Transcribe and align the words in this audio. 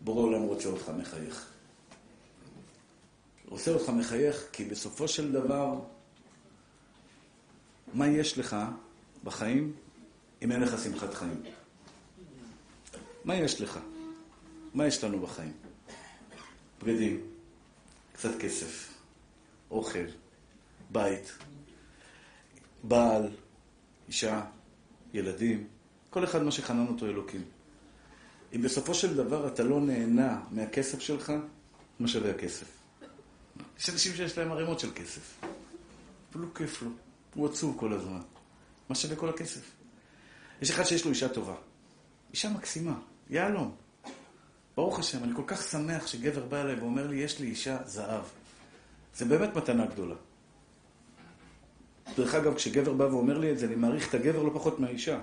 בורא 0.00 0.22
עולם 0.22 0.42
רוצה 0.42 0.68
אותך 0.68 0.88
מחייך. 0.98 1.50
רוצה 3.48 3.70
אותך 3.70 3.88
מחייך, 3.88 4.44
כי 4.52 4.64
בסופו 4.64 5.08
של 5.08 5.32
דבר, 5.32 5.80
מה 7.94 8.06
יש 8.06 8.38
לך 8.38 8.56
בחיים 9.24 9.72
אם 10.42 10.52
אין 10.52 10.60
לך 10.60 10.82
שמחת 10.84 11.14
חיים? 11.14 11.42
מה 13.24 13.34
יש 13.34 13.60
לך? 13.60 13.78
מה 14.74 14.86
יש 14.86 15.04
לנו 15.04 15.20
בחיים? 15.20 15.52
בגדים, 16.82 17.20
קצת 18.12 18.38
כסף, 18.40 18.94
אוכל, 19.70 20.06
בית, 20.90 21.32
בעל, 22.82 23.28
אישה, 24.08 24.44
ילדים, 25.12 25.66
כל 26.10 26.24
אחד 26.24 26.42
מה 26.42 26.50
שחנן 26.50 26.86
אותו 26.86 27.06
אלוקים. 27.06 27.42
אם 28.54 28.62
בסופו 28.62 28.94
של 28.94 29.16
דבר 29.16 29.48
אתה 29.48 29.62
לא 29.62 29.80
נהנה 29.80 30.40
מהכסף 30.50 31.00
שלך, 31.00 31.32
מה 32.00 32.08
שווה 32.08 32.30
הכסף? 32.30 32.66
יש 33.78 33.90
אנשים 33.90 34.14
שיש 34.14 34.38
להם 34.38 34.52
ערימות 34.52 34.80
של 34.80 34.90
כסף. 34.94 35.40
אבל 36.32 36.42
לא 36.42 36.46
כיף 36.54 36.82
לו, 36.82 36.90
הוא 37.34 37.48
עצוב 37.48 37.76
כל 37.78 37.92
הזמן. 37.92 38.20
מה 38.88 38.94
שווה 38.94 39.16
כל 39.16 39.28
הכסף? 39.28 39.70
יש 40.62 40.70
אחד 40.70 40.84
שיש 40.84 41.04
לו 41.04 41.10
אישה 41.10 41.28
טובה. 41.28 41.54
אישה 42.32 42.50
מקסימה, 42.50 42.98
יהלום. 43.30 43.74
ברוך 44.76 44.98
השם, 44.98 45.24
אני 45.24 45.32
כל 45.36 45.42
כך 45.46 45.62
שמח 45.62 46.06
שגבר 46.06 46.44
בא 46.44 46.60
אליי 46.62 46.80
ואומר 46.80 47.06
לי, 47.06 47.16
יש 47.16 47.40
לי 47.40 47.46
אישה 47.46 47.78
זהב. 47.86 48.24
זה 49.16 49.24
באמת 49.24 49.56
מתנה 49.56 49.86
גדולה. 49.86 50.14
דרך 52.16 52.34
אגב, 52.34 52.54
כשגבר 52.54 52.92
בא 52.92 53.04
ואומר 53.04 53.38
לי 53.38 53.52
את 53.52 53.58
זה, 53.58 53.66
אני 53.66 53.74
מעריך 53.74 54.08
את 54.08 54.14
הגבר 54.14 54.42
לא 54.42 54.50
פחות 54.54 54.80
מהאישה. 54.80 55.20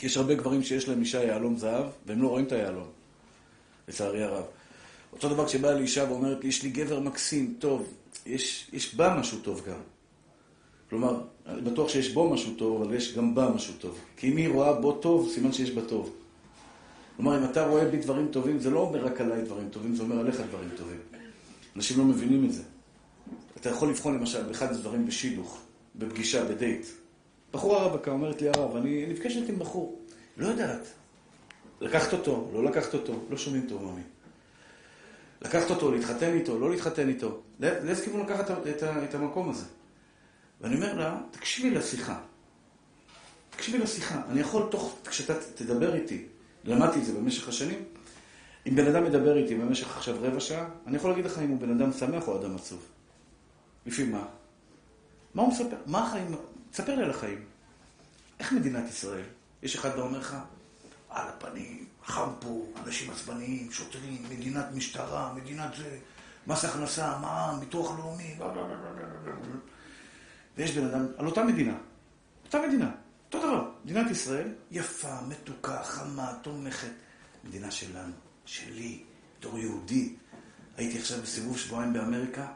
כי 0.00 0.06
יש 0.06 0.16
הרבה 0.16 0.34
גברים 0.34 0.62
שיש 0.62 0.88
להם 0.88 1.00
אישה 1.00 1.24
יהלום 1.24 1.56
זהב, 1.56 1.86
והם 2.06 2.22
לא 2.22 2.28
רואים 2.28 2.44
את 2.44 2.52
היהלום, 2.52 2.86
לצערי 3.88 4.22
הרב. 4.22 4.44
אותו 5.12 5.28
דבר 5.28 5.46
כשבאה 5.46 5.74
לי 5.74 5.82
אישה 5.82 6.04
ואומרת 6.08 6.42
לי, 6.42 6.48
יש 6.48 6.62
לי 6.62 6.70
גבר 6.70 7.00
מקסים, 7.00 7.54
טוב, 7.58 7.86
יש, 8.26 8.70
יש 8.72 8.94
בה 8.94 9.16
משהו 9.20 9.38
טוב 9.38 9.62
גם. 9.66 9.80
כלומר, 10.90 11.20
אני 11.46 11.60
בטוח 11.60 11.88
שיש 11.88 12.12
בו 12.12 12.30
משהו 12.30 12.54
טוב, 12.54 12.82
אבל 12.82 12.94
יש 12.94 13.16
גם 13.16 13.34
בה 13.34 13.50
משהו 13.54 13.74
טוב. 13.78 13.98
כי 14.16 14.28
אם 14.32 14.36
היא 14.36 14.48
רואה 14.48 14.72
בו 14.72 14.92
טוב, 14.92 15.30
סימן 15.34 15.52
שיש 15.52 15.70
בה 15.70 15.82
טוב. 15.82 16.12
כלומר, 17.16 17.38
אם 17.38 17.44
אתה 17.44 17.66
רואה 17.66 17.84
בי 17.84 17.96
דברים 17.96 18.28
טובים, 18.30 18.58
זה 18.58 18.70
לא 18.70 18.80
אומר 18.80 19.04
רק 19.04 19.20
עליי 19.20 19.42
דברים 19.42 19.68
טובים, 19.68 19.96
זה 19.96 20.02
אומר 20.02 20.18
עליך 20.20 20.40
דברים 20.40 20.68
טובים. 20.76 20.98
אנשים 21.76 21.98
לא 21.98 22.04
מבינים 22.04 22.44
את 22.44 22.52
זה. 22.52 22.62
אתה 23.56 23.68
יכול 23.70 23.90
לבחון 23.90 24.14
למשל 24.14 24.42
באחד 24.42 24.70
הדברים 24.72 25.06
בשידוך, 25.06 25.58
בפגישה, 25.96 26.44
בדייט. 26.44 26.86
בחורה 27.52 27.86
רווקה 27.86 28.10
אומרת 28.10 28.42
לי, 28.42 28.48
הרב, 28.48 28.76
אני 28.76 29.06
נפגשת 29.06 29.48
עם 29.48 29.58
בחור. 29.58 29.99
לא 30.40 30.48
יודעת. 30.48 30.86
לקחת 31.80 32.12
אותו, 32.12 32.50
לא 32.52 32.64
לקחת 32.64 32.94
אותו, 32.94 33.24
לא 33.30 33.38
שומעים 33.38 33.66
טוב, 33.68 33.82
ממי. 33.82 34.02
לקחת 35.42 35.70
אותו, 35.70 35.92
להתחתן 35.92 36.32
איתו, 36.32 36.58
לא 36.58 36.70
להתחתן 36.70 37.08
איתו. 37.08 37.40
לאיזה 37.60 38.04
כיוון 38.04 38.20
לקחת 38.20 38.50
את, 38.50 38.82
את 38.82 39.14
המקום 39.14 39.50
הזה? 39.50 39.64
ואני 40.60 40.74
אומר 40.74 40.94
לה, 40.94 41.20
תקשיבי 41.30 41.70
לשיחה. 41.70 42.20
תקשיבי 43.50 43.78
לשיחה. 43.78 44.22
אני 44.28 44.40
יכול 44.40 44.68
תוך, 44.70 44.98
כשאתה 45.08 45.34
תדבר 45.54 45.94
איתי, 45.94 46.26
למדתי 46.64 46.98
את 46.98 47.04
זה 47.04 47.12
במשך 47.12 47.48
השנים, 47.48 47.84
אם 48.66 48.76
בן 48.76 48.86
אדם 48.86 49.04
מדבר 49.04 49.36
איתי 49.36 49.54
במשך 49.54 49.96
עכשיו 49.96 50.16
רבע 50.20 50.40
שעה, 50.40 50.68
אני 50.86 50.96
יכול 50.96 51.10
להגיד 51.10 51.24
לך 51.24 51.38
אם 51.38 51.48
הוא 51.48 51.58
בן 51.58 51.70
אדם 51.70 51.92
שמח 51.92 52.28
או 52.28 52.40
אדם 52.40 52.56
עצוב. 52.56 52.86
לפי 53.86 54.04
מה? 54.04 54.24
מה 55.34 55.42
הוא 55.42 55.50
מספר? 55.52 55.76
מה 55.86 56.06
החיים? 56.06 56.34
תספר 56.70 56.94
לי 56.94 57.02
על 57.02 57.10
החיים. 57.10 57.44
איך 58.40 58.52
מדינת 58.52 58.88
ישראל? 58.88 59.24
יש 59.62 59.76
אחד 59.76 59.98
ואומר 59.98 60.18
לך, 60.18 60.36
על 61.08 61.28
הפנים, 61.28 61.86
חם 62.04 62.30
פה, 62.40 62.66
אנשים 62.86 63.10
עצבניים, 63.10 63.72
שוטרים, 63.72 64.22
מדינת 64.30 64.66
משטרה, 64.74 65.34
מדינת 65.34 65.70
זה, 65.76 65.98
מס 66.46 66.64
הכנסה, 66.64 67.18
מע"מ, 67.18 67.60
ביטוח 67.60 67.98
לאומי, 67.98 68.36
ויש 70.56 70.70
בן 70.70 70.86
אדם, 70.86 71.06
על 71.18 71.26
אותה 71.26 71.44
מדינה, 71.44 71.74
אותה 72.44 72.58
מדינה, 72.68 72.90
אותו 73.26 73.46
דבר, 73.46 73.70
מדינת 73.84 74.10
ישראל, 74.10 74.48
יפה, 74.70 75.20
מתוקה, 75.28 75.82
חמה, 75.82 76.32
תומכת, 76.42 76.92
מדינה 77.44 77.70
שלנו, 77.70 78.12
שלי, 78.44 79.02
בתור 79.38 79.58
יהודי. 79.58 80.14
הייתי 80.76 80.98
עכשיו 80.98 81.22
בסיבוב 81.22 81.58
שבועיים 81.58 81.92
באמריקה, 81.92 82.46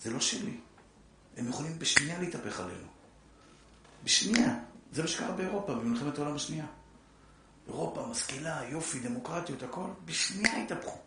זה 0.00 0.10
לא 0.10 0.20
שלי. 0.20 0.56
הם 1.36 1.48
יכולים 1.48 1.78
בשנייה 1.78 2.18
להתהפך 2.18 2.60
עלינו. 2.60 2.88
בשנייה. 4.04 4.58
זה 4.92 5.02
מה 5.02 5.08
שקרה 5.08 5.32
באירופה 5.32 5.74
במלחמת 5.74 6.18
העולם 6.18 6.34
השנייה. 6.34 6.66
אירופה 7.66 8.06
משכילה, 8.06 8.60
יופי, 8.68 8.98
דמוקרטיות, 8.98 9.62
הכל, 9.62 9.86
בשנייה 10.04 10.62
התהפכו. 10.62 10.98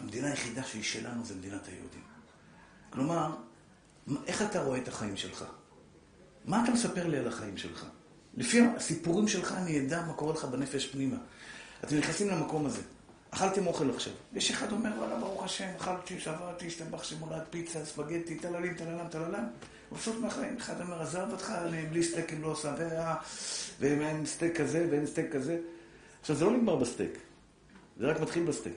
המדינה 0.00 0.28
היחידה 0.28 0.62
שהיא 0.62 0.82
שלנו 0.82 1.24
זה 1.24 1.34
מדינת 1.34 1.68
היהודים. 1.68 2.02
כלומר, 2.90 3.36
איך 4.26 4.42
אתה 4.42 4.62
רואה 4.62 4.78
את 4.78 4.88
החיים 4.88 5.16
שלך? 5.16 5.44
מה 6.44 6.64
אתה 6.64 6.72
מספר 6.72 7.06
לי 7.06 7.18
על 7.18 7.28
החיים 7.28 7.56
שלך? 7.56 7.86
לפי 8.34 8.60
הסיפורים 8.76 9.28
שלך 9.28 9.52
אני 9.52 9.86
אדע 9.86 10.06
מה 10.06 10.12
קורה 10.12 10.34
לך 10.34 10.44
בנפש 10.44 10.86
פנימה. 10.86 11.16
אתם 11.84 11.96
נכנסים 11.96 12.28
למקום 12.28 12.66
הזה. 12.66 12.82
אכלתם 13.30 13.66
אוכל 13.66 13.90
עכשיו. 13.90 14.12
יש 14.32 14.50
אחד 14.50 14.72
אומר, 14.72 14.90
וואלה, 14.98 15.16
ברוך 15.16 15.44
השם, 15.44 15.68
אכלתי, 15.76 16.20
שבעתי, 16.20 16.66
השתבח 16.66 17.02
שמו 17.02 17.22
לעד, 17.22 17.42
פיצה, 17.50 17.84
ספגטי, 17.84 18.34
טללים, 18.34 18.74
טללם, 18.74 19.08
טללם. 19.08 19.44
מבסוט 19.92 20.20
מהחיים. 20.20 20.56
אחד 20.56 20.80
אומר, 20.80 21.02
עזב 21.02 21.26
אותך, 21.32 21.52
בלי 21.90 22.02
סטייק 22.02 22.32
אם 22.32 22.42
לא 22.42 22.48
עושה, 22.48 22.74
ואין 23.80 24.26
סטייק 24.26 24.60
כזה 24.60 24.86
ואין 24.90 25.06
סטייק 25.06 25.32
כזה. 25.32 25.58
עכשיו, 26.20 26.36
זה 26.36 26.44
לא 26.44 26.50
נגמר 26.50 26.76
בסטייק. 26.76 27.18
זה 28.00 28.06
רק 28.06 28.20
מתחיל 28.20 28.44
בסטייק. 28.44 28.76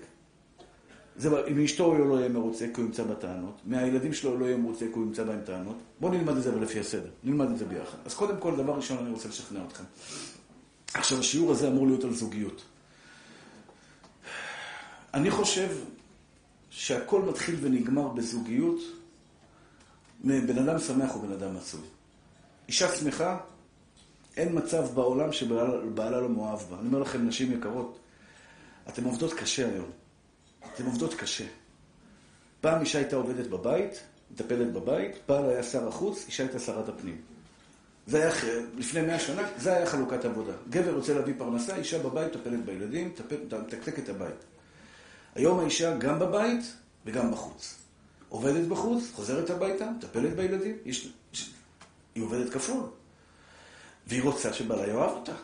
זה, 1.15 1.29
מאשתו 1.47 1.85
הוא 1.85 2.09
לא 2.09 2.19
יהיה 2.19 2.29
מרוצה, 2.29 2.65
כי 2.73 2.81
הוא 2.81 2.85
ימצא 2.85 3.03
בטענות. 3.03 3.61
מהילדים 3.65 4.13
שלו 4.13 4.37
לא 4.37 4.45
יהיה 4.45 4.57
מרוצה, 4.57 4.85
כי 4.85 4.91
הוא 4.93 5.05
ימצא 5.05 5.23
בהם 5.23 5.41
טענות. 5.45 5.77
בואו 5.99 6.11
נלמד 6.11 6.37
את 6.37 6.43
זה 6.43 6.49
אבל 6.49 6.61
לפי 6.61 6.79
הסדר. 6.79 7.09
נלמד 7.23 7.51
את 7.51 7.57
זה 7.57 7.65
ביחד. 7.65 7.97
אז 8.05 8.13
קודם 8.13 8.37
כל, 8.39 8.55
דבר 8.55 8.73
ראשון, 8.73 8.97
אני 8.97 9.11
רוצה 9.11 9.27
לשכנע 9.29 9.59
אתכם. 9.67 9.83
עכשיו, 10.93 11.19
השיעור 11.19 11.51
הזה 11.51 11.67
אמור 11.67 11.87
להיות 11.87 12.03
על 12.03 12.13
זוגיות. 12.13 12.61
אני 15.13 15.31
חושב 15.31 15.69
שהכל 16.69 17.21
מתחיל 17.21 17.55
ונגמר 17.61 18.07
בזוגיות 18.07 18.79
מבן 20.24 20.69
אדם 20.69 20.80
שמח 20.80 21.16
או 21.16 21.22
בן 21.22 21.31
אדם 21.31 21.57
עצוב. 21.57 21.85
אישה 22.68 22.96
שמחה, 22.96 23.38
אין 24.38 24.57
מצב 24.57 24.88
בעולם 24.94 25.31
שבעלה 25.31 26.22
לא 26.22 26.30
מאוהב 26.30 26.59
בה. 26.59 26.80
אני 26.80 26.88
אומר 26.88 27.00
לכם, 27.00 27.28
נשים 27.28 27.52
יקרות, 27.52 28.00
אתן 28.90 29.03
עובדות 29.03 29.34
קשה 29.34 29.68
היום. 29.68 29.90
אתן 30.74 30.85
עובדות 30.85 31.13
קשה. 31.13 31.46
פעם 32.62 32.81
אישה 32.81 33.00
הייתה 33.00 33.16
עובדת 33.16 33.47
בבית, 33.47 34.00
מטפלת 34.31 34.74
בבית, 34.74 35.12
פעם 35.25 35.46
היה 35.46 35.63
שר 35.63 35.88
החוץ, 35.88 36.25
אישה 36.28 36.44
הייתה 36.44 36.59
שרת 36.59 36.90
הפנים. 36.90 37.22
זה 38.07 38.18
היה, 38.18 38.31
לפני 38.78 39.01
מאה 39.01 39.19
שנה, 39.19 39.41
זה 39.57 39.78
היה 39.78 39.86
חלוקת 39.86 40.25
עבודה. 40.25 40.53
גבר 40.69 40.94
רוצה 40.94 41.13
להביא 41.13 41.34
פרנסה, 41.38 41.75
אישה 41.75 42.03
בבית, 42.03 42.36
מטפלת 42.36 42.66
בילדים, 42.66 43.13
מתקתק 43.62 44.00
את 44.00 44.09
הבית. 44.09 44.46
היום 45.36 45.59
האישה 45.59 45.97
גם 45.97 46.19
בבית 46.19 46.62
וגם 47.06 47.31
בחוץ. 47.31 47.75
עובדת 48.29 48.67
בחוץ, 48.67 49.03
חוזרת 49.13 49.50
הביתה, 49.50 49.91
מטפלת 49.91 50.35
בילדים, 50.35 50.78
יש, 50.85 51.09
היא 52.16 52.23
עובדת 52.23 52.53
כפול. 52.53 52.84
והיא 54.07 54.23
רוצה 54.23 54.53
שבעלה 54.53 54.88
יאהב 54.88 55.09
אותה. 55.09 55.35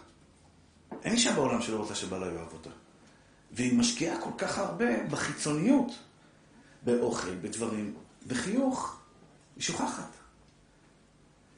אין 1.04 1.14
אישה 1.14 1.34
בעולם 1.34 1.62
שלא 1.62 1.78
רוצה 1.78 1.96
שבעלה 1.96 2.26
יאהב 2.26 2.54
אותה. 2.54 2.70
והיא 3.52 3.78
משקיעה 3.78 4.22
כל 4.22 4.30
כך 4.38 4.58
הרבה 4.58 5.04
בחיצוניות, 5.04 5.92
באוכל, 6.84 7.36
בדברים, 7.36 7.94
בחיוך, 8.28 9.00
היא 9.56 9.64
שוכחת. 9.64 10.10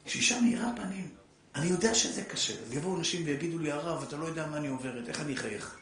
כשאישה 0.06 0.42
מאירה 0.42 0.72
פנים, 0.76 1.10
אני 1.56 1.66
יודע 1.66 1.96
שזה 1.96 2.24
קשה. 2.24 2.54
אז 2.54 2.74
יבואו 2.74 2.98
אנשים 2.98 3.26
ויגידו 3.26 3.60
לי, 3.60 3.72
הרב, 3.72 4.04
אתה 4.04 4.18
לא 4.18 4.26
יודע 4.26 4.48
מה 4.48 4.58
אני 4.58 4.68
עוברת, 4.68 5.10
איך 5.10 5.22
אני 5.22 5.34
אחייך? 5.34 5.78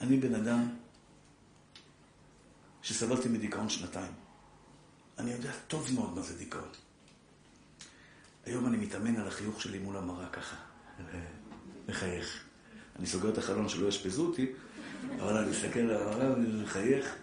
אני 0.00 0.16
בן 0.16 0.34
אדם 0.34 0.68
שסבלתי 2.86 3.28
מדיכאון 3.28 3.68
שנתיים. 3.68 4.12
אני 5.18 5.30
יודע 5.30 5.50
טוב 5.68 5.88
מאוד 5.94 6.14
מה 6.14 6.22
זה 6.22 6.38
דיכאון. 6.38 6.68
היום 8.44 8.66
אני 8.66 8.76
מתאמן 8.76 9.16
על 9.16 9.28
החיוך 9.28 9.60
שלי 9.62 9.78
מול 9.78 9.96
המראה 9.96 10.28
ככה, 10.28 10.56
מחייך. 11.88 12.44
אני 12.98 13.06
סוגר 13.06 13.28
את 13.28 13.38
החלון 13.38 13.68
שלא 13.68 13.86
יאשפזו 13.86 14.26
אותי, 14.26 14.46
אבל 15.16 15.36
אני 15.36 15.50
מסתכל 15.50 15.78
על 15.78 16.02
המראה 16.02 16.32
ואני 16.32 16.62
מחייך. 16.62 17.14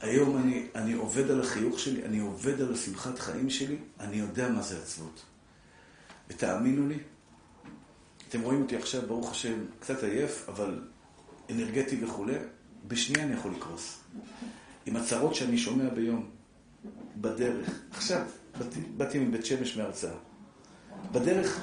היום 0.00 0.36
אני, 0.36 0.68
אני 0.74 0.92
עובד 0.92 1.30
על 1.30 1.40
החיוך 1.40 1.78
שלי, 1.78 2.04
אני 2.04 2.18
עובד 2.18 2.60
על 2.60 2.74
השמחת 2.74 3.18
חיים 3.18 3.50
שלי, 3.50 3.78
אני 4.00 4.16
יודע 4.16 4.48
מה 4.48 4.62
זה 4.62 4.82
עצבות. 4.82 5.22
ותאמינו 6.28 6.88
לי, 6.88 6.98
אתם 8.28 8.40
רואים 8.40 8.62
אותי 8.62 8.76
עכשיו, 8.76 9.02
ברוך 9.06 9.30
השם, 9.30 9.64
קצת 9.80 10.02
עייף, 10.02 10.48
אבל 10.48 10.82
אנרגטי 11.50 12.04
וכולי, 12.04 12.34
בשנייה 12.88 13.24
אני 13.24 13.34
יכול 13.34 13.52
לקרוס. 13.52 14.00
עם 14.86 14.96
הצהרות 14.96 15.34
שאני 15.34 15.58
שומע 15.58 15.88
ביום, 15.88 16.30
בדרך. 17.16 17.80
עכשיו, 17.90 18.26
באתי, 18.96 19.18
מבית 19.18 19.46
שמש 19.46 19.76
מהרצאה. 19.76 20.14
בדרך, 21.12 21.60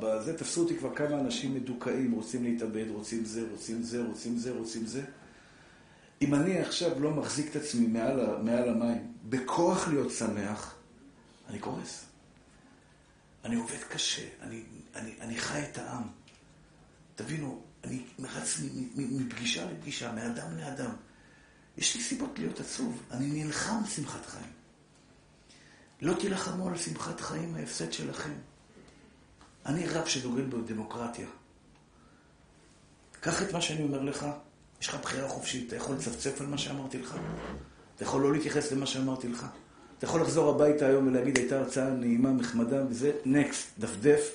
בזה, 0.00 0.38
תפסו 0.38 0.62
אותי 0.62 0.76
כבר 0.78 0.94
כמה 0.94 1.20
אנשים 1.20 1.54
מדוכאים, 1.54 2.12
רוצים 2.12 2.44
להתאבד, 2.44 2.90
רוצים 2.90 3.24
זה, 3.24 3.46
רוצים 3.50 3.82
זה, 3.82 4.04
רוצים 4.04 4.38
זה, 4.38 4.52
רוצים 4.52 4.86
זה. 4.86 5.02
אם 6.22 6.34
אני 6.34 6.58
עכשיו 6.58 7.00
לא 7.00 7.10
מחזיק 7.10 7.50
את 7.50 7.56
עצמי 7.56 7.86
מעל, 7.86 8.42
מעל 8.42 8.68
המים, 8.68 9.12
בכוח 9.28 9.88
להיות 9.88 10.10
שמח, 10.12 10.74
אני 11.48 11.58
קורס. 11.58 12.04
אני 13.44 13.56
עובד 13.56 13.82
קשה, 13.88 14.22
אני, 14.40 14.62
אני, 14.94 15.10
אני 15.20 15.36
חי 15.36 15.62
את 15.72 15.78
העם. 15.78 16.02
תבינו, 17.14 17.62
אני 17.84 18.02
רץ 18.18 18.58
מפגישה 18.96 19.70
לפגישה, 19.70 20.12
מאדם 20.12 20.58
לאדם. 20.58 20.90
יש 21.76 21.96
לי 21.96 22.02
סיבות 22.02 22.38
להיות 22.38 22.60
עצוב, 22.60 23.02
אני 23.10 23.44
נלחם 23.44 23.84
שמחת 23.94 24.26
חיים. 24.26 24.52
לא 26.00 26.14
תילחמו 26.20 26.68
על 26.68 26.78
שמחת 26.78 27.20
חיים, 27.20 27.54
ההפסד 27.54 27.92
שלכם. 27.92 28.32
אני 29.66 29.88
רב 29.88 30.06
שדוגל 30.06 30.42
בדמוקרטיה. 30.42 31.26
קח 33.20 33.42
את 33.42 33.52
מה 33.52 33.60
שאני 33.60 33.82
אומר 33.82 34.02
לך, 34.02 34.26
יש 34.80 34.88
לך 34.88 34.94
בחירה 34.94 35.28
חופשית, 35.28 35.68
אתה 35.68 35.76
יכול 35.76 35.96
לצפצף 35.96 36.40
על 36.40 36.46
מה 36.46 36.58
שאמרתי 36.58 36.98
לך, 36.98 37.16
אתה 37.96 38.04
יכול 38.04 38.22
לא 38.22 38.32
להתייחס 38.32 38.72
למה 38.72 38.86
שאמרתי 38.86 39.28
לך, 39.28 39.46
אתה 39.98 40.06
יכול 40.06 40.22
לחזור 40.22 40.50
הביתה 40.54 40.86
היום 40.86 41.06
ולהגיד, 41.06 41.38
הייתה 41.38 41.58
הרצאה 41.58 41.90
נעימה, 41.90 42.32
מחמדה, 42.32 42.86
וזה, 42.88 43.12
נקסט, 43.24 43.68
דפדף, 43.78 44.30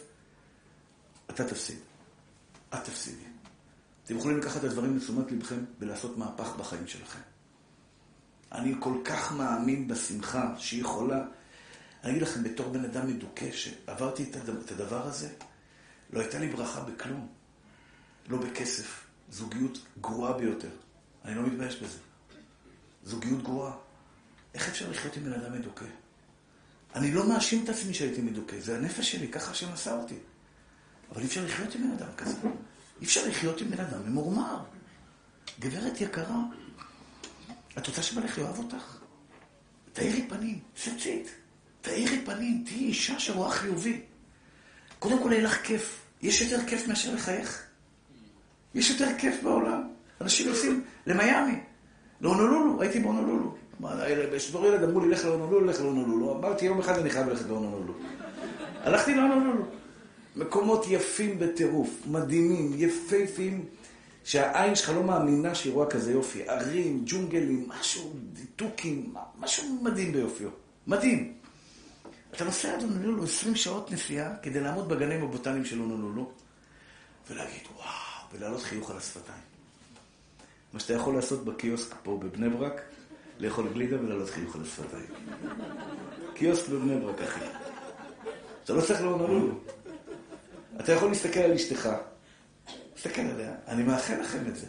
אתה 1.30 1.44
תפסיד. 1.44 1.78
את 2.74 2.84
תפסידי. 2.84 3.27
אתם 4.08 4.18
יכולים 4.18 4.38
לקחת 4.38 4.60
את 4.60 4.64
הדברים 4.64 4.98
לתשומת 4.98 5.32
לבכם 5.32 5.60
ולעשות 5.80 6.18
מהפך 6.18 6.56
בחיים 6.58 6.88
שלכם. 6.88 7.20
אני 8.52 8.76
כל 8.80 8.98
כך 9.06 9.32
מאמין 9.32 9.88
בשמחה 9.88 10.54
שהיא 10.58 10.82
יכולה... 10.82 11.26
אני 12.04 12.12
אגיד 12.12 12.22
לכם, 12.22 12.44
בתור 12.44 12.70
בן 12.70 12.86
אדם 12.86 13.08
מדוכא, 13.08 13.52
שעברתי 13.52 14.32
את 14.32 14.72
הדבר 14.72 15.08
הזה, 15.08 15.30
לא 16.14 16.20
הייתה 16.20 16.40
לי 16.40 16.48
ברכה 16.48 16.82
בכלום. 16.82 17.28
לא 18.28 18.38
בכסף. 18.38 19.06
זוגיות 19.32 19.80
גרועה 20.02 20.34
ביותר. 20.34 20.70
אני 21.26 21.36
לא 21.36 21.42
מתבייש 21.42 21.82
בזה. 21.82 21.98
זוגיות 23.04 23.44
גרועה. 23.44 23.74
איך 24.54 24.70
אפשר 24.70 24.90
לחיות 24.92 25.18
עם 25.18 25.24
בן 25.24 25.34
אדם 25.34 25.54
מדוכא? 25.54 25.86
אני 26.96 27.12
לא 27.12 27.30
מאשים 27.30 27.64
את 27.64 27.70
עצמי 27.70 27.94
שהייתי 27.94 28.22
מדוכא, 28.22 28.60
זה 28.60 28.78
הנפש 28.78 29.12
שלי, 29.12 29.28
ככה 29.28 29.52
השם 29.52 29.74
עשה 29.74 29.96
אותי. 29.96 30.18
אבל 31.12 31.22
אי 31.22 31.28
אפשר 31.28 31.46
לחיות 31.46 31.76
עם 31.76 31.82
בן 31.82 31.92
אדם 31.92 32.10
כזה. 32.18 32.38
אפשר 33.08 33.28
לחיות 33.28 33.62
עם 33.62 33.70
בן 33.70 33.80
אדם 33.80 34.00
ממורמר. 34.06 34.58
גברת 35.60 36.02
יקרה, 36.02 36.40
את 37.78 37.88
רוצה 37.88 38.04
שבעלך 38.04 38.38
יאהב 38.38 38.58
אותך? 38.58 38.98
תאירי 39.94 40.26
פנים, 40.30 40.60
סצית. 40.78 41.32
תאירי 41.82 42.22
פנים, 42.26 42.64
תהיי 42.66 42.86
אישה 42.86 43.20
שרואה 43.20 43.52
חיובי. 43.52 44.02
קודם 45.00 45.24
כל 45.24 45.30
יהיה 45.32 45.44
לך 45.44 45.62
כיף. 45.64 46.02
יש 46.22 46.42
יותר 46.42 46.68
כיף 46.68 46.88
מאשר 46.88 47.14
לחייך. 47.16 47.64
יש 48.76 48.90
יותר 48.90 49.18
כיף 49.18 49.44
בעולם. 49.44 49.90
אנשים 50.22 50.50
נוסעים 50.50 50.84
למיאמי, 51.06 51.60
להונולולו, 52.22 52.82
הייתי 52.82 53.00
בהונולולו. 53.00 53.56
בתור 53.80 54.66
ילד 54.66 54.84
אמרו 54.84 55.00
לי, 55.00 55.10
לך 55.10 55.26
להונולולו, 55.26 55.66
לך 55.66 55.82
להונולולו. 55.82 56.38
אמרתי, 56.40 56.66
יום 56.66 56.80
אחד 56.80 56.98
אני 57.00 57.10
חייב 57.10 57.30
ללכת 57.30 57.46
להונולולו. 57.46 57.94
הלכתי 58.84 59.16
להונולולו. 59.16 59.66
מקומות 60.38 60.86
יפים 60.88 61.40
בטירוף, 61.40 61.90
מדהימים, 62.08 62.72
יפהפים, 62.76 63.66
שהעין 64.24 64.76
שלך 64.76 64.90
לא 64.90 65.04
מאמינה 65.04 65.56
שהיא 65.56 65.74
רואה 65.74 65.90
כזה 65.90 66.12
יופי. 66.12 66.50
ערים, 66.50 67.04
ג'ונגלים, 67.06 67.70
משהו, 67.70 68.14
דיתוקים, 68.34 69.14
משהו 69.40 69.80
מדהים 69.84 70.12
ביופיו. 70.12 70.50
מדהים. 70.88 71.34
אתה 72.34 72.46
נוסע 72.46 72.74
עד 72.74 72.82
הונולולו 72.82 73.24
20 73.24 73.56
שעות 73.56 73.92
נסיעה 73.92 74.36
כדי 74.42 74.60
לעמוד 74.60 74.90
בגנים 74.90 75.24
הבוטניים 75.24 75.66
של 75.66 75.80
הונולולו 75.80 76.32
ולהגיד, 77.30 77.62
וואו, 77.76 77.88
ולהעלות 78.34 78.62
חיוך 78.62 78.92
על 78.92 78.98
השפתיים. 78.98 79.42
מה 80.74 80.80
שאתה 80.80 80.94
יכול 80.94 81.16
לעשות 81.16 81.46
בקיוסק 81.46 81.96
פה 82.04 82.20
בבני 82.24 82.50
ברק, 82.50 82.82
לאכול 83.40 83.70
גלידה 83.74 84.00
ולהעלות 84.02 84.30
חיוך 84.30 84.56
על 84.56 84.62
השפתיים. 84.62 85.06
קיוסק 86.34 86.70
בבני 86.70 87.00
ברק, 87.00 87.22
אחי. 87.22 87.46
אתה 88.64 88.74
לא 88.74 88.82
צריך 88.82 89.02
להונולולו. 89.02 89.54
אתה 90.80 90.92
יכול 90.92 91.10
להסתכל 91.10 91.40
על 91.40 91.52
אשתך, 91.52 91.90
תסתכל 92.94 93.22
עליה, 93.22 93.56
אני 93.68 93.84
מאחל 93.84 94.22
לכם 94.22 94.48
את 94.48 94.56
זה. 94.56 94.68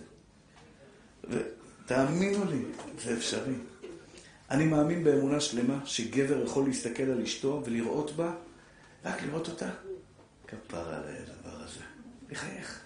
ותאמינו 1.25 2.44
לי, 2.44 2.62
זה 3.05 3.14
אפשרי. 3.14 3.55
אני 4.50 4.64
מאמין 4.64 5.05
באמונה 5.05 5.40
שלמה 5.40 5.81
שגבר 5.84 6.44
יכול 6.44 6.64
להסתכל 6.66 7.02
על 7.02 7.22
אשתו 7.22 7.62
ולראות 7.64 8.16
בה, 8.16 8.32
רק 9.05 9.22
לראות 9.22 9.49
אותה. 9.49 9.70
כפר 10.46 10.94
על 10.94 11.02
הדבר 11.05 11.62
הזה. 11.64 11.81
לחייך. 12.31 12.81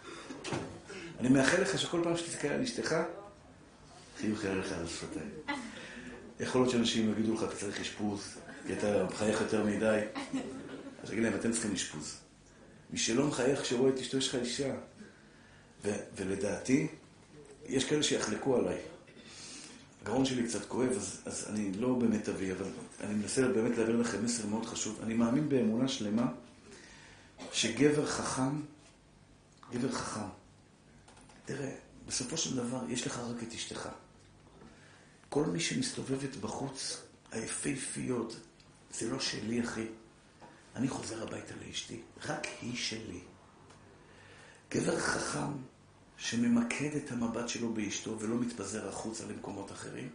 אני 1.21 1.29
מאחל 1.29 1.63
לך 1.63 1.79
שכל 1.79 2.01
פעם 2.05 2.17
שתסתכל 2.17 2.49
על 2.49 2.63
אשתך, 2.63 2.97
חיוך 4.21 4.45
לך 4.45 4.73
על 4.73 4.85
השפתיים. 4.85 5.31
יכול 6.41 6.61
להיות 6.61 6.73
שאנשים 6.73 7.13
יגידו 7.13 7.35
לך, 7.35 7.43
אתה 7.43 7.57
צריך 7.57 7.81
אשפוז, 7.81 8.39
כי 8.67 8.73
אתה 8.73 9.05
מחייך 9.05 9.41
יותר 9.41 9.65
מדי. 9.65 10.01
אז 11.03 11.11
תגיד 11.11 11.23
להם, 11.23 11.35
אתם 11.35 11.53
צריכים 11.53 11.73
אשפוז. 11.73 12.22
מי 12.93 12.99
שלא 12.99 13.27
מחייך 13.27 13.61
כשרואה 13.61 13.91
את 13.91 13.99
אשתו, 13.99 14.17
יש 14.17 14.29
לך 14.29 14.35
אישה. 14.35 14.75
ו- 15.85 16.01
ולדעתי, 16.17 16.89
יש 17.67 17.85
כאלה 17.85 18.03
שיחלקו 18.03 18.57
עליי. 18.57 18.79
הגרון 20.03 20.25
שלי 20.25 20.49
קצת 20.49 20.65
כואב, 20.69 20.91
אז, 20.91 21.21
אז 21.25 21.47
אני 21.49 21.73
לא 21.73 21.95
באמת 21.95 22.29
אביא, 22.29 22.53
אבל 22.53 22.67
אני 23.01 23.15
מנסה 23.15 23.49
באמת 23.49 23.79
להעביר 23.79 23.97
לכם 23.97 24.25
מסר 24.25 24.47
מאוד 24.47 24.67
חשוב. 24.67 25.01
אני 25.03 25.15
מאמין 25.15 25.49
באמונה 25.49 25.89
שלמה 25.89 26.33
שגבר 27.53 28.07
חכם, 28.07 28.61
גבר 29.73 29.93
חכם, 29.93 30.29
תראה, 31.45 31.75
בסופו 32.07 32.37
של 32.37 32.57
דבר, 32.57 32.81
יש 32.89 33.07
לך 33.07 33.19
רק 33.19 33.43
את 33.43 33.53
אשתך. 33.55 33.89
כל 35.29 35.45
מי 35.45 35.61
שמסתובבת 35.61 36.37
בחוץ, 36.37 37.03
היפהפיות, 37.33 38.37
זה 38.95 39.11
לא 39.11 39.21
שלי, 39.21 39.61
אחי. 39.61 39.87
אני 40.77 40.89
חוזר 40.89 41.23
הביתה 41.23 41.55
לאשתי, 41.67 42.01
רק 42.25 42.47
היא 42.61 42.77
שלי. 42.77 43.21
גבר 44.71 45.01
חכם 45.01 45.53
שממקד 46.17 46.97
את 46.97 47.13
המבט 47.13 47.49
שלו 47.49 47.75
באשתו 47.75 48.21
ולא 48.21 48.37
מתפזר 48.37 48.89
החוצה 48.89 49.25
למקומות 49.27 49.73
אחרים, 49.73 50.11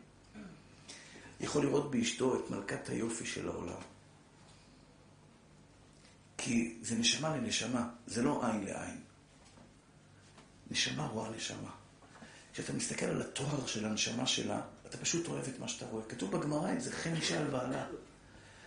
יכול 1.40 1.64
לראות 1.64 1.92
באשתו 1.92 2.36
את 2.36 2.52
מלכת 2.52 2.90
היופי 2.90 3.26
של 3.26 3.50
העולם. 3.50 3.82
כי 6.38 6.78
זה 6.82 6.96
נשמה 6.96 7.38
לנשמה, 7.38 7.90
זה 8.08 8.22
לא 8.24 8.46
עין 8.46 8.64
לעין. 8.64 9.02
נשמה 10.72 11.08
רואה 11.08 11.30
נשמה. 11.30 11.72
כשאתה 12.54 12.74
מסתכל 12.74 13.06
על 13.06 13.22
התואר 13.22 13.66
של 13.66 13.86
הנשמה 13.86 14.28
שלה, 14.28 14.62
אתה 14.86 14.98
פשוט 14.98 15.28
אוהב 15.28 15.46
את 15.48 15.60
מה 15.60 15.68
שאתה 15.68 15.86
רואה. 15.86 16.04
כתוב 16.10 16.38
בגמרא 16.38 16.74
את 16.74 16.82
זה, 16.82 16.92
חן 16.92 17.16
אישה 17.16 17.40
על 17.40 17.48
בעלה. 17.48 17.86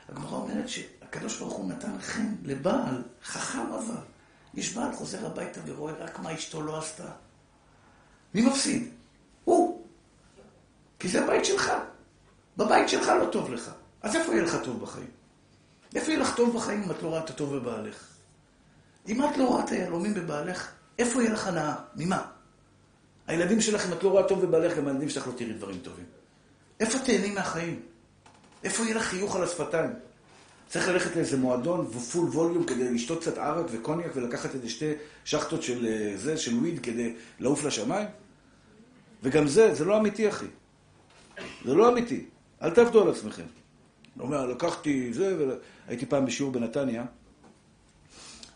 הגמרא 0.09 0.37
אומרת 0.37 0.69
שהקדוש 1.11 1.39
ברוך 1.39 1.55
הוא 1.55 1.69
נתן 1.69 1.99
חן 2.01 2.35
לבעל, 2.43 3.03
חכם 3.25 3.73
אבל. 3.73 4.01
יש 4.55 4.75
בעל 4.75 4.93
חוזר 4.93 5.27
הביתה 5.27 5.61
ורואה 5.67 5.93
רק 5.93 6.19
מה 6.19 6.35
אשתו 6.35 6.63
לא 6.63 6.79
עשתה. 6.79 7.09
מי 8.35 8.43
מפסיד? 8.43 8.89
הוא. 9.45 9.87
כי 10.99 11.09
זה 11.09 11.25
הבית 11.25 11.45
שלך. 11.45 11.73
בבית 12.57 12.89
שלך 12.89 13.09
לא 13.09 13.27
טוב 13.33 13.51
לך. 13.51 13.71
אז 14.03 14.17
איפה 14.17 14.33
יהיה 14.33 14.43
לך 14.43 14.57
טוב 14.65 14.83
בחיים? 14.83 15.11
איפה 15.95 16.11
יהיה 16.11 16.21
לך 16.21 16.37
טוב 16.37 16.57
בחיים 16.57 16.83
אם 16.83 16.91
את 16.91 17.03
לא 17.03 17.09
רואה 17.09 17.21
את 17.21 17.31
הטוב 17.31 17.57
בבעלך? 17.57 18.07
אם 19.09 19.25
את 19.25 19.37
לא 19.37 19.45
רואה 19.45 19.65
את 19.65 19.71
היהלומים 19.71 20.15
בבעלך, 20.15 20.71
איפה 20.99 21.23
יהיה 21.23 21.33
לך 21.33 21.47
הנאה? 21.47 21.75
ממה? 21.97 22.27
הילדים 23.27 23.61
שלך, 23.61 23.87
אם 23.87 23.93
את 23.93 24.03
לא 24.03 24.09
רואה 24.09 24.29
טוב 24.29 24.47
בבעלך, 24.47 24.77
גם 24.77 24.87
הילדים 24.89 25.09
שלך 25.09 25.27
לא 25.27 25.33
תראי 25.33 25.53
דברים 25.53 25.79
טובים. 25.79 26.05
איפה 26.81 26.99
תהני 26.99 27.31
מהחיים? 27.31 27.83
איפה 28.65 28.83
יהיה 28.83 28.97
לך 28.97 29.03
חיוך 29.03 29.37
על 29.37 29.45
השפתיים? 29.45 29.91
צריך 30.71 30.89
ללכת 30.89 31.17
לאיזה 31.17 31.37
מועדון 31.37 31.81
ופול 31.81 32.29
ווליום 32.29 32.65
כדי 32.65 32.95
לשתות 32.95 33.21
קצת 33.21 33.39
ערק 33.39 33.67
וקוניאק 33.73 34.11
ולקחת 34.15 34.55
איזה 34.55 34.69
שתי 34.69 34.93
שחטות 35.25 35.63
של 35.63 35.87
אה, 35.87 36.17
זה, 36.17 36.37
של 36.37 36.55
וויד 36.55 36.81
כדי 36.83 37.15
לעוף 37.41 37.65
לשמיים? 37.65 38.09
וגם 39.23 39.49
זה, 39.49 39.75
זה 39.75 39.85
לא 39.85 39.99
אמיתי, 39.99 40.29
אחי. 40.29 40.47
זה 41.65 41.75
לא 41.75 41.93
אמיתי. 41.93 42.25
אל 42.63 42.71
תעבדו 42.71 43.03
על 43.03 43.11
עצמכם. 43.11 43.43
הוא 44.15 44.23
אומר, 44.23 44.47
לקחתי 44.47 45.13
זה, 45.13 45.47
והייתי 45.87 46.07
פעם 46.07 46.27
בשיעור 46.27 46.53
בנתניה, 46.53 47.05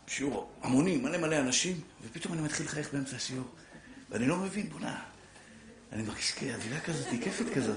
שיעור 0.07 0.49
המוני, 0.61 0.97
מלא 0.97 1.17
מלא 1.17 1.39
אנשים, 1.39 1.79
ופתאום 2.05 2.33
אני 2.33 2.41
מתחיל 2.41 2.65
לחייך 2.65 2.93
באמצע 2.93 3.15
השיעור. 3.15 3.47
ואני 4.09 4.27
לא 4.27 4.37
מבין, 4.37 4.69
בוא'נה, 4.69 4.99
אני 5.95 6.03
מרגיש 6.03 6.31
כאווירה 6.31 6.79
כזאת, 6.79 7.07
כיפית 7.21 7.49
כזאת. 7.53 7.75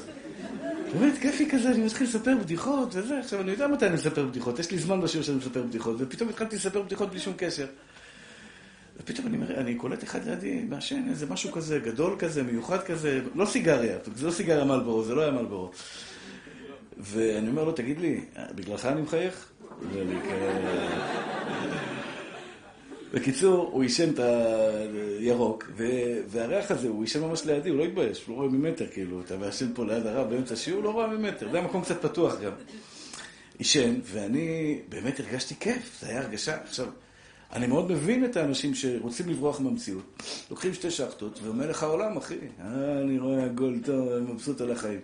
באמת, 0.92 1.18
כיפי 1.18 1.50
כזה, 1.50 1.70
אני 1.70 1.84
מתחיל 1.84 2.06
לספר 2.06 2.37
בדיחות 2.40 2.88
וזה. 2.94 3.18
עכשיו, 3.18 3.40
אני 3.40 3.50
יודע 3.50 3.66
מתי 3.66 3.87
אני 3.87 3.94
מספר 3.94 4.26
בדיחות, 4.26 4.58
יש 4.58 4.70
לי 4.70 4.78
זמן 4.78 5.00
בשיעור 5.00 5.25
שאני 5.25 5.37
מספר 5.37 5.62
בדיחות, 5.62 5.96
ופתאום 5.98 6.28
התחלתי 6.28 6.56
לספר 6.56 6.82
בדיחות 6.82 7.10
בלי 7.10 7.20
שום 7.20 7.34
קשר. 7.37 7.66
ופתאום 8.96 9.26
אני, 9.26 9.37
מראה, 9.37 9.60
אני 9.60 9.75
קולט 9.75 10.04
אחד 10.04 10.28
לידי, 10.28 10.64
מעשן 10.68 11.02
איזה 11.10 11.26
משהו 11.26 11.52
כזה, 11.52 11.78
גדול 11.78 12.16
כזה, 12.18 12.42
מיוחד 12.42 12.82
כזה, 12.82 13.20
לא 13.34 13.46
סיגריה, 13.46 13.98
זה 14.14 14.26
לא 14.26 14.32
סיגריה 14.32 14.64
מלבורו, 14.64 15.04
זה 15.04 15.14
לא 15.14 15.22
היה 15.22 15.30
מלבורו. 15.30 15.70
ואני 16.98 17.48
אומר 17.48 17.64
לו, 17.64 17.72
תגיד 17.72 18.00
לי, 18.00 18.20
בגללך 18.54 18.87
אני 18.87 19.02
מחייך? 19.02 19.52
בקיצור, 23.14 23.70
הוא 23.72 23.82
עישן 23.82 24.10
את 24.10 24.20
הירוק, 25.18 25.70
והריח 26.28 26.70
הזה, 26.70 26.88
הוא 26.88 27.02
עישן 27.02 27.20
ממש 27.20 27.44
לידי, 27.44 27.68
הוא 27.68 27.78
לא 27.78 27.84
התבייש, 27.84 28.24
הוא 28.26 28.36
לא 28.36 28.40
רואה 28.40 28.48
ממטר, 28.48 28.86
כאילו, 28.92 29.20
אתה 29.20 29.36
מעשן 29.36 29.74
פה 29.74 29.84
ליד 29.84 30.06
הרב 30.06 30.30
באמצע 30.30 30.54
השיעור, 30.54 30.82
לא 30.82 30.90
רואה 30.90 31.06
ממטר, 31.06 31.50
זה 31.50 31.58
היה 31.58 31.66
מקום 31.66 31.82
קצת 31.82 32.02
פתוח 32.02 32.40
גם. 32.40 32.52
עישן, 33.58 33.94
ואני 34.04 34.80
באמת 34.88 35.20
הרגשתי 35.20 35.54
כיף, 35.60 35.98
זו 36.00 36.06
הייתה 36.06 36.20
הרגשה. 36.24 36.56
עכשיו, 36.62 36.86
אני 37.52 37.66
מאוד 37.66 37.92
מבין 37.92 38.24
את 38.24 38.36
האנשים 38.36 38.74
שרוצים 38.74 39.28
לברוח 39.28 39.60
מהמציאות. 39.60 40.22
לוקחים 40.50 40.74
שתי 40.74 40.90
שחטות, 40.90 41.40
ואומר 41.42 41.70
לך 41.70 41.82
העולם, 41.82 42.16
אחי, 42.16 42.38
אה, 42.60 43.00
אני 43.00 43.18
רואה 43.18 43.44
עגול 43.44 43.80
טוב, 43.84 44.18
מבסוט 44.18 44.60
על 44.60 44.70
החיים. 44.70 45.00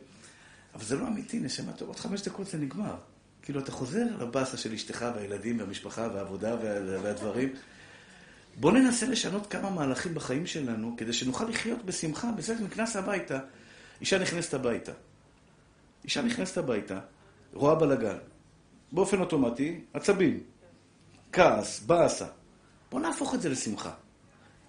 אבל 0.75 0.85
זה 0.85 0.97
לא 0.97 1.07
אמיתי, 1.07 1.41
נשמה 1.41 1.73
טוב, 1.73 1.89
עוד 1.89 1.99
חמש 1.99 2.23
דקות 2.23 2.47
זה 2.47 2.59
נגמר. 2.59 2.95
כאילו, 3.43 3.61
אתה 3.61 3.73
חוזר 3.73 4.05
לבאסה 4.21 4.57
של 4.57 4.73
אשתך 4.73 5.07
והילדים 5.17 5.59
והמשפחה 5.61 6.09
והעבודה 6.15 6.57
והדברים. 7.03 7.49
בוא 8.61 8.73
ננסה 8.73 9.07
לשנות 9.07 9.47
כמה 9.47 9.71
מהלכים 9.71 10.15
בחיים 10.15 10.47
שלנו, 10.47 10.95
כדי 10.97 11.13
שנוכל 11.13 11.45
לחיות 11.45 11.85
בשמחה. 11.85 12.33
בסדר, 12.33 12.65
נכנס 12.65 12.97
הביתה, 12.97 13.39
אישה 14.01 14.19
נכנסת 14.19 14.55
הביתה. 14.55 14.93
אישה 16.05 16.23
נכנסת 16.23 16.59
הביתה, 16.59 17.01
רואה 17.53 17.75
בלאגן. 17.75 18.17
באופן 18.93 19.21
אוטומטי, 19.21 19.81
עצבים. 19.93 20.43
כעס, 21.33 21.81
באסה. 21.81 22.27
בוא 22.91 23.01
נהפוך 23.01 23.35
את 23.35 23.43
זה 23.43 23.49
לשמחה. 23.49 23.95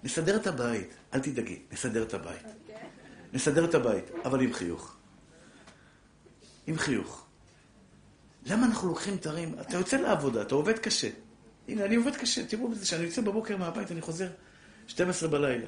נסדר 0.04 0.36
את 0.36 0.46
הבית, 0.46 0.94
אל 1.14 1.20
תדאגי, 1.20 1.62
נסדר 1.72 2.02
את 2.02 2.14
הבית. 2.14 2.46
נסדר 3.32 3.64
את 3.64 3.74
הבית, 3.74 4.04
אבל 4.24 4.40
עם 4.40 4.52
חיוך. 4.52 4.96
עם 6.66 6.78
חיוך. 6.78 7.26
למה 8.46 8.66
אנחנו 8.66 8.88
לוקחים 8.88 9.16
תרים? 9.16 9.54
אתה 9.60 9.76
יוצא 9.76 9.96
לעבודה, 9.96 10.42
אתה 10.42 10.54
עובד 10.54 10.78
קשה. 10.78 11.08
הנה, 11.68 11.84
אני 11.84 11.96
עובד 11.96 12.16
קשה. 12.16 12.46
תראו 12.46 12.68
בזה 12.68 12.86
שאני 12.86 13.04
יוצא 13.04 13.20
בבוקר 13.22 13.56
מהבית, 13.56 13.92
אני 13.92 14.00
חוזר 14.00 14.28
12 14.86 15.28
בלילה. 15.28 15.66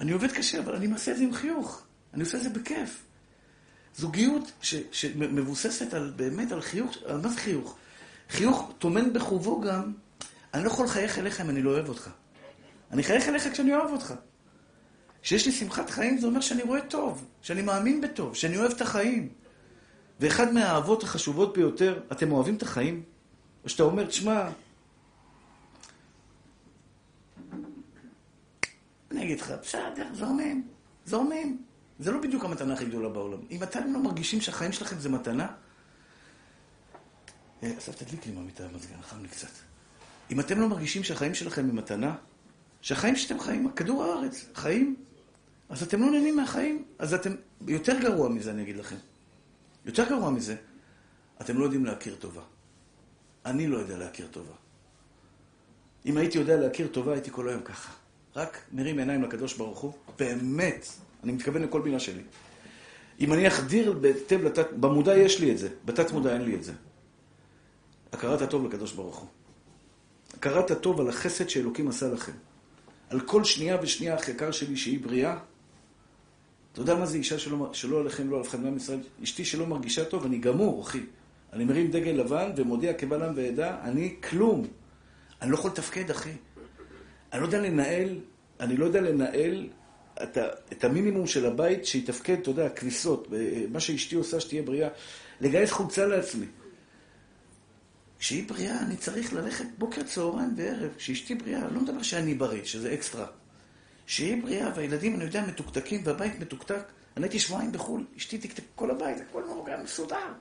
אני 0.00 0.12
עובד 0.12 0.32
קשה, 0.32 0.58
אבל 0.58 0.74
אני 0.74 0.86
מעשה 0.86 1.12
את 1.12 1.16
זה 1.16 1.22
עם 1.22 1.34
חיוך. 1.34 1.82
אני 2.14 2.22
עושה 2.22 2.38
את 2.38 2.42
זה 2.42 2.50
בכיף. 2.50 3.02
זוגיות 3.96 4.52
ש, 4.60 4.74
שמבוססת 4.92 5.94
על, 5.94 6.12
באמת 6.16 6.52
על 6.52 6.60
חיוך, 6.60 6.96
על 7.04 7.20
מה 7.20 7.28
זה 7.28 7.40
חיוך? 7.40 7.76
חיוך 8.30 8.72
טומן 8.78 9.12
בחובו 9.12 9.60
גם, 9.60 9.92
אני 10.54 10.64
לא 10.64 10.68
יכול 10.68 10.84
לחייך 10.84 11.18
אליך 11.18 11.40
אם 11.40 11.50
אני 11.50 11.62
לא 11.62 11.70
אוהב 11.70 11.88
אותך. 11.88 12.10
אני 12.90 13.02
אחייך 13.02 13.28
אליך 13.28 13.48
כשאני 13.52 13.74
אוהב 13.74 13.90
אותך. 13.90 14.14
כשיש 15.22 15.46
לי 15.46 15.52
שמחת 15.52 15.90
חיים 15.90 16.18
זה 16.18 16.26
אומר 16.26 16.40
שאני 16.40 16.62
רואה 16.62 16.80
טוב, 16.80 17.24
שאני 17.42 17.62
מאמין 17.62 18.00
בטוב, 18.00 18.34
שאני 18.34 18.58
אוהב 18.58 18.72
את 18.72 18.80
החיים. 18.80 19.28
ואחד 20.20 20.52
מהאהבות 20.52 21.02
החשובות 21.02 21.56
ביותר, 21.56 22.00
אתם 22.12 22.32
אוהבים 22.32 22.54
את 22.54 22.62
החיים? 22.62 23.02
או 23.64 23.68
שאתה 23.68 23.82
אומר, 23.82 24.04
תשמע, 24.04 24.48
אגיד 29.26 29.40
לך, 29.40 29.54
בסדר, 29.62 30.06
זורמים, 30.14 30.68
זורמים. 31.04 31.62
זה 31.98 32.12
לא 32.12 32.20
בדיוק 32.20 32.44
המתנה 32.44 32.74
הכי 32.74 32.84
גדולה 32.84 33.08
בעולם. 33.08 33.38
אם 33.50 33.62
אתם 33.62 33.92
לא 33.92 34.02
מרגישים 34.02 34.40
שהחיים 34.40 34.72
שלכם 34.72 34.98
זה 34.98 35.08
מתנה, 35.08 35.46
אה, 37.62 37.78
אסף, 37.78 38.02
תדליק 38.02 38.26
לי 38.26 38.32
מהמיטה 38.32 38.64
המזגן, 38.64 39.02
חם 39.02 39.22
לי 39.22 39.28
קצת. 39.28 39.50
אם 40.30 40.40
אתם 40.40 40.60
לא 40.60 40.68
מרגישים 40.68 41.04
שהחיים 41.04 41.34
שלכם 41.34 41.68
הם 41.68 41.76
מתנה, 41.76 42.16
שהחיים 42.80 43.16
שאתם 43.16 43.40
חיים, 43.40 43.70
כדור 43.70 44.04
הארץ, 44.04 44.46
חיים, 44.54 44.96
אז 45.68 45.82
אתם 45.82 46.00
לא 46.00 46.10
נהנים 46.10 46.36
מהחיים, 46.36 46.84
אז 46.98 47.14
אתם, 47.14 47.34
יותר 47.66 48.00
גרוע 48.00 48.28
מזה, 48.28 48.50
אני 48.50 48.62
אגיד 48.62 48.76
לכם. 48.76 48.96
יותר 49.84 50.08
גרוע 50.08 50.30
מזה, 50.30 50.56
אתם 51.40 51.58
לא 51.58 51.64
יודעים 51.64 51.84
להכיר 51.84 52.14
טובה. 52.14 52.42
אני 53.44 53.66
לא 53.66 53.78
יודע 53.78 53.98
להכיר 53.98 54.26
טובה. 54.30 54.54
אם 56.06 56.16
הייתי 56.16 56.38
יודע 56.38 56.56
להכיר 56.56 56.88
טובה, 56.88 57.12
הייתי 57.12 57.30
כל 57.32 57.48
היום 57.48 57.62
ככה. 57.62 57.92
רק 58.36 58.62
מרים 58.72 58.98
עיניים 58.98 59.22
לקדוש 59.22 59.54
ברוך 59.54 59.78
הוא, 59.78 59.92
באמת, 60.18 60.86
אני 61.24 61.32
מתכוון 61.32 61.62
לכל 61.62 61.82
מילה 61.82 62.00
שלי. 62.00 62.22
אם 63.20 63.32
אני 63.32 63.48
אחדיר 63.48 63.92
בהיטב 63.92 64.44
לתת, 64.44 64.66
במודע 64.72 65.16
יש 65.16 65.40
לי 65.40 65.52
את 65.52 65.58
זה, 65.58 65.68
בתת 65.84 66.12
מודע 66.12 66.32
אין 66.32 66.42
לי 66.42 66.54
את 66.54 66.64
זה. 66.64 66.72
הכרת 68.12 68.42
הטוב 68.42 68.66
לקדוש 68.66 68.92
ברוך 68.92 69.16
הוא. 69.16 69.28
הכרת 70.34 70.70
הטוב 70.70 71.00
על 71.00 71.08
החסד 71.08 71.48
שאלוקים 71.48 71.88
עשה 71.88 72.08
לכם. 72.08 72.32
על 73.10 73.20
כל 73.20 73.44
שנייה 73.44 73.76
ושנייה 73.82 74.16
היקר 74.26 74.50
שלי 74.50 74.76
שהיא 74.76 75.00
בריאה. 75.00 75.38
אתה 76.72 76.80
יודע 76.80 76.94
מה 76.94 77.06
זה 77.06 77.16
אישה 77.16 77.38
שלא, 77.38 77.70
שלא 77.72 78.00
עליכם, 78.00 78.30
לא 78.30 78.36
על 78.36 78.42
אף 78.42 78.48
אחד 78.48 78.60
מעם 78.60 78.76
ישראל? 78.76 79.00
אשתי 79.22 79.44
שלא 79.44 79.66
מרגישה 79.66 80.04
טוב, 80.04 80.24
אני 80.24 80.38
גמור, 80.38 80.82
אחי. 80.82 81.00
אני 81.52 81.64
מרים 81.64 81.90
דגל 81.90 82.10
לבן 82.10 82.50
ומודיע 82.56 82.92
קבל 82.92 83.22
עם 83.22 83.32
ועדה, 83.36 83.76
אני 83.82 84.16
כלום. 84.30 84.66
אני 85.42 85.50
לא 85.50 85.56
יכול 85.56 85.70
לתפקד, 85.70 86.10
אחי. 86.10 86.32
אני 87.32 87.40
לא 87.40 87.46
יודע 87.46 87.60
לנהל, 87.60 88.18
אני 88.60 88.76
לא 88.76 88.84
יודע 88.84 89.00
לנהל 89.00 89.68
את, 90.22 90.36
ה, 90.36 90.46
את 90.72 90.84
המינימום 90.84 91.26
של 91.26 91.46
הבית 91.46 91.86
שיתפקד, 91.86 92.38
אתה 92.40 92.50
יודע, 92.50 92.68
כביסות, 92.68 93.28
מה 93.70 93.80
שאשתי 93.80 94.14
עושה 94.14 94.40
שתהיה 94.40 94.62
בריאה, 94.62 94.88
לגייס 95.40 95.72
חולצה 95.72 96.06
לעצמי. 96.06 96.46
כשהיא 98.18 98.48
בריאה, 98.48 98.80
אני 98.80 98.96
צריך 98.96 99.32
ללכת 99.32 99.64
בוקר, 99.78 100.02
צהריים 100.02 100.54
וערב. 100.56 100.90
כשאשתי 100.96 101.34
בריאה, 101.34 101.60
לא 101.70 101.80
מדבר 101.80 102.02
שאני 102.02 102.34
בריא, 102.34 102.64
שזה 102.64 102.94
אקסטרה. 102.94 103.26
כשהיא 104.06 104.42
בריאה 104.42 104.70
והילדים, 104.76 105.14
אני 105.14 105.24
יודע, 105.24 105.46
מתוקתקים 105.46 106.00
והבית 106.04 106.40
מתוקתק. 106.40 106.82
אני 107.16 107.24
הייתי 107.24 107.38
שבועיים 107.38 107.72
בחו"ל, 107.72 108.04
אשתי 108.16 108.38
תקתק 108.38 108.62
כל 108.74 108.90
הבית, 108.90 109.16
הכל 109.20 109.44
מאורגן, 109.44 109.82
מסודר. 109.82 110.32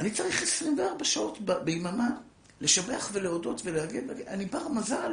אני 0.00 0.10
צריך 0.10 0.42
24 0.42 1.04
שעות 1.04 1.38
ביממה 1.64 2.08
לשבח 2.60 3.10
ולהודות 3.12 3.62
ולהגיד, 3.64 4.10
אני 4.26 4.44
בר 4.44 4.68
מזל. 4.68 5.12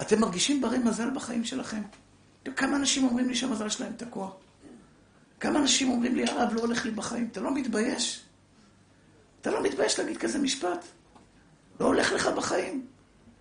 אתם 0.00 0.20
מרגישים 0.20 0.60
ברי 0.60 0.78
מזל 0.78 1.10
בחיים 1.10 1.44
שלכם? 1.44 1.82
כמה 2.56 2.76
אנשים 2.76 3.04
אומרים 3.04 3.28
לי 3.28 3.34
שהמזל 3.34 3.68
שלהם 3.68 3.92
תקוע? 3.96 4.30
כמה 5.40 5.58
אנשים 5.58 5.90
אומרים 5.90 6.14
לי, 6.14 6.24
הרב, 6.24 6.54
לא 6.54 6.60
הולך 6.60 6.84
לי 6.84 6.90
בחיים? 6.90 7.28
אתה 7.32 7.40
לא 7.40 7.54
מתבייש? 7.54 8.22
אתה 9.40 9.50
לא 9.50 9.62
מתבייש 9.62 9.98
להגיד 9.98 10.16
כזה 10.16 10.38
משפט? 10.38 10.84
לא 11.80 11.86
הולך 11.86 12.12
לך 12.12 12.26
בחיים. 12.26 12.86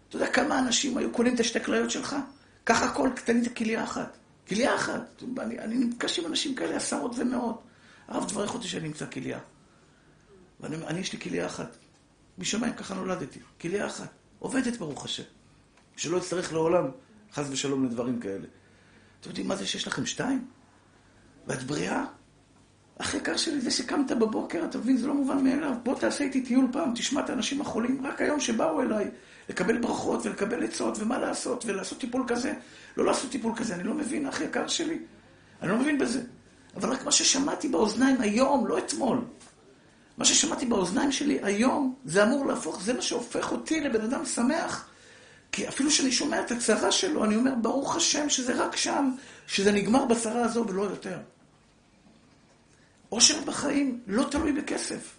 אתה 0.09 0.15
יודע 0.15 0.31
כמה 0.31 0.59
אנשים 0.59 0.97
היו 0.97 1.11
קונים 1.11 1.35
את 1.35 1.39
השתי 1.39 1.59
כליות 1.63 1.91
שלך? 1.91 2.15
קח 2.63 2.81
הכל, 2.81 3.09
לי 3.27 3.55
כליה 3.55 3.83
אחת. 3.83 4.17
כליה 4.47 4.75
אחת. 4.75 5.23
אני, 5.39 5.59
אני 5.59 5.75
נפגש 5.75 6.19
עם 6.19 6.25
אנשים 6.25 6.55
כאלה 6.55 6.75
עשרות 6.75 7.11
ומאות. 7.17 7.63
הרב, 8.07 8.29
תברך 8.29 8.53
אותי 8.53 8.67
שאני 8.67 8.87
אמצא 8.87 9.05
כליה. 9.05 9.39
ואני, 10.59 10.75
אני, 10.75 10.99
יש 10.99 11.13
לי 11.13 11.19
כליה 11.19 11.45
אחת. 11.45 11.77
משמיים 12.37 12.73
ככה 12.73 12.95
נולדתי. 12.95 13.39
כליה 13.61 13.87
אחת. 13.87 14.09
עובדת, 14.39 14.77
ברוך 14.77 15.05
השם. 15.05 15.23
שלא 15.99 16.17
אצטרך 16.17 16.53
לעולם, 16.53 16.85
חס 17.33 17.45
ושלום, 17.49 17.85
לדברים 17.85 18.19
כאלה. 18.19 18.47
אתם 19.21 19.29
יודעים 19.29 19.47
מה 19.47 19.55
זה 19.55 19.67
שיש 19.67 19.87
לכם 19.87 20.05
שתיים? 20.05 20.45
ואת 21.47 21.63
בריאה? 21.63 22.05
אח 22.97 23.13
יקר 23.13 23.37
שלי, 23.37 23.61
זה 23.61 23.71
שקמת 23.71 24.11
בבוקר, 24.11 24.65
אתה 24.69 24.77
מבין, 24.77 24.97
זה 24.97 25.07
לא 25.07 25.13
מובן 25.13 25.43
מאליו. 25.43 25.73
בוא 25.83 25.99
תעשה 25.99 26.23
איתי 26.23 26.41
טיול 26.41 26.67
פעם, 26.71 26.91
תשמע 26.95 27.21
את 27.21 27.29
האנשים 27.29 27.61
החולים, 27.61 28.05
רק 28.05 28.21
היום 28.21 28.39
שבאו 28.39 28.81
אליי, 28.81 29.11
לקבל 29.49 29.77
ברכות 29.77 30.25
ולקבל 30.25 30.63
עצות 30.63 30.97
ומה 30.99 31.17
לעשות, 31.17 31.65
ולעשות 31.65 31.99
טיפול 31.99 32.23
כזה. 32.27 32.53
לא 32.97 33.05
לעשות 33.05 33.31
טיפול 33.31 33.53
כזה, 33.55 33.75
אני 33.75 33.83
לא 33.83 33.93
מבין, 33.93 34.27
אח 34.27 34.41
יקר 34.41 34.67
שלי. 34.67 34.99
אני 35.61 35.71
לא 35.71 35.77
מבין 35.77 35.97
בזה. 35.97 36.21
אבל 36.75 36.89
רק 36.89 37.05
מה 37.05 37.11
ששמעתי 37.11 37.67
באוזניים 37.67 38.21
היום, 38.21 38.67
לא 38.67 38.77
אתמול. 38.77 39.21
מה 40.17 40.25
ששמעתי 40.25 40.65
באוזניים 40.65 41.11
שלי 41.11 41.39
היום, 41.43 41.95
זה 42.05 42.23
אמור 42.23 42.45
להפוך, 42.45 42.83
זה 42.83 42.93
מה 42.93 43.01
שהופך 43.01 43.51
אותי 43.51 43.81
לבן 43.81 44.01
אדם 44.01 44.25
שמח. 44.25 44.88
כי 45.51 45.67
אפילו 45.67 45.91
שאני 45.91 46.11
שומע 46.11 46.39
את 46.39 46.51
הצרה 46.51 46.91
שלו, 46.91 47.25
אני 47.25 47.35
אומר, 47.35 47.55
ברוך 47.61 47.95
השם 47.95 48.29
שזה 48.29 48.65
רק 48.65 48.75
שם, 48.75 49.11
שזה 49.47 49.71
נגמר 49.71 50.05
בצרה 50.05 50.41
הזו 50.41 50.65
ולא 50.67 50.81
יותר. 50.81 51.19
עושר 53.09 53.41
בחיים 53.45 53.99
לא 54.07 54.25
תלוי 54.31 54.51
בכסף. 54.51 55.15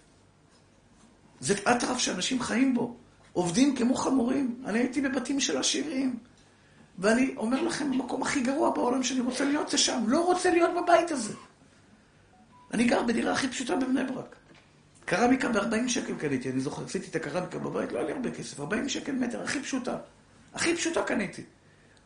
זה 1.39 1.53
אטרף 1.53 1.97
שאנשים 1.97 2.41
חיים 2.41 2.73
בו. 2.73 2.95
עובדים 3.33 3.75
כמו 3.75 3.95
חמורים. 3.95 4.61
אני 4.65 4.79
הייתי 4.79 5.01
בבתים 5.01 5.39
של 5.39 5.57
עשירים. 5.57 6.19
ואני 6.99 7.33
אומר 7.37 7.61
לכם, 7.61 7.85
המקום 7.85 8.21
הכי 8.21 8.41
גרוע 8.41 8.69
בעולם 8.69 9.03
שאני 9.03 9.19
רוצה 9.19 9.45
להיות 9.45 9.69
זה 9.69 9.77
שם. 9.77 10.03
לא 10.07 10.25
רוצה 10.25 10.51
להיות 10.51 10.71
בבית 10.83 11.11
הזה. 11.11 11.33
אני 12.73 12.83
גר 12.83 13.03
בדירה 13.03 13.33
הכי 13.33 13.47
פשוטה 13.47 13.75
בבני 13.75 14.03
ברק. 14.03 14.35
קרמיקה 15.05 15.49
ב-40 15.49 15.87
שקל 15.87 16.15
קניתי, 16.15 16.49
אני 16.49 16.59
זוכר, 16.59 16.85
עשיתי 16.85 17.07
את 17.09 17.15
הקרמיקה 17.15 17.59
בבית, 17.59 17.91
לא 17.91 17.97
היה 17.97 18.07
לי 18.07 18.13
הרבה 18.13 18.31
כסף, 18.31 18.59
40 18.59 18.89
שקל 18.89 19.11
מטר, 19.11 19.43
הכי 19.43 19.61
פשוטה. 19.61 19.97
הכי 20.53 20.75
פשוטה 20.75 21.03
קניתי. 21.03 21.43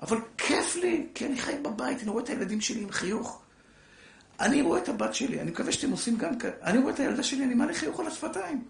אבל 0.01 0.17
כיף 0.37 0.75
לי, 0.75 1.07
כי 1.15 1.25
אני 1.25 1.37
חי 1.37 1.55
בבית, 1.61 2.01
אני 2.01 2.09
רואה 2.09 2.23
את 2.23 2.29
הילדים 2.29 2.61
שלי 2.61 2.81
עם 2.81 2.91
חיוך. 2.91 3.41
אני 4.39 4.61
רואה 4.61 4.79
את 4.79 4.89
הבת 4.89 5.13
שלי, 5.15 5.41
אני 5.41 5.51
מקווה 5.51 5.71
שאתם 5.71 5.91
עושים 5.91 6.17
גם 6.17 6.39
כ... 6.39 6.45
אני 6.63 6.77
רואה 6.77 6.93
את 6.93 6.99
הילדה 6.99 7.23
שלי, 7.23 7.43
אני 7.43 7.53
מעלה 7.53 7.73
חיוך 7.73 7.99
על 7.99 8.07
השפתיים. 8.07 8.63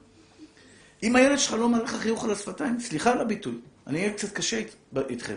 אם 1.03 1.15
הילד 1.15 1.39
שלך 1.39 1.53
לא 1.53 1.69
מעלה 1.69 1.83
לך 1.83 1.95
חיוך 1.95 2.23
על 2.23 2.31
השפתיים, 2.31 2.79
סליחה 2.79 3.11
על 3.11 3.21
הביטוי, 3.21 3.55
אני 3.87 3.99
אהיה 3.99 4.13
קצת 4.13 4.31
קשה 4.31 4.57
אית, 4.57 4.75
איתכם. 5.09 5.35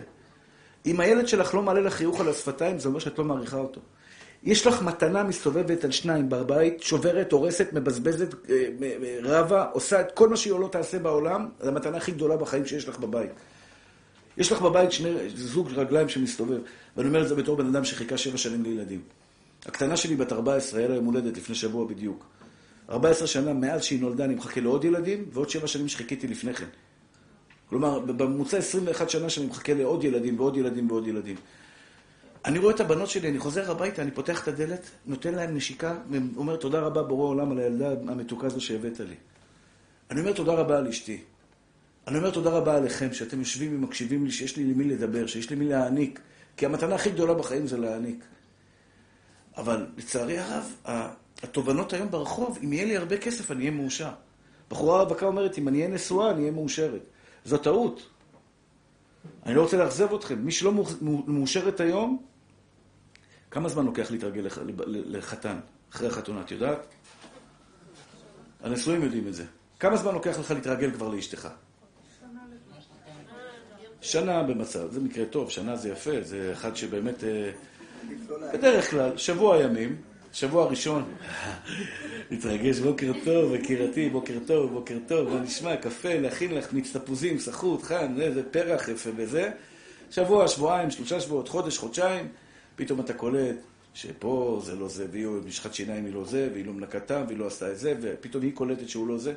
אם 0.87 1.01
הילד 1.01 1.29
שלך 1.29 1.55
לא 1.55 1.63
מעלה 1.63 1.81
לך 1.81 1.95
חיוך 1.95 2.21
על 2.21 2.29
השפתיים, 2.29 2.79
זה 2.79 2.89
אומר 2.89 2.99
שאת 2.99 3.19
לא 3.19 3.25
מעריכה 3.25 3.57
אותו. 3.57 3.81
יש 4.43 4.67
לך 4.67 4.83
מתנה 4.83 5.23
מסתובבת 5.23 5.85
על 5.85 5.91
שניים 5.91 6.29
בבית, 6.29 6.83
שוברת, 6.83 7.33
הורסת, 7.33 7.73
מבזבזת, 7.73 8.35
אה, 8.51 8.67
רבה, 9.23 9.67
עושה 9.73 10.01
את 10.01 10.13
כל 10.15 10.29
מה 10.29 10.37
שהיא 10.37 10.53
לא 10.53 10.69
תעשה 10.73 10.99
בעולם, 10.99 11.49
זו 11.61 11.69
המתנה 11.69 11.97
הכי 11.97 12.13
גדולה 12.13 12.37
בחיים 12.37 12.67
שיש 12.67 12.89
לך 12.89 12.99
בבית. 12.99 13.31
יש 14.39 14.53
לך 14.53 14.63
בבית 14.63 14.93
שני 14.93 15.11
זוג 15.35 15.69
רגליים 15.75 16.09
שמסתובב, 16.09 16.59
ואני 16.97 17.09
אומר 17.09 17.23
את 17.23 17.29
זה 17.29 17.35
בתור 17.35 17.57
בן 17.57 17.67
אדם 17.67 17.85
שחיכה 17.85 18.19
שבע 18.19 18.39
שנים 18.39 18.63
לילדים. 18.63 19.01
הקטנה 19.67 19.97
שלי 19.97 20.17
בת 20.17 20.33
14, 20.33 20.81
היה 20.81 20.89
לה 20.89 20.95
יום 20.95 21.05
הולדת 21.05 21.37
לפני 21.37 21.55
שבוע 21.55 21.87
בדיוק. 21.87 22.25
14 22.91 23.27
שנה 23.27 23.53
מאז 23.53 23.85
שהיא 23.85 24.01
נולדה 24.01 24.25
אני 24.25 24.35
מחכה 24.35 24.61
לעוד 24.61 24.85
ילדים, 24.85 25.25
ועוד 25.33 25.51
שבע 25.51 25.67
שנים 25.67 25.89
שחיכיתי 25.89 26.27
לפני 26.27 26.55
כן. 26.55 26.67
כלומר, 27.69 27.99
בממוצע 27.99 28.59
21 28.59 29.11
שנה 29.11 29.31
שאני 29.31 29.47
מחכה 29.47 29.75
לעוד 29.75 30.05
ילדים 30.05 30.41
ועוד 30.41 30.57
ילדים 30.57 30.91
ועוד 30.91 31.07
ילדים. 31.07 31.37
אני 32.45 32.59
רואה 32.59 32.75
את 32.75 32.81
הבנות 32.81 33.11
שלי, 33.11 33.29
אני 33.29 33.39
חוזר 33.39 33.71
הביתה, 33.71 34.03
אני 34.03 34.11
פותח 34.11 34.43
את 34.43 34.49
הדלת, 34.49 34.91
נותן 35.07 35.35
להם 35.35 35.57
נשיקה, 35.57 35.95
ואומר 36.11 36.57
תודה 36.57 36.81
רבה 36.81 37.03
בורא 37.03 37.27
עולם 37.29 37.53
על 37.53 37.59
הילדה 37.59 37.91
המתוקה 37.91 38.47
הזו 38.47 38.61
שהבאת 38.61 39.01
לי. 39.01 39.15
אני 40.11 40.21
אומר 40.21 40.33
תודה 40.33 40.53
רבה 40.53 40.79
על 40.79 40.89
אשתי. 40.89 41.21
אני 42.09 42.19
אומר 42.19 42.31
תודה 42.31 42.51
רבה 42.51 42.77
עליכם, 42.77 43.13
שאתם 43.13 43.39
יושבים 43.39 43.75
ומקשיבים 43.75 44.25
לי, 44.25 44.31
שיש 44.31 44.57
לי 44.57 44.65
למי 44.65 44.85
לדבר, 44.85 45.27
שיש 45.27 45.51
לי 45.51 45.57
מי 45.57 45.65
להעניק. 45.65 46.21
כי 46.57 46.67
המתנה 46.67 46.95
הכי 46.95 47.11
גדולה 47.11 47.35
בחיים 47.35 47.67
זה 47.67 47.79
להעניק. 47.79 48.25
אבל 49.57 49.87
לצערי 49.97 50.39
הרב, 50.39 50.75
התובנות 51.43 51.93
היום 51.93 52.11
ברחוב, 52.11 52.59
אם 52.65 52.73
יהיה 52.73 52.85
לי 52.85 52.97
הרבה 52.97 53.17
כסף, 53.17 53.51
אני 53.51 53.61
אהיה 53.61 53.71
מאושר. 53.71 54.11
בחורה 54.71 55.03
רווקה 55.03 55.27
אומרת, 55.27 55.59
אם 55.59 55.69
אני 55.69 55.79
אהיה 55.79 55.89
נשואה, 55.89 56.31
אני 56.31 56.41
אהיה 56.41 56.53
מאושרת. 56.53 57.07
זו 57.45 57.59
טעות. 57.59 58.09
אני 59.47 59.55
לא 59.55 59.63
רוצה 59.63 59.77
לאכזב 59.77 60.15
אתכם. 60.15 60.39
מי 60.39 60.53
שלא 60.53 60.73
מאושרת 61.27 61.81
היום, 61.81 62.23
כמה 63.51 63.69
זמן 63.69 63.85
לוקח 63.85 64.11
להתרגל 64.11 64.47
לחתן, 64.87 65.59
אחרי 65.93 66.09
החתונה, 66.09 66.41
את 66.41 66.51
יודעת? 66.51 66.87
הנשואים 68.63 69.03
יודעים 69.03 69.29
את 69.29 69.35
זה. 69.35 69.45
כמה 69.81 69.97
זמן 69.97 70.15
לוקח 70.15 70.39
לך 70.39 70.51
להתרגל 70.51 70.91
כבר 70.91 71.09
לאשתך? 71.09 71.49
שנה 74.01 74.43
במצב, 74.43 74.91
זה 74.93 75.01
מקרה 75.01 75.25
טוב, 75.25 75.51
שנה 75.51 75.77
זה 75.77 75.89
יפה, 75.89 76.23
זה 76.23 76.53
אחד 76.53 76.77
שבאמת... 76.77 77.25
אה, 77.25 77.51
בדרך 78.53 78.91
כלל, 78.91 79.17
שבוע 79.17 79.63
ימים, 79.63 79.97
שבוע 80.33 80.67
ראשון, 80.67 81.05
מתרגש, 82.31 82.79
בוקר 82.79 83.13
טוב, 83.25 83.55
יקירתי, 83.55 84.09
בוקר 84.09 84.39
טוב, 84.47 84.73
בוקר 84.73 84.99
טוב, 85.09 85.29
מה 85.29 85.41
נשמע, 85.41 85.77
קפה, 85.77 86.15
להכין 86.15 86.55
לך 86.55 86.73
מיץ 86.73 86.97
תפוזים, 86.97 87.39
סחוט, 87.39 87.83
חן, 87.83 88.15
זה 88.35 88.43
פרח 88.51 88.89
יפה 88.89 89.11
וזה. 89.17 89.51
שבוע, 90.11 90.49
שבועיים, 90.49 90.91
שלושה 90.91 91.21
שבועות, 91.21 91.49
חודש, 91.49 91.79
חודשיים, 91.79 92.29
פתאום 92.77 93.01
אתה 93.01 93.15
קולט 93.15 93.57
שפה 93.95 94.61
זה 94.65 94.77
לא 94.77 94.89
זה, 94.89 95.07
והיא 95.11 95.27
משחת 95.47 95.75
שיניים 95.75 96.05
היא 96.05 96.15
לא 96.15 96.25
זה, 96.25 96.49
והיא 96.53 96.67
לא 96.67 96.73
מנקתה, 96.73 97.25
והיא 97.27 97.39
לא 97.39 97.47
עשתה 97.47 97.73
את 97.73 97.79
זה, 97.79 97.95
ופתאום 98.01 98.43
היא 98.43 98.53
קולטת 98.55 98.89
שהוא 98.89 99.09
לא 99.09 99.19
זה. 99.19 99.35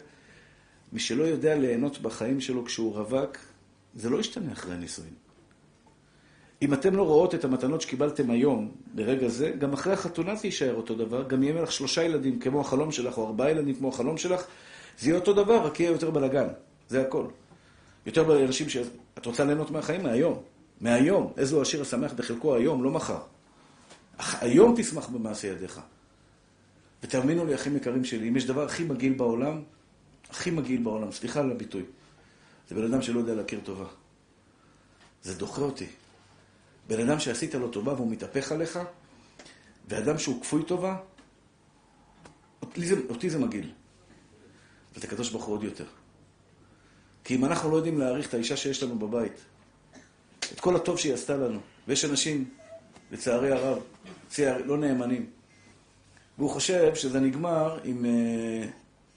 מי 0.94 1.00
שלא 1.00 1.24
יודע 1.24 1.56
ליהנות 1.56 2.01
בחיים 2.01 2.41
שלו 2.41 2.65
כשהוא 2.65 2.96
רווק, 2.96 3.38
זה 3.95 4.10
לא 4.10 4.19
ישתנה 4.19 4.51
אחרי 4.51 4.74
הנישואין. 4.74 5.13
אם 6.62 6.74
אתם 6.74 6.95
לא 6.95 7.03
רואות 7.03 7.36
את 7.36 7.45
המתנות 7.45 7.81
שקיבלתם 7.81 8.29
היום, 8.29 8.71
ברגע 8.95 9.27
זה, 9.27 9.51
גם 9.60 9.74
אחרי 9.74 9.93
החתונה 9.93 10.36
זה 10.36 10.48
יישאר 10.48 10.75
אותו 10.75 10.95
דבר, 10.95 11.27
גם 11.27 11.43
יהיה 11.43 11.62
לך 11.62 11.71
שלושה 11.71 12.03
ילדים 12.03 12.39
כמו 12.39 12.62
החלום 12.62 12.91
שלך, 12.91 13.17
או 13.17 13.27
ארבעה 13.27 13.51
ילדים 13.51 13.75
כמו 13.75 13.89
החלום 13.89 14.17
שלך, 14.17 14.41
זה 15.00 15.10
יהיה 15.10 15.19
אותו 15.19 15.33
דבר, 15.33 15.65
רק 15.65 15.79
יהיה 15.79 15.91
יותר 15.91 16.12
בלאגן. 16.12 16.48
זה 16.89 17.01
הכל. 17.01 17.25
יותר 18.05 18.45
אנשים 18.45 18.69
ש... 18.69 18.77
את 19.17 19.25
רוצה 19.25 19.43
ליהנות 19.43 19.71
מהחיים? 19.71 20.03
מהיום. 20.03 20.41
מהיום. 20.81 21.33
איזו 21.38 21.62
השיר 21.62 21.81
השמח 21.81 22.13
בחלקו 22.13 22.55
היום, 22.55 22.83
לא 22.83 22.91
מחר. 22.91 23.19
היום 24.41 24.74
תשמח 24.77 25.07
במעשה 25.10 25.48
ידיך. 25.48 25.81
ותאמינו 27.03 27.45
לי, 27.45 27.55
אחים 27.55 27.75
יקרים 27.75 28.05
שלי, 28.05 28.29
אם 28.29 28.38
יש 28.38 28.45
דבר 28.45 28.63
הכי 28.63 28.83
מגעיל 28.83 29.13
בעולם, 29.13 29.62
הכי 30.29 30.51
מגעיל 30.51 30.83
בעולם, 30.83 31.12
סליחה 31.12 31.39
על 31.39 31.51
הביטוי, 31.51 31.83
זה 32.70 32.75
בן 32.75 32.94
אדם 32.94 33.01
שלא 33.01 33.20
יודע 33.20 33.34
להכיר 33.34 33.60
טובה. 33.63 33.86
זה 35.24 35.36
דוחה 35.36 35.62
אותי. 35.62 35.88
בן 36.88 37.10
אדם 37.10 37.20
שעשית 37.20 37.56
לו 37.56 37.70
טובה 37.70 37.94
והוא 37.94 38.12
מתהפך 38.12 38.51
עליך, 38.51 38.80
ואדם 39.88 40.17
שהוא 40.17 40.41
כפוי 40.41 40.63
טובה, 40.65 40.97
אותי 42.62 42.86
זה, 42.86 42.95
אותי 43.10 43.30
זה 43.30 43.39
מגעיל. 43.39 43.71
ואת 44.95 45.04
הקדוש 45.04 45.30
ברוך 45.30 45.43
הוא 45.43 45.56
עוד 45.56 45.63
יותר. 45.63 45.86
כי 47.24 47.36
אם 47.36 47.45
אנחנו 47.45 47.71
לא 47.71 47.76
יודעים 47.76 48.00
להעריך 48.00 48.30
את 48.30 48.34
האישה 48.34 48.58
שיש 48.58 48.84
לנו 48.84 49.00
בבית, 49.00 49.34
את 50.54 50.60
כל 50.60 50.76
הטוב 50.76 51.00
שהיא 51.00 51.13
עשתה 51.13 51.38
לנו, 51.38 51.60
ויש 51.88 52.06
אנשים, 52.06 52.50
לצערי 53.12 53.52
הרב, 53.52 53.84
לא 54.39 54.78
נאמנים, 54.78 55.30
והוא 56.38 56.50
חושב 56.50 56.95
שזה 56.95 57.19
נגמר 57.19 57.80
עם... 57.84 58.06
אה, 58.06 58.67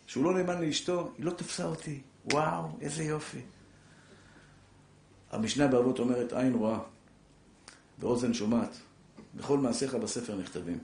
שהוא 0.07 0.25
לא 0.25 0.35
נאמן 0.35 0.63
לאשתו, 0.63 1.13
היא 1.19 1.25
לא 1.25 1.31
תפסה 1.31 1.65
אותי. 1.65 2.01
וואו, 2.33 2.69
איזה 2.81 3.05
יופי. 3.05 3.41
המשנה 5.31 5.67
באבות 5.67 5.99
אומרת, 5.99 6.33
עין 6.33 6.55
רואה. 6.55 6.79
ואוזן 7.99 8.35
שומעת. 8.35 8.77
בכל 9.35 9.59
מעשיך 9.59 9.95
בספר 9.95 10.37
נכתבים. 10.37 10.79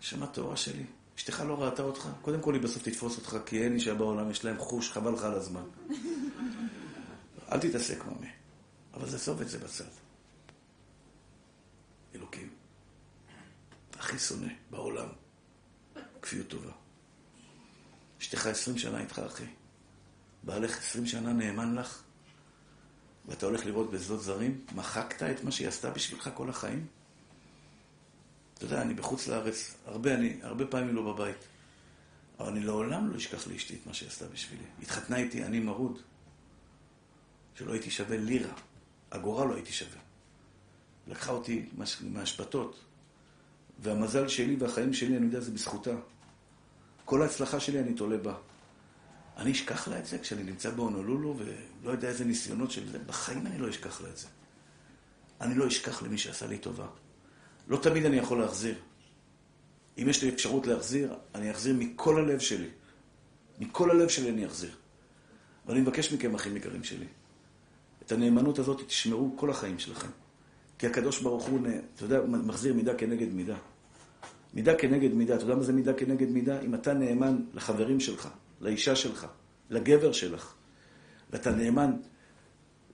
שמע 0.00 0.26
תורה 0.26 0.56
שלי. 0.56 0.84
אשתך 1.16 1.40
לא 1.48 1.62
ראתה 1.62 1.82
אותך? 1.82 2.08
קודם 2.22 2.40
כל 2.40 2.54
היא 2.54 2.62
בסוף 2.62 2.82
תתפוס 2.82 3.16
אותך, 3.16 3.36
כי 3.46 3.62
אין 3.62 3.74
אישה 3.74 3.94
בעולם, 3.94 4.30
יש 4.30 4.44
להם 4.44 4.58
חוש, 4.58 4.90
חבל 4.90 5.12
לך 5.12 5.24
על 5.24 5.34
הזמן. 5.34 5.64
אל 7.52 7.60
תתעסק, 7.60 8.04
ממי. 8.04 8.30
אבל 8.94 9.08
זה 9.08 9.18
סוף 9.18 9.40
את 9.40 9.48
זה 9.48 9.58
בצד. 9.58 9.84
אלוקים. 12.14 12.48
הכי 13.98 14.18
שונא 14.18 14.52
בעולם. 14.70 15.08
כפיות 16.22 16.48
טובה. 16.48 16.72
אשתך 18.20 18.46
עשרים 18.46 18.78
שנה 18.78 19.00
איתך, 19.00 19.18
אחי. 19.18 19.44
בעלך 20.42 20.78
עשרים 20.78 21.06
שנה 21.06 21.32
נאמן 21.32 21.74
לך, 21.74 22.02
ואתה 23.28 23.46
הולך 23.46 23.66
לראות 23.66 23.90
בשדות 23.90 24.22
זרים, 24.22 24.64
מחקת 24.74 25.22
את 25.22 25.44
מה 25.44 25.50
שהיא 25.50 25.68
עשתה 25.68 25.90
בשבילך 25.90 26.30
כל 26.34 26.50
החיים? 26.50 26.86
אתה 28.54 28.64
יודע, 28.64 28.82
אני 28.82 28.94
בחוץ 28.94 29.28
לארץ, 29.28 29.74
הרבה, 29.86 30.14
אני, 30.14 30.38
הרבה 30.42 30.66
פעמים 30.66 30.94
לא 30.94 31.12
בבית. 31.12 31.36
אבל 32.40 32.48
אני 32.48 32.60
לעולם 32.60 33.10
לא 33.10 33.16
אשכח 33.16 33.46
לאשתי 33.46 33.74
את 33.74 33.86
מה 33.86 33.94
שהיא 33.94 34.08
עשתה 34.08 34.24
בשבילי. 34.26 34.64
התחתנה 34.82 35.16
איתי, 35.16 35.44
אני 35.44 35.60
מרוד. 35.60 35.98
שלא 37.54 37.72
הייתי 37.72 37.90
שווה 37.90 38.16
לירה. 38.16 38.52
אגורה 39.10 39.44
לא 39.44 39.54
הייתי 39.54 39.72
שווה. 39.72 40.00
לקחה 41.06 41.32
אותי 41.32 41.68
מהשפטות. 42.00 42.80
והמזל 43.78 44.28
שלי 44.28 44.56
והחיים 44.56 44.94
שלי, 44.94 45.16
אני 45.16 45.26
יודע, 45.26 45.40
זה 45.40 45.50
בזכותה. 45.50 45.94
כל 47.04 47.22
ההצלחה 47.22 47.60
שלי, 47.60 47.80
אני 47.80 47.94
תולה 47.94 48.16
בה. 48.16 48.34
אני 49.40 49.52
אשכח 49.52 49.88
לה 49.88 49.98
את 49.98 50.06
זה 50.06 50.18
כשאני 50.18 50.42
נמצא 50.42 50.70
בהונולולו 50.70 51.36
ולא 51.38 51.90
יודע 51.90 52.08
איזה 52.08 52.24
ניסיונות 52.24 52.70
של 52.70 52.90
זה. 52.90 52.98
בחיים 52.98 53.46
אני 53.46 53.58
לא 53.58 53.68
אשכח 53.70 54.00
לה 54.00 54.08
את 54.08 54.16
זה. 54.16 54.26
אני 55.40 55.54
לא 55.54 55.66
אשכח 55.66 56.02
למי 56.02 56.18
שעשה 56.18 56.46
לי 56.46 56.58
טובה. 56.58 56.86
לא 57.68 57.76
תמיד 57.76 58.06
אני 58.06 58.16
יכול 58.16 58.40
להחזיר. 58.40 58.74
אם 59.98 60.08
יש 60.08 60.22
לי 60.22 60.28
אפשרות 60.28 60.66
להחזיר, 60.66 61.14
אני 61.34 61.50
אחזיר 61.50 61.74
מכל 61.78 62.18
הלב 62.18 62.38
שלי. 62.38 62.68
מכל 63.58 63.90
הלב 63.90 64.08
שלי 64.08 64.30
אני 64.30 64.46
אחזיר. 64.46 64.70
ואני 65.66 65.80
מבקש 65.80 66.12
מכם, 66.12 66.34
אחים 66.34 66.56
יקרים 66.56 66.84
שלי, 66.84 67.06
את 68.02 68.12
הנאמנות 68.12 68.58
הזאת 68.58 68.82
תשמרו 68.86 69.36
כל 69.36 69.50
החיים 69.50 69.78
שלכם. 69.78 70.08
כי 70.78 70.86
הקדוש 70.86 71.20
ברוך 71.20 71.44
הוא, 71.44 71.60
אתה 71.94 72.04
יודע, 72.04 72.20
מחזיר 72.26 72.74
מידה 72.74 72.94
כנגד 72.94 73.32
מידה. 73.32 73.56
מידה 74.54 74.74
כנגד 74.74 75.14
מידה. 75.14 75.34
אתה 75.34 75.42
יודע 75.42 75.54
מה 75.54 75.62
זה 75.62 75.72
מידה 75.72 75.94
כנגד 75.94 76.28
מידה? 76.28 76.60
אם 76.60 76.74
אתה 76.74 76.94
נאמן 76.94 77.36
לחברים 77.54 78.00
שלך, 78.00 78.28
לאישה 78.60 78.96
שלך, 78.96 79.26
לגבר 79.70 80.12
שלך, 80.12 80.54
ואתה 81.30 81.50
נאמן 81.50 81.92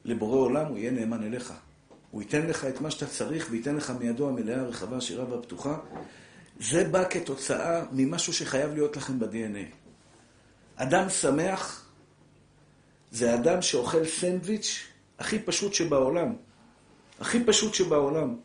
לבורא 0.05 0.37
עולם, 0.37 0.67
הוא 0.67 0.79
יהיה 0.79 0.91
נאמן 0.91 1.23
אליך. 1.23 1.53
הוא 2.11 2.23
ייתן 2.23 2.47
לך 2.47 2.65
את 2.65 2.81
מה 2.81 2.91
שאתה 2.91 3.07
צריך 3.07 3.47
וייתן 3.51 3.77
לך 3.77 3.91
מידו 3.91 4.29
המלאה, 4.29 4.61
הרחבה, 4.61 4.97
השירה 4.97 5.31
והפתוחה. 5.31 5.79
זה 6.61 6.85
בא 6.85 7.09
כתוצאה 7.11 7.85
ממשהו 7.93 8.33
שחייב 8.33 8.75
להיות 8.75 8.97
לכם 8.97 9.19
ב-DNA. 9.19 9.75
אדם 10.77 11.09
שמח 11.09 11.91
זה 13.11 13.35
אדם 13.35 13.63
שאוכל 13.63 14.05
סנדוויץ' 14.05 14.87
הכי 15.19 15.39
פשוט 15.39 15.75
שבעולם. 15.75 16.35
הכי 17.21 17.45
פשוט 17.45 17.75
שבעולם. 17.75 18.37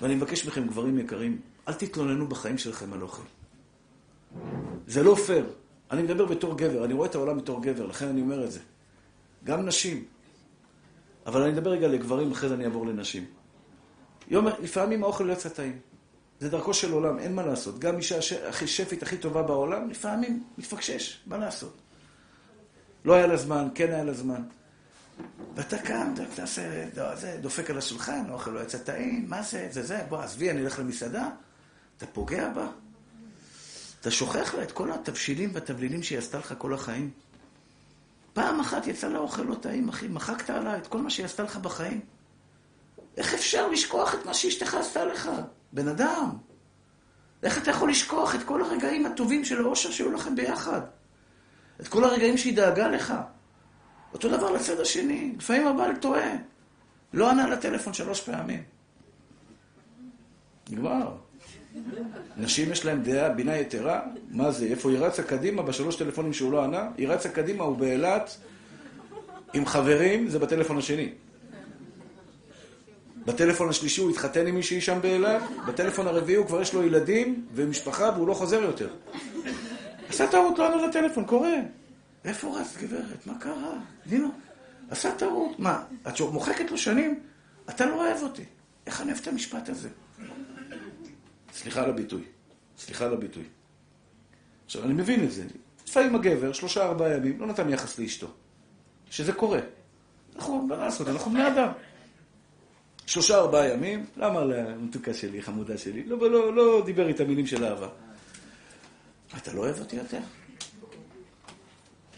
ואני 0.00 0.14
מבקש 0.14 0.46
מכם, 0.46 0.66
גברים 0.66 0.98
יקרים, 0.98 1.40
אל 1.68 1.74
תתלוננו 1.74 2.28
בחיים 2.28 2.58
שלכם 2.58 2.92
על 2.92 3.02
אוכל. 3.02 3.22
זה 4.86 5.02
לא 5.02 5.14
פייר. 5.14 5.46
אני 5.92 6.02
מדבר 6.02 6.24
בתור 6.24 6.58
גבר, 6.58 6.84
אני 6.84 6.94
רואה 6.94 7.08
את 7.08 7.14
העולם 7.14 7.38
בתור 7.38 7.62
גבר, 7.62 7.86
לכן 7.86 8.08
אני 8.08 8.20
אומר 8.20 8.44
את 8.44 8.52
זה. 8.52 8.60
גם 9.44 9.66
נשים. 9.66 10.04
אבל 11.26 11.42
אני 11.42 11.52
מדבר 11.52 11.70
רגע 11.70 11.88
לגברים, 11.88 12.32
אחרי 12.32 12.48
זה 12.48 12.54
אני 12.54 12.64
אעבור 12.64 12.86
לנשים. 12.86 13.24
יום, 14.28 14.46
לפעמים 14.46 15.02
האוכל 15.04 15.24
לא 15.24 15.32
יצא 15.32 15.48
טעים. 15.48 15.78
זה 16.40 16.48
דרכו 16.50 16.74
של 16.74 16.92
עולם, 16.92 17.18
אין 17.18 17.34
מה 17.34 17.46
לעשות. 17.46 17.78
גם 17.78 17.96
אישה 17.96 18.18
הכי 18.48 18.66
שפית, 18.66 19.02
הכי 19.02 19.16
טובה 19.16 19.42
בעולם, 19.42 19.90
לפעמים 19.90 20.44
מתפקשש, 20.58 21.20
מה 21.26 21.38
לעשות? 21.38 21.76
לא 23.04 23.12
היה 23.12 23.26
לה 23.26 23.36
זמן, 23.36 23.68
כן 23.74 23.92
היה 23.92 24.04
לה 24.04 24.12
זמן. 24.12 24.42
ואתה 25.54 25.78
קם, 25.78 26.12
אתה 26.14 26.22
תעשה, 26.34 26.88
זה, 27.14 27.38
דופק 27.40 27.70
על 27.70 27.78
השולחן, 27.78 28.24
האוכל 28.28 28.50
לא 28.50 28.60
יצא 28.60 28.78
טעים, 28.78 29.26
מה 29.28 29.42
זה, 29.42 29.68
זה 29.70 29.82
זה, 29.82 30.00
בוא, 30.08 30.18
עזבי, 30.18 30.50
אני 30.50 30.60
אלך 30.60 30.78
למסעדה. 30.78 31.28
אתה 31.96 32.06
פוגע 32.06 32.48
בה. 32.48 32.66
אתה 34.02 34.10
שוכח 34.10 34.54
לה 34.54 34.62
את 34.62 34.72
כל 34.72 34.92
התבשילים 34.92 35.50
והתבלינים 35.52 36.02
שהיא 36.02 36.18
עשתה 36.18 36.38
לך 36.38 36.54
כל 36.58 36.74
החיים. 36.74 37.10
פעם 38.32 38.60
אחת 38.60 38.86
יצא 38.86 39.08
לה 39.08 39.18
אוכל 39.18 39.42
לא 39.42 39.54
טעים, 39.54 39.88
אחי, 39.88 40.08
מחקת 40.08 40.50
עליה 40.50 40.76
את 40.76 40.86
כל 40.86 40.98
מה 40.98 41.10
שהיא 41.10 41.26
עשתה 41.26 41.42
לך 41.42 41.56
בחיים. 41.56 42.00
איך 43.16 43.34
אפשר 43.34 43.68
לשכוח 43.68 44.14
את 44.14 44.26
מה 44.26 44.34
שאשתך 44.34 44.74
עשתה 44.74 45.04
לך? 45.04 45.30
בן 45.72 45.88
אדם. 45.88 46.30
איך 47.42 47.58
אתה 47.58 47.70
יכול 47.70 47.90
לשכוח 47.90 48.34
את 48.34 48.42
כל 48.42 48.62
הרגעים 48.62 49.06
הטובים 49.06 49.44
של 49.44 49.64
האושר 49.64 49.90
שהיו 49.90 50.12
לכם 50.12 50.36
ביחד? 50.36 50.80
את 51.80 51.88
כל 51.88 52.04
הרגעים 52.04 52.38
שהיא 52.38 52.56
דאגה 52.56 52.88
לך? 52.88 53.14
אותו 54.12 54.28
דבר 54.28 54.50
לצד 54.50 54.80
השני. 54.80 55.34
לפעמים 55.38 55.66
הבעל 55.66 55.96
טועה. 55.96 56.32
לא 57.12 57.30
ענה 57.30 57.48
לטלפון 57.48 57.92
שלוש 57.92 58.20
פעמים. 58.20 58.62
נגמר. 60.70 61.21
נשים 62.36 62.72
יש 62.72 62.84
להם 62.84 63.02
דעה, 63.02 63.28
בינה 63.28 63.56
יתרה, 63.56 64.00
מה 64.30 64.50
זה, 64.50 64.66
איפה 64.66 64.90
היא 64.90 64.98
רצה 64.98 65.22
קדימה 65.22 65.62
בשלוש 65.62 65.96
טלפונים 65.96 66.32
שהוא 66.32 66.52
לא 66.52 66.64
ענה? 66.64 66.88
היא 66.96 67.08
רצה 67.08 67.28
קדימה, 67.28 67.64
הוא 67.64 67.76
באילת, 67.76 68.36
עם 69.54 69.66
חברים, 69.66 70.28
זה 70.28 70.38
בטלפון 70.38 70.78
השני. 70.78 71.12
בטלפון 73.26 73.68
השלישי 73.68 74.00
הוא 74.00 74.10
התחתן 74.10 74.46
עם 74.46 74.54
מישהי 74.54 74.80
שם 74.80 74.98
באילת, 75.02 75.42
בטלפון 75.66 76.06
הרביעי 76.06 76.36
הוא 76.36 76.46
כבר 76.46 76.62
יש 76.62 76.74
לו 76.74 76.82
ילדים 76.82 77.46
ומשפחה 77.54 78.10
והוא 78.14 78.28
לא 78.28 78.34
חוזר 78.34 78.62
יותר. 78.62 78.88
עשה 80.08 80.26
טעות, 80.26 80.58
לא 80.58 80.66
ענה 80.66 80.86
לטלפון, 80.86 81.24
קורה. 81.24 81.54
איפה 82.24 82.60
רצת, 82.60 82.82
גברת? 82.82 83.26
מה 83.26 83.38
קרה? 83.38 83.72
נינו, 84.06 84.28
עשה 84.90 85.12
טעות. 85.12 85.58
מה, 85.58 85.82
את 86.08 86.20
מוחקת 86.20 86.70
לו 86.70 86.78
שנים? 86.78 87.20
אתה 87.70 87.86
לא 87.86 87.94
אוהב 87.94 88.22
אותי. 88.22 88.44
איך 88.86 89.00
אני 89.00 89.12
אוהב 89.12 89.22
את 89.22 89.28
המשפט 89.28 89.68
הזה? 89.68 89.88
סליחה 91.52 91.82
על 91.82 91.90
הביטוי. 91.90 92.22
סליחה 92.78 93.04
על 93.04 93.12
הביטוי. 93.12 93.44
עכשיו, 94.64 94.84
אני 94.84 94.92
מבין 94.92 95.24
את 95.24 95.32
זה. 95.32 95.44
לפעמים 95.86 96.14
הגבר, 96.14 96.52
שלושה 96.52 96.84
ארבעה 96.84 97.16
ימים, 97.16 97.40
לא 97.40 97.46
נתן 97.46 97.68
יחס 97.68 97.98
לאשתו. 97.98 98.26
שזה 99.10 99.32
קורה. 99.32 99.60
נכון, 100.36 100.66
מה 100.66 100.76
לעשות, 100.76 101.08
אנחנו 101.08 101.30
בני 101.30 101.48
אדם. 101.48 101.72
שלושה 103.06 103.38
ארבעה 103.38 103.68
ימים, 103.68 104.06
למה 104.16 104.44
למתוקה 104.44 105.14
שלי, 105.14 105.42
חמודה 105.42 105.78
שלי? 105.78 106.04
לא, 106.04 106.30
לא, 106.30 106.54
לא 106.54 106.82
דיבר 106.86 107.08
איתה 107.08 107.24
מילים 107.24 107.46
של 107.46 107.64
אהבה. 107.64 107.88
אתה 109.36 109.52
לא 109.52 109.60
אוהב 109.60 109.80
אותי 109.80 109.96
יותר? 109.96 110.20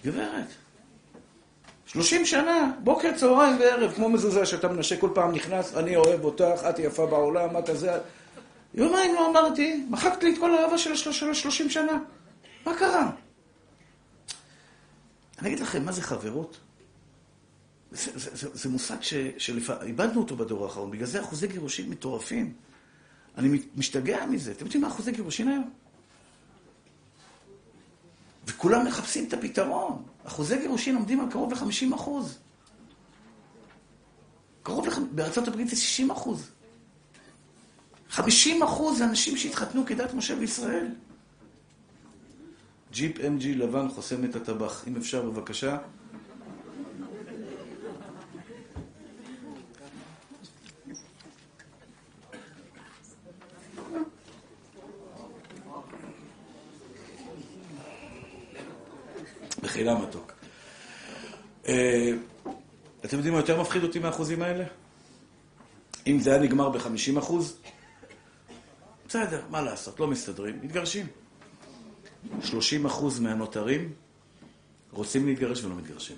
גברת. 0.04 0.46
שלושים 1.86 2.26
שנה, 2.26 2.72
בוקר, 2.84 3.10
צהריים 3.16 3.60
וערב, 3.60 3.92
כמו 3.92 4.08
מזוזה 4.08 4.46
שאתה 4.46 4.68
מנשה 4.68 4.96
כל 4.96 5.10
פעם 5.14 5.32
נכנס, 5.32 5.74
אני 5.74 5.96
אוהב 5.96 6.24
אותך, 6.24 6.60
את 6.70 6.78
יפה 6.78 7.06
בעולם, 7.06 7.58
את 7.58 7.68
הזה... 7.68 7.98
יומיים 8.74 9.14
לא 9.14 9.30
אמרתי, 9.30 9.86
מחקת 9.90 10.22
לי 10.22 10.34
את 10.34 10.38
כל 10.38 10.54
האהבה 10.54 10.78
של 10.78 10.92
השלושים 11.30 11.70
שנה. 11.70 11.98
מה 12.66 12.78
קרה? 12.78 13.10
אני 15.38 15.48
אגיד 15.48 15.60
לכם, 15.60 15.84
מה 15.84 15.92
זה 15.92 16.02
חברות? 16.02 16.60
זה, 17.90 18.18
זה, 18.18 18.36
זה, 18.36 18.48
זה 18.52 18.68
מושג 18.68 18.96
שאיבדנו 19.38 20.20
אותו 20.20 20.36
בדור 20.36 20.64
האחרון, 20.64 20.90
בגלל 20.90 21.06
זה 21.06 21.20
אחוזי 21.20 21.46
גירושין 21.46 21.90
מטורפים. 21.90 22.52
אני 23.38 23.58
משתגע 23.76 24.26
מזה. 24.26 24.52
אתם 24.52 24.64
יודעים 24.64 24.82
מה 24.82 24.88
אחוזי 24.88 25.12
גירושין 25.12 25.48
היום? 25.48 25.70
וכולם 28.46 28.86
מחפשים 28.86 29.24
את 29.28 29.32
הפתרון. 29.32 30.02
אחוזי 30.24 30.58
גירושין 30.58 30.94
עומדים 30.94 31.20
על 31.20 31.30
קרוב 31.30 31.52
ל-50 31.52 31.94
אחוז. 31.94 32.38
קרוב 34.62 34.86
לח... 34.86 34.98
בארצות 34.98 35.48
הברית 35.48 35.68
זה 35.68 35.76
60 35.76 36.10
אחוז. 36.10 36.50
50 38.14 38.62
אחוז 38.62 39.02
אנשים 39.02 39.36
שהתחתנו 39.36 39.86
כדת 39.86 40.14
משה 40.14 40.34
וישראל. 40.38 40.86
ג'יפ 42.92 43.18
MG 43.18 43.46
לבן 43.46 43.88
חוסם 43.88 44.24
את 44.24 44.36
הטבח. 44.36 44.84
אם 44.88 44.96
אפשר, 44.96 45.22
בבקשה. 45.22 45.76
מחילה 59.62 59.94
מתוק. 59.94 60.32
אה, 61.68 62.10
אתם 63.04 63.16
יודעים 63.16 63.34
מה 63.34 63.40
יותר 63.40 63.60
מפחיד 63.60 63.82
אותי 63.82 63.98
מהאחוזים 63.98 64.42
האלה? 64.42 64.64
אם 66.06 66.20
זה 66.20 66.30
היה 66.30 66.42
נגמר 66.42 66.70
ב-50 66.70 67.18
אחוז, 67.18 67.56
בסדר, 69.14 69.42
מה 69.50 69.62
לעשות, 69.62 70.00
לא 70.00 70.06
מסתדרים, 70.06 70.58
מתגרשים. 70.62 71.06
30 72.42 72.86
אחוז 72.86 73.20
מהנותרים 73.20 73.92
רוצים 74.90 75.26
להתגרש 75.26 75.64
ולא 75.64 75.74
מתגרשים. 75.74 76.16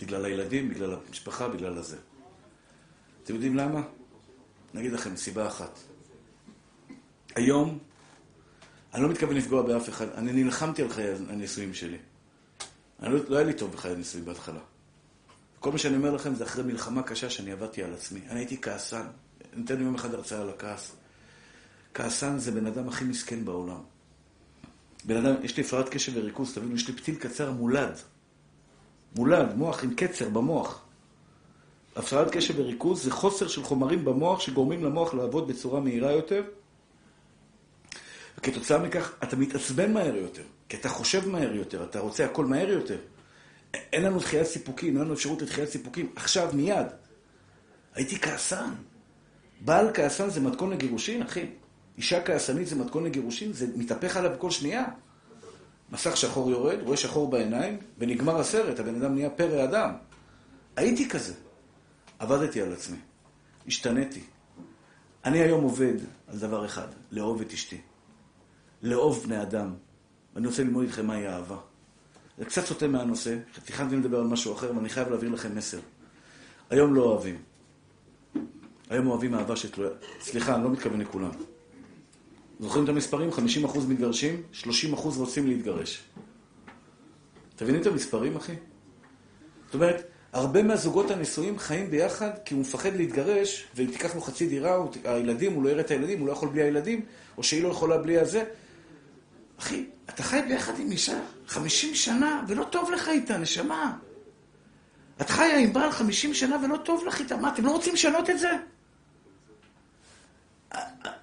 בגלל 0.00 0.24
הילדים, 0.24 0.68
בגלל 0.68 0.94
המשפחה, 0.94 1.48
בגלל 1.48 1.78
הזה. 1.78 1.96
אתם 3.24 3.34
יודעים 3.34 3.56
למה? 3.56 3.82
נגיד 4.74 4.92
לכם 4.92 5.16
סיבה 5.16 5.46
אחת. 5.46 5.78
היום, 7.34 7.78
אני 8.94 9.02
לא 9.02 9.08
מתכוון 9.08 9.36
לפגוע 9.36 9.62
באף 9.62 9.88
אחד, 9.88 10.08
אני 10.08 10.32
נלחמתי 10.32 10.82
על 10.82 10.88
חיי 10.88 11.14
הנישואים 11.28 11.74
שלי. 11.74 11.98
אני 13.02 13.14
לא, 13.14 13.20
לא 13.28 13.36
היה 13.36 13.46
לי 13.46 13.54
טוב 13.54 13.72
בחיי 13.72 13.92
הנישואים 13.92 14.24
בהתחלה. 14.24 14.60
כל 15.58 15.72
מה 15.72 15.78
שאני 15.78 15.96
אומר 15.96 16.10
לכם 16.10 16.34
זה 16.34 16.44
אחרי 16.44 16.64
מלחמה 16.64 17.02
קשה 17.02 17.30
שאני 17.30 17.52
עבדתי 17.52 17.82
על 17.82 17.94
עצמי. 17.94 18.20
אני 18.28 18.40
הייתי 18.40 18.60
כעסן. 18.62 19.06
אני 19.52 19.64
אתן 19.64 19.76
לי 19.76 19.84
יום 19.84 19.94
אחד 19.94 20.14
הרצאה 20.14 20.40
על 20.40 20.50
הכעס. 20.50 20.99
כעסן 21.94 22.38
זה 22.38 22.52
בן 22.52 22.66
אדם 22.66 22.88
הכי 22.88 23.04
מסכן 23.04 23.44
בעולם. 23.44 23.80
בן 25.04 25.26
אדם, 25.26 25.34
יש 25.42 25.56
לי 25.56 25.62
הפרעת 25.62 25.88
קשב 25.88 26.12
וריכוז, 26.14 26.54
תבינו, 26.54 26.74
יש 26.74 26.88
לי 26.88 26.94
פתיל 26.96 27.14
קצר 27.14 27.52
מולד. 27.52 27.98
מולד, 29.16 29.54
מוח 29.56 29.84
עם 29.84 29.94
קצר 29.94 30.28
במוח. 30.28 30.82
הפרעת 31.96 32.30
קשב 32.30 32.54
וריכוז 32.58 33.04
זה 33.04 33.10
חוסר 33.10 33.48
של 33.48 33.62
חומרים 33.62 34.04
במוח 34.04 34.40
שגורמים 34.40 34.84
למוח 34.84 35.14
לעבוד 35.14 35.48
בצורה 35.48 35.80
מהירה 35.80 36.12
יותר. 36.12 36.42
וכתוצאה 38.38 38.78
מכך 38.78 39.12
אתה 39.22 39.36
מתעצבן 39.36 39.92
מהר 39.92 40.16
יותר, 40.16 40.42
כי 40.68 40.76
אתה 40.76 40.88
חושב 40.88 41.28
מהר 41.28 41.52
יותר, 41.52 41.84
אתה 41.84 42.00
רוצה 42.00 42.24
הכל 42.24 42.44
מהר 42.46 42.68
יותר. 42.68 42.98
אין 43.74 44.02
לנו 44.02 44.18
דחיית 44.18 44.46
סיפוקים, 44.46 44.96
אין 44.96 45.04
לנו 45.04 45.14
אפשרות 45.14 45.42
לדחיית 45.42 45.68
סיפוקים. 45.68 46.12
עכשיו, 46.16 46.50
מיד. 46.52 46.86
הייתי 47.94 48.20
כעסן. 48.20 48.70
בעל 49.60 49.90
כעסן 49.94 50.30
זה 50.30 50.40
מתכון 50.40 50.70
לגירושין, 50.70 51.22
אחי. 51.22 51.46
אישה 52.00 52.22
כעסנית 52.22 52.68
זה 52.68 52.76
מתכון 52.76 53.04
לגירושין, 53.04 53.52
זה 53.52 53.66
מתהפך 53.76 54.16
עליו 54.16 54.30
כל 54.38 54.50
שנייה. 54.50 54.84
מסך 55.92 56.16
שחור 56.16 56.50
יורד, 56.50 56.78
רואה 56.82 56.96
שחור 56.96 57.30
בעיניים, 57.30 57.78
ונגמר 57.98 58.40
הסרט, 58.40 58.80
הבן 58.80 59.02
אדם 59.02 59.14
נהיה 59.14 59.30
פרא 59.30 59.64
אדם. 59.64 59.92
הייתי 60.76 61.08
כזה. 61.08 61.34
עבדתי 62.18 62.62
על 62.62 62.72
עצמי. 62.72 62.96
השתניתי. 63.66 64.20
אני 65.24 65.38
היום 65.38 65.64
עובד 65.64 65.94
על 66.28 66.38
דבר 66.38 66.66
אחד, 66.66 66.86
לאהוב 67.10 67.40
את 67.40 67.52
אשתי. 67.52 67.80
לאהוב 68.82 69.22
בני 69.24 69.42
אדם. 69.42 69.74
ואני 70.34 70.46
רוצה 70.46 70.62
ללמוד 70.62 70.84
איתכם 70.84 71.06
מהי 71.06 71.28
אהבה. 71.28 71.56
זה 72.38 72.44
קצת 72.44 72.64
סוטה 72.64 72.88
מהנושא, 72.88 73.36
תכננתי 73.64 73.96
לדבר 73.96 74.20
על 74.20 74.26
משהו 74.26 74.54
אחר, 74.54 74.72
ואני 74.76 74.88
חייב 74.88 75.08
להעביר 75.08 75.30
לכם 75.30 75.56
מסר. 75.56 75.80
היום 76.70 76.94
לא 76.94 77.02
אוהבים. 77.02 77.38
היום 78.90 79.06
אוהבים 79.06 79.34
אהבה 79.34 79.56
שתלויה... 79.56 79.90
סליחה, 80.20 80.54
אני 80.54 80.64
לא 80.64 80.70
מתכוון 80.70 81.00
לכולם. 81.00 81.30
זוכרים 82.60 82.84
את 82.84 82.88
המספרים? 82.88 83.30
50% 83.30 83.78
מתגרשים, 83.88 84.42
30% 84.62 84.66
רוצים 85.16 85.46
להתגרש. 85.46 86.02
אתם 87.56 87.64
מבינים 87.64 87.82
את 87.82 87.86
המספרים, 87.86 88.36
אחי? 88.36 88.52
זאת 89.66 89.74
אומרת, 89.74 90.02
הרבה 90.32 90.62
מהזוגות 90.62 91.10
הנשואים 91.10 91.58
חיים 91.58 91.90
ביחד 91.90 92.30
כי 92.44 92.54
הוא 92.54 92.60
מפחד 92.60 92.96
להתגרש, 92.96 93.66
ואם 93.74 93.86
תיקח 93.86 94.14
לו 94.14 94.20
חצי 94.20 94.46
דירה, 94.46 94.78
הילדים, 95.04 95.52
הוא 95.52 95.64
לא 95.64 95.68
יראה 95.68 95.80
את 95.80 95.90
הילדים, 95.90 96.20
הוא 96.20 96.26
לא 96.26 96.32
יכול 96.32 96.48
בלי 96.48 96.62
הילדים, 96.62 97.04
או 97.36 97.42
שהיא 97.42 97.62
לא 97.62 97.68
יכולה 97.68 97.98
בלי 97.98 98.18
הזה. 98.18 98.44
אחי, 99.58 99.86
אתה 100.08 100.22
חי 100.22 100.40
ביחד 100.48 100.80
עם 100.80 100.90
אישה 100.90 101.20
50 101.46 101.94
שנה, 101.94 102.44
ולא 102.48 102.64
טוב 102.64 102.90
לך 102.90 103.08
איתה, 103.08 103.38
נשמה. 103.38 103.96
את 105.20 105.30
חיה 105.30 105.58
עם 105.58 105.72
בעל 105.72 105.90
50 105.90 106.34
שנה 106.34 106.56
ולא 106.64 106.76
טוב 106.76 107.04
לך 107.06 107.20
איתה. 107.20 107.36
מה, 107.36 107.52
אתם 107.52 107.64
לא 107.64 107.70
רוצים 107.70 107.94
לשנות 107.94 108.30
את 108.30 108.38
זה? 108.38 108.50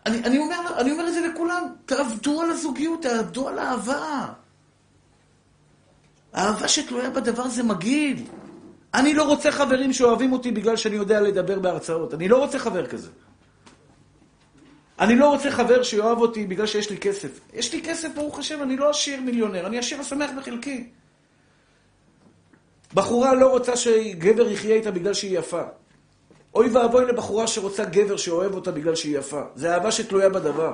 אני, 0.08 0.24
אני, 0.24 0.38
אומר, 0.38 0.56
אני 0.78 0.91
אומר 0.91 1.08
את 1.08 1.13
זה 1.13 1.28
לכולם, 1.28 1.63
תעבדו 1.86 2.41
על 2.41 2.50
הזוגיות, 2.52 3.02
תעבדו 3.02 3.48
על 3.48 3.60
האהבה. 3.60 4.28
האהבה 6.34 6.67
שתלויה 6.67 7.10
בדבר 7.10 7.48
זה 7.48 7.63
מגעיל. 7.63 8.24
אני 8.93 9.13
לא 9.13 9.24
רוצה 9.24 9.52
חברים 9.52 9.93
שאוהבים 9.93 10.34
אותי 10.34 10.52
בגלל 10.52 10.76
שאני 10.76 10.96
יודע 10.96 11.22
לדבר 11.22 11.60
בהרצאות. 11.60 12.13
אני 12.13 12.28
לא 12.28 12.38
רוצה 12.38 12.60
חבר 12.60 12.88
כזה. 12.88 13.10
אני 15.00 15.15
לא 15.15 15.30
רוצה 15.30 15.52
חבר 15.52 15.84
שיאהב 15.84 16.17
אותי 16.17 16.46
בגלל 16.46 16.65
שיש 16.65 16.89
לי 16.89 16.98
כסף. 16.98 17.39
יש 17.54 17.74
לי 17.74 17.82
כסף, 17.82 18.10
ברוך 18.15 18.39
השם, 18.39 18.63
אני 18.63 18.78
לא 18.78 18.89
עשיר 18.89 19.22
מיליונר, 19.22 19.67
אני 19.67 19.78
עשיר 19.78 20.02
ושמח 20.02 20.30
בחלקי. 20.38 20.89
בחורה 22.93 23.34
לא 23.34 23.48
רוצה 23.48 23.78
שגבר 23.78 24.50
יחיה 24.50 24.76
איתה 24.76 24.91
בגלל 24.91 25.13
שהיא 25.13 25.39
יפה. 25.39 25.63
אוי 26.58 26.70
ואבוי 26.70 27.06
לבחורה 27.06 27.48
שרוצה 27.48 27.86
גבר 27.86 28.17
שאוהב 28.17 28.54
אותה 28.54 28.72
בגלל 28.72 28.96
שהיא 28.96 29.17
יפה. 29.17 29.41
זה 29.56 29.74
אהבה 29.74 29.91
שתלויה 29.91 30.30
בדבר. 30.30 30.72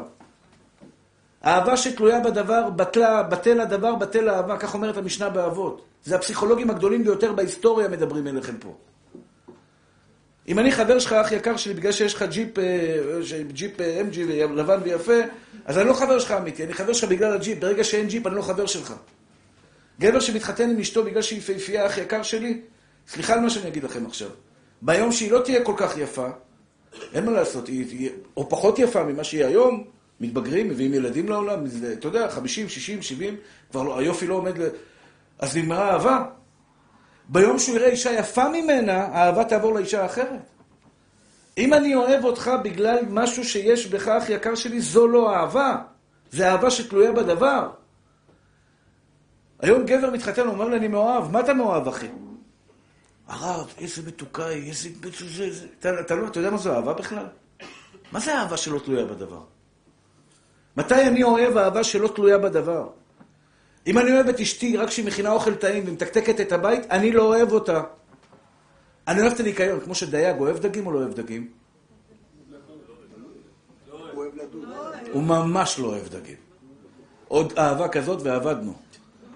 אהבה 1.46 1.78
שתלויה 1.78 2.19
בדבר, 2.19 2.69
בטלה, 2.69 3.24
בטל 3.24 3.60
הדבר, 3.60 3.96
בטל 3.96 4.30
האהבה, 4.30 4.58
כך 4.58 4.74
אומרת 4.74 4.98
המשנה 4.98 5.30
באבות. 5.30 5.82
זה 6.04 6.15
הפסיכולוגים 6.15 6.69
הגדולים 6.69 7.04
ביותר 7.04 7.34
בהיסטוריה 7.34 7.88
מדברים 7.88 8.28
אליכם 8.28 8.58
פה. 8.58 8.76
אם 10.48 10.60
אני 10.60 10.72
חבר 10.72 11.00
שלך, 11.00 11.13
אח 11.13 11.32
יקר 11.32 11.58
שלי, 11.58 11.74
בגלל 11.74 11.91
שיש 11.91 12.13
לך 12.13 12.24
ג'יפ, 12.24 12.60
אה, 12.60 13.43
ג'יפ 13.48 13.80
MG 13.80 14.17
אה, 14.32 14.46
לבן 14.56 14.80
ויפה, 14.84 15.19
אז 15.65 15.78
אני 15.78 15.88
לא 15.88 15.93
חבר 15.93 16.19
שלך 16.19 16.32
אמיתי, 16.32 16.63
אני 16.63 16.74
חבר 16.74 16.93
שלך 16.93 17.10
בגלל 17.10 17.34
הג'יפ. 17.34 17.60
ברגע 17.60 17.84
שאין 17.84 18.08
ג'יפ, 18.08 18.28
אני 18.28 18.36
לא 18.36 18.41
חבר 18.41 18.65
שלך. 18.65 18.93
גבר 20.00 20.19
שמתחתן 20.19 20.69
עם 20.69 20.80
אשתו 20.80 21.04
בגלל 21.04 21.22
שהיא 21.22 21.39
יפהפייה, 21.39 21.88
אח 21.88 21.98
יקר 21.98 22.24
שלי, 22.24 22.62
סליחה 23.08 23.34
על 23.34 23.39
מה 23.39 23.50
שאני 23.50 23.67
אגיד 23.67 23.84
לכם 23.84 24.06
עכשיו. 24.06 24.30
ביום 24.86 25.12
שהיא 25.12 25.32
לא 25.32 25.39
תהיה 25.39 25.63
כל 25.63 25.74
כך 25.78 25.98
יפה, 25.98 26.28
אין 27.13 27.26
מה 27.26 27.32
לעשות, 27.32 27.67
היא 27.67 27.88
תהיה 27.88 28.10
או 28.38 28.50
פחות 28.50 28.80
יפה 28.80 29.04
ממה 29.04 29.24
שהיא 29.24 29.46
היום, 29.46 29.84
מתבגרים, 30.19 30.69
מביאים 30.69 30.93
ילדים 30.93 31.30
לעולם, 31.30 31.63
אתה 31.93 32.08
יודע, 32.08 32.30
50, 32.30 32.69
60, 32.69 33.02
70, 33.02 33.36
כבר 33.72 33.84
לא, 33.84 34.00
היופי 34.00 34.28
לא 34.28 34.36
עומד 34.36 34.58
ל... 34.58 34.67
אז 35.39 35.58
נגמרה 35.58 35.91
אהבה. 35.91 36.26
ביום 37.30 37.60
שהוא 37.60 37.76
יראה 37.76 37.89
אישה 37.89 38.12
יפה 38.12 38.50
ממנה, 38.50 39.06
האהבה 39.06 39.43
תעבור 39.43 39.74
לאישה 39.74 40.04
האחרת. 40.04 40.50
אם 41.58 41.74
אני 41.74 41.96
אוהב 41.96 42.26
אותך 42.26 42.52
בגלל 42.63 43.00
משהו 43.10 43.46
שיש 43.46 43.88
בך, 43.88 44.08
אח 44.08 44.30
יקר 44.30 44.56
שלי, 44.56 44.82
זו 44.82 45.08
לא 45.08 45.36
אהבה. 45.36 45.78
זה 46.32 46.52
אהבה 46.52 46.72
שתלויה 46.72 47.12
בדבר. 47.12 47.69
היום 49.60 49.86
גבר 49.86 50.10
מתחתן, 50.10 50.41
הוא 50.41 50.54
אומר 50.54 50.67
לי, 50.67 50.78
אני 50.78 50.88
מאוהב. 50.88 51.32
מה 51.32 51.39
אתה 51.39 51.54
מאוהב, 51.54 51.88
אחי? 51.88 52.08
הרב, 53.28 53.74
איזה 53.78 54.02
מתוקה 54.08 54.46
היא, 54.46 54.70
איזה... 54.70 54.90
זה. 55.28 55.68
אתה, 55.80 56.00
אתה 56.00 56.16
לא, 56.16 56.28
אתה 56.28 56.40
יודע 56.40 56.50
מה 56.50 56.58
זו 56.58 56.74
אהבה 56.74 56.94
בכלל? 56.94 57.26
מה 58.12 58.20
זה 58.20 58.36
אהבה 58.36 58.58
שלא 58.58 58.80
תלויה 58.80 59.06
בדבר? 59.06 59.42
מתי 60.78 61.08
אני 61.08 61.24
אוהב 61.24 61.58
אהבה 61.58 61.84
שלא 61.84 62.08
תלויה 62.08 62.38
בדבר? 62.38 62.90
אם 63.88 63.98
אני 63.98 64.12
אוהב 64.12 64.30
את 64.30 64.40
אשתי 64.40 64.78
רק 64.78 64.88
כשהיא 64.88 65.06
מכינה 65.06 65.32
אוכל 65.32 65.56
טעים 65.56 65.84
ומתקתקת 65.88 66.42
את 66.42 66.52
הבית, 66.52 66.92
אני 66.92 67.12
לא 67.12 67.24
אוהב 67.24 67.52
אותה. 67.52 67.84
אני 69.08 69.22
אוהב 69.22 69.34
את 69.34 69.40
הניקיון, 69.40 69.80
כמו 69.80 69.96
שדייג 69.96 70.40
אוהב 70.40 70.58
דגים 70.58 70.88
או 70.88 70.92
לא 70.92 71.00
אוהב 71.00 71.14
דגים? 71.14 71.52
הוא 75.12 75.24
ממש 75.24 75.80
לא 75.80 75.88
אוהב 75.88 76.08
דגים. 76.08 76.38
עוד 77.28 77.54
אהבה 77.58 77.88
כזאת 77.88 78.22
ועבדנו. 78.22 78.74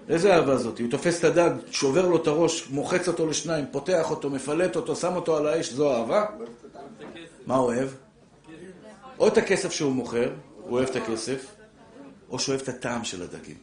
איזה 0.08 0.34
אהבה 0.34 0.56
זאת? 0.56 0.78
הוא 0.78 0.90
תופס 0.90 1.18
את 1.18 1.24
הדג, 1.24 1.50
שובר 1.70 2.06
לו 2.08 2.16
את 2.16 2.26
הראש, 2.26 2.68
מוחץ 2.70 3.08
אותו 3.08 3.26
לשניים, 3.26 3.64
פותח 3.70 4.10
אותו, 4.10 4.30
מפלט 4.30 4.76
אותו, 4.76 4.96
שם 4.96 5.16
אותו 5.16 5.36
על 5.36 5.46
האש, 5.46 5.72
זו 5.72 5.94
אהבה? 5.94 6.26
מה 7.46 7.56
הוא 7.56 7.66
אוהב? 7.66 7.88
או 9.18 9.28
את 9.28 9.38
הכסף 9.38 9.72
שהוא 9.72 9.92
מוכר, 9.92 10.30
הוא 10.56 10.72
אוהב 10.72 10.88
את 10.88 10.96
הכסף, 10.96 11.46
או 12.30 12.38
שהוא 12.38 12.52
אוהב 12.52 12.62
את 12.62 12.68
הטעם 12.68 13.04
של 13.04 13.22
הדגים. 13.22 13.56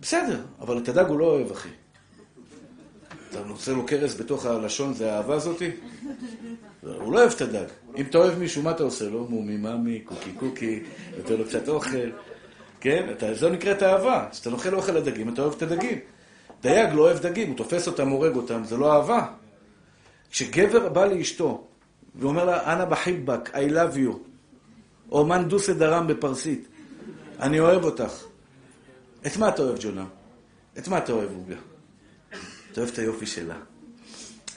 בסדר, 0.00 0.40
אבל 0.60 0.78
את 0.78 0.88
הדג 0.88 1.04
הוא 1.08 1.18
לא 1.18 1.24
אוהב, 1.24 1.50
אחי. 1.50 1.68
אתה 3.30 3.44
נוצר 3.44 3.72
לו 3.72 3.86
קרס 3.86 4.20
בתוך 4.20 4.46
הלשון, 4.46 4.94
זה 4.94 5.12
האהבה 5.12 5.34
הזאתי? 5.34 5.70
הוא 6.82 7.12
לא 7.12 7.18
אוהב 7.18 7.32
את 7.32 7.40
הדג. 7.40 7.66
אם 7.96 8.04
אתה 8.04 8.18
אוהב 8.18 8.38
מישהו, 8.38 8.62
מה 8.62 8.70
אתה 8.70 8.82
עושה 8.82 9.08
לו? 9.08 9.26
מומי 9.28 9.56
ממי, 9.56 10.00
קוקי 10.00 10.32
קוקי, 10.32 10.82
נותן 11.16 11.34
לו 11.34 11.44
קצת 11.44 11.68
אוכל. 11.68 12.10
כן? 12.80 13.14
זו 13.32 13.48
נקראת 13.48 13.82
אהבה. 13.82 14.28
כשאתה 14.30 14.50
נאכל 14.50 14.74
אוכל 14.74 14.96
הדגים, 14.96 15.28
אתה 15.28 15.42
אוהב 15.42 15.52
את 15.52 15.62
הדגים. 15.62 15.98
דייג 16.62 16.92
לא 16.94 17.02
אוהב 17.02 17.18
דגים, 17.18 17.48
הוא 17.48 17.56
תופס 17.56 17.86
אותם, 17.86 18.08
הורג 18.08 18.36
אותם, 18.36 18.64
זה 18.64 18.76
לא 18.76 18.92
אהבה. 18.92 19.26
כשגבר 20.30 20.88
בא 20.88 21.06
לאשתו 21.06 21.66
ואומר 22.14 22.44
לה, 22.44 22.72
אנא 22.72 22.84
בחיבק, 22.84 23.50
I 23.50 23.70
love 23.70 23.96
you, 23.96 24.16
או 25.12 25.26
מן 25.26 25.48
דוסה 25.48 25.74
דרם 25.74 26.06
בפרסית, 26.06 26.68
אני 27.40 27.60
אוהב 27.60 27.84
אותך. 27.84 28.24
את 29.26 29.36
מה 29.36 29.48
אתה 29.48 29.62
אוהב, 29.62 29.76
ג'ונה? 29.80 30.04
את 30.78 30.88
מה 30.88 30.98
אתה 30.98 31.12
אוהב, 31.12 31.30
עוגה? 31.30 31.56
אתה 32.72 32.80
אוהב 32.80 32.92
את 32.92 32.98
היופי 32.98 33.26
שלה. 33.26 33.56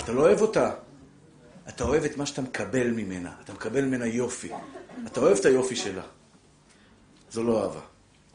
אתה 0.03 0.11
לא 0.11 0.21
אוהב 0.21 0.41
אותה. 0.41 0.71
אתה 1.69 1.83
אוהב 1.83 2.03
את 2.03 2.17
מה 2.17 2.25
שאתה 2.25 2.41
מקבל 2.41 2.91
ממנה. 2.91 3.31
אתה 3.43 3.53
מקבל 3.53 3.85
ממנה 3.85 4.05
יופי. 4.05 4.51
אתה 5.07 5.19
אוהב 5.19 5.37
את 5.37 5.45
היופי 5.45 5.75
שלה. 5.75 6.03
זו 7.31 7.43
לא 7.43 7.63
אהבה. 7.63 7.79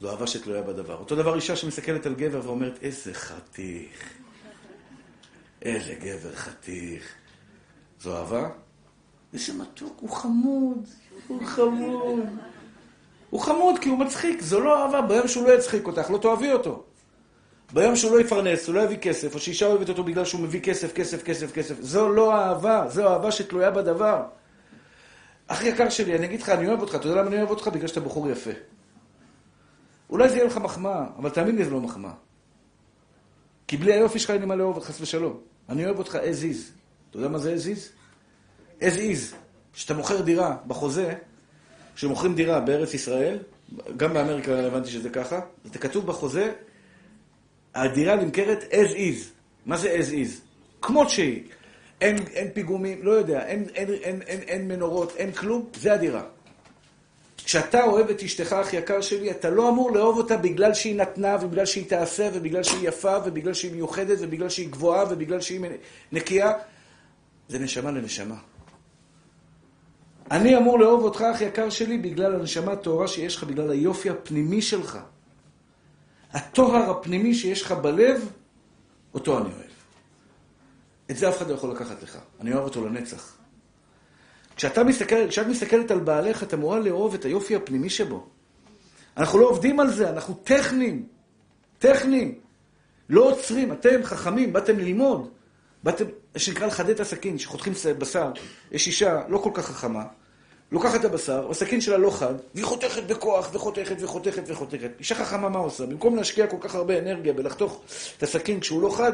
זו 0.04 0.10
אהבה 0.10 0.26
שתלויה 0.26 0.62
בדבר. 0.62 0.94
אותו 0.94 1.16
דבר 1.16 1.34
אישה 1.34 1.56
שמסתכלת 1.56 2.06
על 2.06 2.14
גבר 2.14 2.40
ואומרת, 2.44 2.78
איזה 2.82 3.14
חתיך. 3.14 4.10
איזה 5.62 5.94
גבר 5.94 6.34
חתיך. 6.34 7.14
זו 8.00 8.16
אהבה? 8.16 8.48
איזה 9.32 9.52
מתוק, 9.52 9.96
הוא 10.00 10.10
חמוד, 10.10 10.88
הוא 11.26 11.46
חמוד. 11.46 12.24
הוא 13.30 13.40
חמוד 13.40 13.78
כי 13.80 13.88
הוא 13.88 13.98
מצחיק, 13.98 14.42
זו 14.42 14.60
לא 14.60 14.84
אהבה. 14.84 15.02
ביום 15.02 15.28
שהוא 15.28 15.48
לא 15.48 15.52
יצחיק 15.52 15.86
אותך, 15.86 16.10
לא 16.10 16.18
תאהבי 16.18 16.52
אותו. 16.52 16.84
ביום 17.72 17.96
שהוא 17.96 18.16
לא 18.16 18.20
יפרנס, 18.20 18.66
הוא 18.66 18.74
לא 18.74 18.80
יביא 18.80 18.96
כסף, 18.96 19.34
או 19.34 19.38
שאישה 19.40 19.66
אוהבת 19.66 19.88
אותו 19.88 20.04
בגלל 20.04 20.24
שהוא 20.24 20.40
מביא 20.40 20.60
כסף, 20.60 20.92
כסף, 20.92 21.22
כסף, 21.22 21.52
כסף. 21.52 21.74
זו 21.80 22.08
לא 22.08 22.34
אהבה, 22.34 22.84
זו 22.88 23.08
אהבה 23.08 23.32
שתלויה 23.32 23.70
בדבר. 23.70 24.22
אח 25.46 25.62
יקר 25.62 25.88
שלי, 25.88 26.16
אני 26.16 26.26
אגיד 26.26 26.42
לך, 26.42 26.48
אני 26.48 26.68
אוהב 26.68 26.80
אותך, 26.80 26.94
אתה 26.94 27.06
יודע 27.06 27.20
למה 27.20 27.30
אני 27.30 27.38
אוהב 27.38 27.50
אותך? 27.50 27.68
בגלל 27.68 27.88
שאתה 27.88 28.00
בחור 28.00 28.30
יפה. 28.30 28.73
אולי 30.10 30.28
זה 30.28 30.36
יהיה 30.36 30.46
לך 30.46 30.56
מחמאה, 30.56 31.06
אבל 31.18 31.30
תאמין 31.30 31.56
לי, 31.56 31.64
זה 31.64 31.70
לא 31.70 31.80
מחמאה. 31.80 32.12
כי 33.66 33.76
בלי 33.76 33.92
היופי 33.92 34.18
שלך 34.18 34.30
אין 34.30 34.40
לי 34.40 34.46
מה 34.46 34.56
לאהוב, 34.56 34.78
חס 34.78 35.00
ושלום. 35.00 35.40
אני 35.68 35.84
אוהב 35.84 35.98
אותך 35.98 36.14
as 36.14 36.42
is. 36.42 36.72
אתה 37.10 37.18
יודע 37.18 37.28
מה 37.28 37.38
זה 37.38 37.54
as 37.54 37.76
is? 37.76 37.80
as 38.80 38.96
is. 38.96 39.34
כשאתה 39.72 39.94
מוכר 39.94 40.20
דירה 40.20 40.56
בחוזה, 40.66 41.14
כשמוכרים 41.94 42.34
דירה 42.34 42.60
בארץ 42.60 42.94
ישראל, 42.94 43.38
גם 43.96 44.14
באמריקה 44.14 44.66
הבנתי 44.66 44.90
שזה 44.90 45.10
ככה, 45.10 45.40
זה 45.64 45.78
כתוב 45.78 46.06
בחוזה, 46.06 46.52
הדירה 47.74 48.16
נמכרת 48.16 48.62
as 48.72 48.92
is. 48.92 49.24
מה 49.66 49.76
זה 49.76 49.96
as 50.00 50.12
is? 50.12 50.40
כמות 50.82 51.10
שהיא. 51.10 51.42
אין, 52.00 52.16
אין 52.32 52.50
פיגומים, 52.54 53.02
לא 53.02 53.10
יודע, 53.10 53.46
אין, 53.46 53.66
אין, 53.74 53.88
אין, 53.88 54.22
אין, 54.22 54.40
אין 54.40 54.68
מנורות, 54.68 55.16
אין 55.16 55.32
כלום, 55.32 55.68
זה 55.80 55.92
הדירה. 55.92 56.22
כשאתה 57.36 57.84
אוהב 57.84 58.10
את 58.10 58.22
אשתך, 58.22 58.52
אח 58.52 58.72
יקר 58.72 59.00
שלי, 59.00 59.30
אתה 59.30 59.50
לא 59.50 59.68
אמור 59.68 59.92
לאהוב 59.92 60.18
אותה 60.18 60.36
בגלל 60.36 60.74
שהיא 60.74 60.96
נתנה, 60.96 61.36
ובגלל 61.40 61.66
שהיא 61.66 61.88
תעשה, 61.88 62.30
ובגלל 62.34 62.62
שהיא 62.62 62.88
יפה, 62.88 63.16
ובגלל 63.24 63.54
שהיא 63.54 63.72
מיוחדת, 63.72 64.18
ובגלל 64.20 64.48
שהיא 64.48 64.68
גבוהה, 64.68 65.04
ובגלל 65.10 65.40
שהיא 65.40 65.60
נקייה. 66.12 66.52
זה 67.48 67.58
נשמה 67.58 67.90
לנשמה. 67.90 68.36
אני 70.30 70.56
אמור 70.56 70.78
לאהוב 70.78 71.02
אותך, 71.02 71.24
אח 71.34 71.40
יקר 71.40 71.70
שלי, 71.70 71.98
בגלל 71.98 72.34
הנשמה 72.34 72.72
הטהורה 72.72 73.08
שיש 73.08 73.36
לך, 73.36 73.44
בגלל 73.44 73.70
היופי 73.70 74.10
הפנימי 74.10 74.62
שלך. 74.62 74.98
הטוהר 76.32 76.90
הפנימי 76.90 77.34
שיש 77.34 77.62
לך 77.62 77.72
בלב, 77.72 78.28
אותו 79.14 79.38
אני 79.38 79.46
אוהב. 79.46 79.74
את 81.10 81.16
זה 81.16 81.28
אף 81.28 81.38
אחד 81.38 81.48
לא 81.48 81.54
יכול 81.54 81.70
לקחת 81.70 82.02
לך. 82.02 82.18
אני 82.40 82.52
אוהב 82.52 82.64
אותו 82.64 82.86
לנצח. 82.86 83.43
כשאתה 84.56 84.84
מסתכל, 84.84 85.28
כשאת 85.28 85.46
מסתכלת 85.46 85.90
על 85.90 86.00
בעלך, 86.00 86.42
את 86.42 86.54
אמורה 86.54 86.78
לאהוב 86.78 87.14
את 87.14 87.24
היופי 87.24 87.56
הפנימי 87.56 87.90
שבו. 87.90 88.26
אנחנו 89.16 89.38
לא 89.38 89.46
עובדים 89.46 89.80
על 89.80 89.90
זה, 89.90 90.10
אנחנו 90.10 90.34
טכניים. 90.34 91.06
טכניים. 91.78 92.38
לא 93.08 93.30
עוצרים. 93.30 93.72
אתם 93.72 94.04
חכמים, 94.04 94.52
באתם 94.52 94.78
ללמוד. 94.78 95.28
באתם, 95.82 96.04
שנקרא 96.36 96.66
לחדד 96.66 96.90
את 96.90 97.00
הסכין, 97.00 97.38
שחותכים 97.38 97.72
בשר. 97.98 98.32
יש 98.72 98.86
אישה 98.86 99.22
לא 99.28 99.38
כל 99.38 99.50
כך 99.54 99.66
חכמה, 99.66 100.04
לוקחת 100.72 101.00
את 101.00 101.04
הבשר, 101.04 101.50
הסכין 101.50 101.80
שלה 101.80 101.96
לא 101.96 102.10
חד, 102.10 102.34
והיא 102.54 102.64
חותכת 102.64 103.02
בכוח, 103.02 103.50
וחותכת, 103.52 103.96
וחותכת, 104.00 104.42
וחותכת. 104.46 104.90
אישה 104.98 105.14
חכמה 105.14 105.48
מה 105.48 105.58
עושה? 105.58 105.86
במקום 105.86 106.16
להשקיע 106.16 106.46
כל 106.46 106.56
כך 106.60 106.74
הרבה 106.74 106.98
אנרגיה 106.98 107.32
בלחתוך 107.32 107.82
את 108.18 108.22
הסכין 108.22 108.60
כשהוא 108.60 108.82
לא 108.82 108.96
חד, 108.96 109.12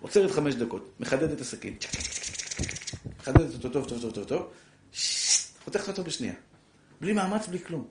עוצרת 0.00 0.30
חמש 0.30 0.54
דקות, 0.54 0.90
מחדדת 1.00 1.32
את 1.32 1.40
הסכין. 1.40 1.74
מחדדת 3.20 3.54
אותו 3.54 3.68
טוב, 3.68 3.88
טוב, 3.88 4.00
טוב, 4.00 4.10
טוב, 4.10 4.24
טוב. 4.24 4.42
חותכת 5.64 5.88
אותו 5.88 6.04
בשנייה. 6.04 6.34
בלי 7.00 7.12
מאמץ, 7.12 7.46
בלי 7.46 7.58
כלום. 7.58 7.86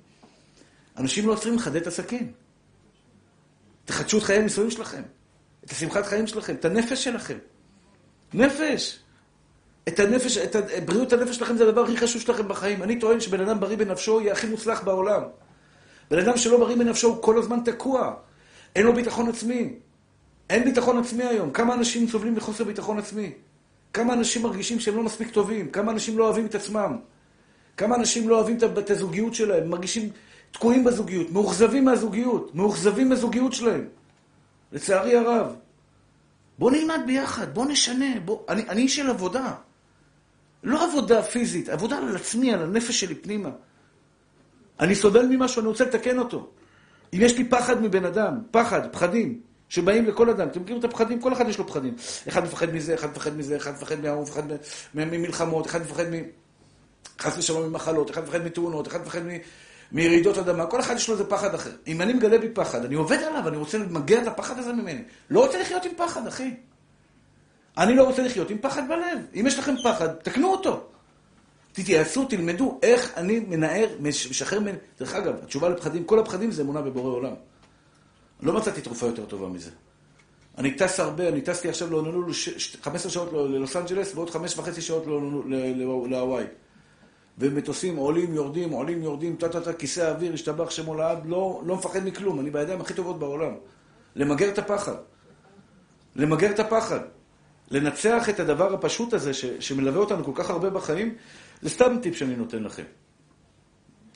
אנשים 0.97 1.27
לא 1.27 1.33
עוצרים 1.33 1.55
לחדד 1.55 1.75
את 1.75 1.87
הסכין. 1.87 2.31
תחדשו 3.85 4.17
את 4.17 4.23
חיי 4.23 4.37
הנישואים 4.37 4.71
שלכם, 4.71 5.03
את 5.65 5.71
השמחת 5.71 6.05
חיים 6.05 6.27
שלכם, 6.27 6.55
את 6.55 6.65
הנפש 6.65 7.03
שלכם. 7.03 7.37
נפש! 8.33 8.99
את 9.87 9.99
הנפש, 9.99 10.37
את 10.37 10.85
בריאות 10.85 11.13
הנפש 11.13 11.35
שלכם 11.35 11.57
זה 11.57 11.67
הדבר 11.67 11.83
הכי 11.83 11.97
חשוב 11.97 12.21
שלכם 12.21 12.47
בחיים. 12.47 12.83
אני 12.83 12.99
טוען 12.99 13.19
שבן 13.19 13.41
אדם 13.41 13.59
בריא 13.59 13.77
בנפשו 13.77 14.21
יהיה 14.21 14.33
הכי 14.33 14.47
מוצלח 14.47 14.83
בעולם. 14.83 15.21
בן 16.11 16.19
אדם 16.19 16.37
שלא 16.37 16.57
בריא 16.57 16.75
בנפשו 16.75 17.07
הוא 17.07 17.23
כל 17.23 17.37
הזמן 17.37 17.59
תקוע. 17.65 18.13
אין 18.75 18.85
לו 18.85 18.93
ביטחון 18.93 19.29
עצמי. 19.29 19.73
אין 20.49 20.63
ביטחון 20.65 20.97
עצמי 20.97 21.23
היום. 21.23 21.51
כמה 21.51 21.73
אנשים 21.73 22.07
סובלים 22.07 22.35
מחוסר 22.35 22.63
ביטחון 22.63 22.99
עצמי? 22.99 23.33
כמה 23.95 24.13
אנשים 24.13 24.43
מרגישים 24.43 24.79
שהם 24.79 24.95
לא 24.95 25.03
מספיק 25.03 25.29
טובים? 25.29 25.71
כמה 25.71 25.91
אנשים 25.91 26.17
לא 26.17 26.23
אוהבים 26.23 26.45
את 26.45 26.55
עצמם? 26.55 26.97
כמה 27.77 27.95
אנשים 27.95 28.29
לא 28.29 28.35
אוהבים 28.35 28.57
את 28.77 28.89
הזוגיות 28.89 29.35
שלהם? 29.35 29.69
מרגישים 29.69 30.09
תקועים 30.51 30.83
בזוגיות, 30.83 31.31
מאוכזבים 31.31 31.85
מהזוגיות, 31.85 32.55
מאוכזבים 32.55 33.09
מהזוגיות 33.09 33.53
שלהם. 33.53 33.87
לצערי 34.71 35.17
הרב. 35.17 35.55
בואו 36.59 36.71
נלמד 36.71 36.99
ביחד, 37.05 37.53
בואו 37.53 37.65
נשנה. 37.65 38.19
בוא... 38.25 38.39
אני, 38.49 38.63
אני 38.69 38.81
איש 38.81 38.95
של 38.95 39.09
עבודה. 39.09 39.53
לא 40.63 40.85
עבודה 40.85 41.23
פיזית, 41.23 41.69
עבודה 41.69 41.97
על 41.97 42.15
עצמי, 42.15 42.53
על 42.53 42.61
הנפש 42.63 42.99
שלי 42.99 43.15
פנימה. 43.15 43.49
אני 44.79 44.95
סובל 44.95 45.25
ממשהו, 45.25 45.59
אני 45.59 45.67
רוצה 45.67 45.83
לתקן 45.85 46.19
אותו. 46.19 46.49
אם 47.13 47.19
יש 47.21 47.37
לי 47.37 47.43
פחד 47.43 47.81
מבן 47.81 48.05
אדם, 48.05 48.41
פחד, 48.51 48.91
פחדים, 48.91 49.39
שבאים 49.69 50.05
לכל 50.05 50.29
אדם, 50.29 50.47
אתם 50.47 50.61
מכירים 50.61 50.79
את 50.79 50.83
הפחדים? 50.85 51.21
כל 51.21 51.33
אחד 51.33 51.49
יש 51.49 51.57
לו 51.57 51.67
פחדים. 51.67 51.95
אחד 52.27 52.43
מפחד 52.43 52.73
מזה, 52.73 52.93
אחד 52.93 53.09
מפחד 53.09 53.37
מזה, 53.37 53.57
אחד 53.57 53.71
מפחד 53.71 53.99
מהאהוב, 53.99 54.29
אחד 54.29 54.43
ממלחמות, 54.95 55.65
אחד 55.65 55.81
מפחד 55.81 56.03
מ... 56.09 56.13
חס 57.19 57.37
ושלום 57.37 57.69
ממחלות, 57.69 58.11
אחד 58.11 58.23
מפחד 58.23 58.45
מתאונות, 58.45 58.87
אחד 58.87 59.01
מפחד 59.01 59.21
מרעידות 59.91 60.37
אדמה, 60.37 60.65
כל 60.65 60.79
אחד 60.79 60.95
יש 60.95 61.07
לו 61.07 61.13
איזה 61.13 61.29
פחד 61.29 61.55
אחר. 61.55 61.71
אם 61.87 62.01
אני 62.01 62.13
מגלה 62.13 62.37
בי 62.37 62.49
פחד, 62.49 62.85
אני 62.85 62.95
עובד 62.95 63.17
עליו, 63.17 63.47
אני 63.47 63.57
רוצה 63.57 63.77
למגר 63.77 64.21
את 64.21 64.27
הפחד 64.27 64.59
הזה 64.59 64.73
ממני. 64.73 65.01
לא 65.29 65.45
רוצה 65.45 65.61
לחיות 65.61 65.85
עם 65.85 65.91
פחד, 65.97 66.27
אחי. 66.27 66.53
אני 67.77 67.95
לא 67.95 68.03
רוצה 68.03 68.23
לחיות 68.23 68.49
עם 68.49 68.57
פחד 68.57 68.87
בלב. 68.87 69.19
אם 69.39 69.47
יש 69.47 69.59
לכם 69.59 69.75
פחד, 69.83 70.07
תקנו 70.07 70.51
אותו. 70.51 70.83
תתייעצו, 71.71 72.25
תלמדו 72.25 72.79
איך 72.83 73.11
אני 73.17 73.39
מנער, 73.39 73.87
משחרר 73.99 74.59
ממני. 74.59 74.77
דרך 74.99 75.15
אגב, 75.15 75.33
התשובה 75.43 75.69
לפחדים, 75.69 76.03
כל 76.03 76.19
הפחדים 76.19 76.51
זה 76.51 76.61
אמונה 76.61 76.81
בבורא 76.81 77.09
עולם. 77.09 77.33
לא 78.45 78.53
מצאתי 78.53 78.81
תרופה 78.81 79.05
יותר 79.05 79.25
טובה 79.25 79.47
מזה. 79.47 79.71
אני 80.57 80.75
טס 80.75 80.99
הרבה, 80.99 81.29
אני 81.29 81.41
טסתי 81.41 81.69
עכשיו 81.69 81.91
להונולולו 81.91 82.33
15 82.81 83.11
שעות 83.11 83.33
ללוס 83.33 83.75
אנג'לס 83.75 84.15
ועוד 84.15 84.29
5 84.29 84.57
וחצי 84.57 84.81
שעות 84.81 85.05
להוואי. 86.09 86.45
ומטוסים 87.37 87.95
עולים, 87.95 88.33
יורדים, 88.33 88.69
עולים, 88.69 89.03
יורדים, 89.03 89.35
טה-טה-טה, 89.35 89.73
כיסא 89.73 90.01
האוויר, 90.01 90.33
השתבח 90.33 90.69
שמו 90.69 90.95
לעד, 90.95 91.25
לא, 91.25 91.61
לא 91.65 91.75
מפחד 91.75 92.05
מכלום, 92.05 92.39
אני 92.39 92.51
בידיים 92.51 92.81
הכי 92.81 92.93
טובות 92.93 93.19
בעולם. 93.19 93.53
למגר 94.15 94.49
את 94.49 94.57
הפחד. 94.57 94.95
למגר 96.15 96.51
את 96.51 96.59
הפחד. 96.59 96.99
לנצח 97.71 98.29
את 98.29 98.39
הדבר 98.39 98.73
הפשוט 98.73 99.13
הזה 99.13 99.33
ש, 99.33 99.45
שמלווה 99.45 99.99
אותנו 99.99 100.23
כל 100.23 100.31
כך 100.35 100.49
הרבה 100.49 100.69
בחיים, 100.69 101.15
זה 101.61 101.69
סתם 101.69 101.97
טיפ 102.01 102.15
שאני 102.15 102.35
נותן 102.35 102.63
לכם. 102.63 102.83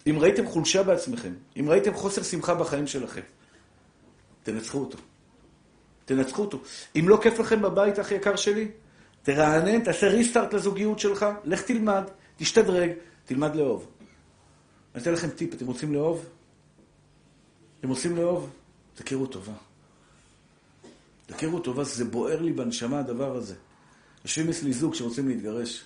אם 0.08 0.20
ראיתם 0.20 0.48
חולשה 0.48 0.84
בעצמכם, 0.84 1.34
אם 1.60 1.70
ראיתם 1.70 1.94
חוסר 1.94 2.24
שמחה 2.24 2.56
בחיים 2.56 2.88
שלכם, 2.88 3.22
תנצחו 4.52 4.78
אותו. 4.78 4.98
תנצחו 6.06 6.42
אותו. 6.42 6.62
אם 6.96 7.10
לא 7.10 7.20
כיף 7.22 7.40
לכם 7.40 7.62
בבית, 7.62 8.00
הכי 8.00 8.16
יקר 8.16 8.36
שלי, 8.36 8.72
תרענן, 9.24 9.84
תעשה 9.84 10.08
ריסטארט 10.08 10.54
לזוגיות 10.54 11.00
שלך, 11.00 11.26
לך 11.44 11.62
תלמד, 11.62 12.04
תשתדרג, 12.38 12.92
תלמד 13.26 13.56
לאהוב. 13.56 13.88
אני 14.96 15.04
אתן 15.04 15.14
לכם 15.14 15.30
טיפ, 15.30 15.54
אתם 15.54 15.68
רוצים 15.68 15.94
לאהוב? 15.94 16.26
אתם 17.80 17.90
רוצים 17.90 18.18
לאהוב? 18.18 18.50
תכירו 18.96 19.28
טובה. 19.28 19.54
תכירו 21.26 21.60
טובה, 21.60 21.84
זה 21.84 22.06
בוער 22.06 22.42
לי 22.42 22.54
בנשמה 22.54 23.00
הדבר 23.00 23.36
הזה. 23.36 23.56
יושבים 24.26 24.50
אצלי 24.50 24.74
זוג 24.74 24.96
שרוצים 24.96 25.28
להתגרש. 25.28 25.86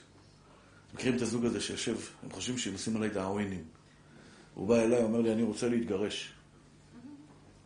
מכירים 0.94 1.18
את 1.18 1.22
הזוג 1.22 1.46
הזה 1.46 1.62
שיושב, 1.62 1.96
הם 2.24 2.32
חושבים 2.32 2.58
שהם 2.58 2.74
עושים 2.74 2.96
עליי 2.96 3.10
את 3.10 3.16
האווינים. 3.16 3.64
הוא 4.54 4.68
בא 4.68 4.82
אליי, 4.82 5.04
אומר 5.04 5.22
לי, 5.22 5.34
אני 5.34 5.44
רוצה 5.44 5.70
להתגרש. 5.70 6.34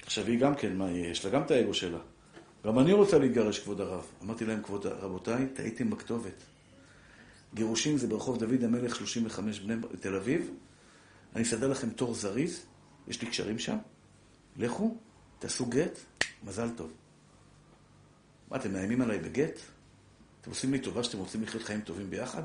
עכשיו, 0.07 0.25
היא 0.25 0.39
גם 0.39 0.55
כן, 0.55 0.77
מה, 0.77 0.91
יש 0.91 1.25
לה 1.25 1.31
גם 1.31 1.41
את 1.41 1.51
האגו 1.51 1.73
שלה. 1.73 1.97
גם 2.65 2.79
אני 2.79 2.93
רוצה 2.93 3.17
להתגרש, 3.17 3.59
כבוד 3.59 3.81
הרב. 3.81 4.05
אמרתי 4.23 4.45
להם, 4.45 4.63
כבוד 4.63 4.85
רבותיי, 4.85 5.47
טעיתם 5.47 5.89
בכתובת. 5.89 6.43
גירושים 7.53 7.97
זה 7.97 8.07
ברחוב 8.07 8.39
דוד 8.39 8.63
המלך 8.63 8.95
35 8.95 9.59
בני 9.59 9.75
תל 9.99 10.15
אביב. 10.15 10.51
אני 11.35 11.43
אסדר 11.43 11.67
לכם 11.67 11.89
תור 11.89 12.13
זריז, 12.13 12.65
יש 13.07 13.21
לי 13.21 13.27
קשרים 13.27 13.59
שם. 13.59 13.77
לכו, 14.57 14.97
תעשו 15.39 15.65
גט, 15.65 15.99
מזל 16.43 16.69
טוב. 16.69 16.91
מה, 18.51 18.57
אתם 18.57 18.73
מאיימים 18.73 19.01
עליי 19.01 19.19
בגט? 19.19 19.59
אתם 20.41 20.49
עושים 20.49 20.71
לי 20.71 20.79
טובה 20.79 21.03
שאתם 21.03 21.17
רוצים 21.17 21.43
לחיות 21.43 21.63
חיים 21.63 21.81
טובים 21.81 22.09
ביחד? 22.09 22.43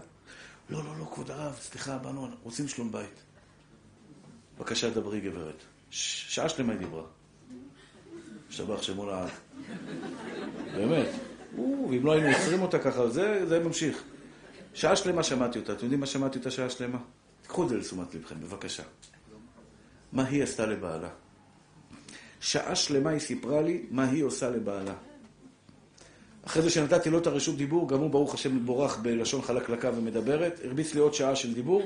לא, 0.70 0.84
לא, 0.84 0.98
לא, 0.98 1.04
כבוד 1.14 1.30
הרב, 1.30 1.58
סליחה, 1.60 1.98
באנו, 1.98 2.28
רוצים 2.42 2.68
שלום 2.68 2.92
בית. 2.92 3.22
בבקשה, 4.58 4.90
דברי, 4.90 5.20
גברת. 5.20 5.62
שעה 5.90 6.48
שלמה 6.48 6.72
היא 6.72 6.80
דיברה. 6.80 7.21
השתבח 8.52 8.82
שמו 8.82 9.06
לעד. 9.06 9.28
באמת. 10.76 11.08
ואם 11.56 12.00
לא 12.06 12.12
היינו 12.12 12.28
עוצרים 12.28 12.62
אותה 12.62 12.78
ככה, 12.78 13.08
זה, 13.08 13.46
זה 13.46 13.58
ממשיך. 13.58 14.02
שעה 14.74 14.96
שלמה 14.96 15.22
שמעתי 15.22 15.58
אותה. 15.58 15.72
אתם 15.72 15.84
יודעים 15.84 16.00
מה 16.00 16.06
שמעתי 16.06 16.38
אותה 16.38 16.50
שעה 16.50 16.70
שלמה? 16.70 16.98
תיקחו 17.42 17.64
את 17.64 17.68
זה 17.68 17.76
לתשומת 17.76 18.14
לבכם, 18.14 18.40
בבקשה. 18.40 18.82
מה 20.12 20.24
היא 20.24 20.42
עשתה 20.42 20.66
לבעלה? 20.66 21.08
שעה 22.40 22.74
שלמה 22.74 23.10
היא 23.10 23.18
סיפרה 23.18 23.62
לי 23.62 23.86
מה 23.90 24.10
היא 24.10 24.24
עושה 24.24 24.50
לבעלה. 24.50 24.94
אחרי 26.46 26.62
זה 26.62 26.70
שנתתי 26.70 27.10
לו 27.10 27.18
את 27.18 27.26
הרשות 27.26 27.56
דיבור, 27.56 27.88
גם 27.88 27.98
הוא 27.98 28.10
ברוך 28.10 28.34
השם 28.34 28.66
בורח 28.66 28.96
בלשון 28.96 29.42
חלקלקה 29.42 29.90
ומדברת, 29.94 30.60
הרביץ 30.64 30.94
לי 30.94 31.00
עוד 31.00 31.14
שעה 31.14 31.36
של 31.36 31.54
דיבור. 31.54 31.82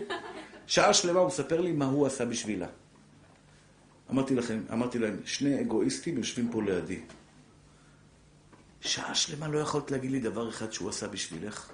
שעה 0.67 0.95
שלמה 0.95 1.21
הוא 1.21 1.29
מספר 1.29 1.61
לי 1.61 1.73
מה 1.73 1.85
הוא 1.85 2.07
עשה 2.07 2.25
בשבילה. 2.25 2.67
אמרתי 4.11 4.35
לכם, 4.35 4.61
אמרתי 4.73 4.99
להם, 4.99 5.17
שני 5.25 5.61
אגואיסטים 5.61 6.19
יושבים 6.19 6.49
פה 6.53 6.63
לידי. 6.63 7.01
שעה 8.81 9.15
שלמה 9.15 9.49
לא 9.49 9.59
יכולת 9.59 9.91
להגיד 9.91 10.11
לי 10.11 10.21
דבר 10.21 10.49
אחד 10.49 10.73
שהוא 10.73 10.89
עשה 10.89 11.09
בשבילך? 11.09 11.71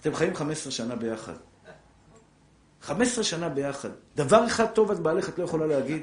אתם 0.00 0.14
חיים 0.14 0.34
15 0.34 0.72
שנה 0.72 0.96
ביחד. 0.96 1.34
15 2.80 3.24
שנה 3.24 3.48
ביחד. 3.48 3.88
דבר 4.16 4.46
אחד 4.46 4.66
טוב 4.66 4.90
את 4.90 5.00
בעלך 5.00 5.28
את 5.28 5.38
לא 5.38 5.44
יכולה 5.44 5.66
להגיד. 5.66 6.02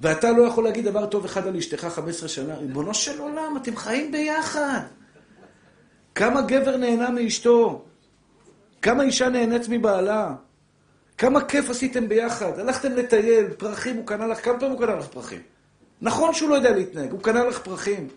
ואתה 0.00 0.32
לא 0.32 0.42
יכול 0.42 0.64
להגיד 0.64 0.84
דבר 0.84 1.06
טוב 1.06 1.24
אחד 1.24 1.46
על 1.46 1.56
אשתך 1.56 1.84
15 1.84 2.28
שנה. 2.28 2.54
ריבונו 2.54 2.94
של 2.94 3.20
עולם, 3.20 3.56
אתם 3.62 3.76
חיים 3.76 4.12
ביחד. 4.12 4.80
כמה 6.14 6.42
גבר 6.42 6.76
נהנה 6.76 7.10
מאשתו? 7.10 7.84
כמה 8.82 9.02
אישה 9.02 9.28
נהנית 9.28 9.62
מבעלה? 9.68 10.34
כמה 11.18 11.44
כיף 11.44 11.70
עשיתם 11.70 12.08
ביחד? 12.08 12.58
הלכתם 12.58 12.92
לטייל, 12.92 13.46
פרחים, 13.50 13.96
הוא 13.96 14.06
קנה 14.06 14.26
לך, 14.26 14.44
כמה 14.44 14.60
פעמים 14.60 14.76
הוא 14.76 14.80
קנה 14.86 14.94
לך 14.96 15.06
פרחים? 15.06 15.40
נכון 16.00 16.34
שהוא 16.34 16.50
לא 16.50 16.54
יודע 16.54 16.70
להתנהג, 16.70 17.10
הוא 17.10 17.20
קנה 17.20 17.44
לך 17.44 17.58
פרחים, 17.58 18.08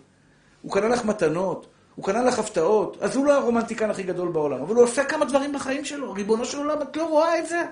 הוא 0.62 0.72
קנה 0.72 0.88
לך 0.88 1.04
מתנות, 1.04 1.66
הוא 1.94 2.04
קנה 2.04 2.22
לך 2.22 2.38
הפתעות, 2.38 2.96
אז 3.00 3.16
הוא 3.16 3.26
לא 3.26 3.32
הרומנטיקן 3.32 3.90
הכי 3.90 4.02
גדול 4.02 4.28
בעולם, 4.28 4.60
אבל 4.60 4.74
הוא 4.74 4.84
עושה 4.84 5.04
כמה 5.04 5.24
דברים 5.24 5.52
בחיים 5.52 5.84
שלו. 5.84 6.12
ריבונו 6.12 6.44
של 6.44 6.58
עולם, 6.58 6.82
את 6.82 6.96
לא 6.96 7.08
רואה 7.08 7.38
את 7.38 7.48
זה? 7.48 7.62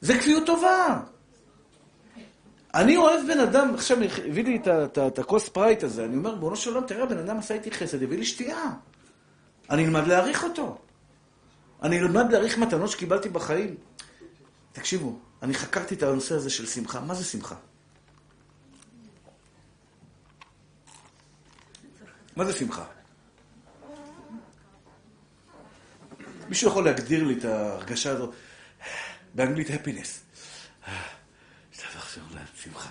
זה 0.00 0.18
כפיות 0.18 0.46
טובה. 0.46 1.00
אני 2.74 2.96
אוהב 2.96 3.26
בן 3.26 3.40
אדם, 3.40 3.74
עכשיו 3.74 3.98
הביא 4.28 4.44
לי 4.44 4.60
את 5.06 5.18
הכוס 5.18 5.48
ספרייט 5.48 5.82
הזה, 5.82 6.04
אני 6.04 6.16
אומר, 6.16 6.30
ריבונו 6.30 6.56
של 6.56 6.74
עולם, 6.74 6.86
תראה, 6.86 7.02
הבן 7.02 7.18
אדם 7.18 7.38
עשה 7.38 7.54
איתי 7.54 7.70
חסד, 7.70 8.02
הביא 8.02 8.18
לי 8.18 8.24
שתייה. 8.24 8.64
אני 9.70 9.84
אלמד 9.84 10.06
להעריך 10.06 10.44
אותו. 10.44 10.78
אני 11.82 11.98
אלמד 11.98 12.32
להעריך 12.32 12.58
מתנות 12.58 12.90
שקיבלתי 12.90 13.28
בחיים. 13.28 13.74
תקשיבו, 14.72 15.18
אני 15.42 15.54
חקרתי 15.54 15.94
את 15.94 16.02
הנושא 16.02 16.34
הזה 16.34 16.50
של 16.50 16.66
שמחה. 16.66 17.00
מה 17.00 17.14
זה 17.14 17.24
שמחה? 17.24 17.54
מה 22.36 22.44
זה 22.44 22.52
שמחה? 22.52 22.84
מישהו 26.48 26.68
יכול 26.70 26.84
להגדיר 26.84 27.24
לי 27.24 27.38
את 27.38 27.44
ההרגשה 27.44 28.10
הזו 28.10 28.32
באנגלית 29.34 29.68
happiness. 29.70 30.40
זה 31.74 31.82
עכשיו 31.96 32.22
שמחה. 32.62 32.90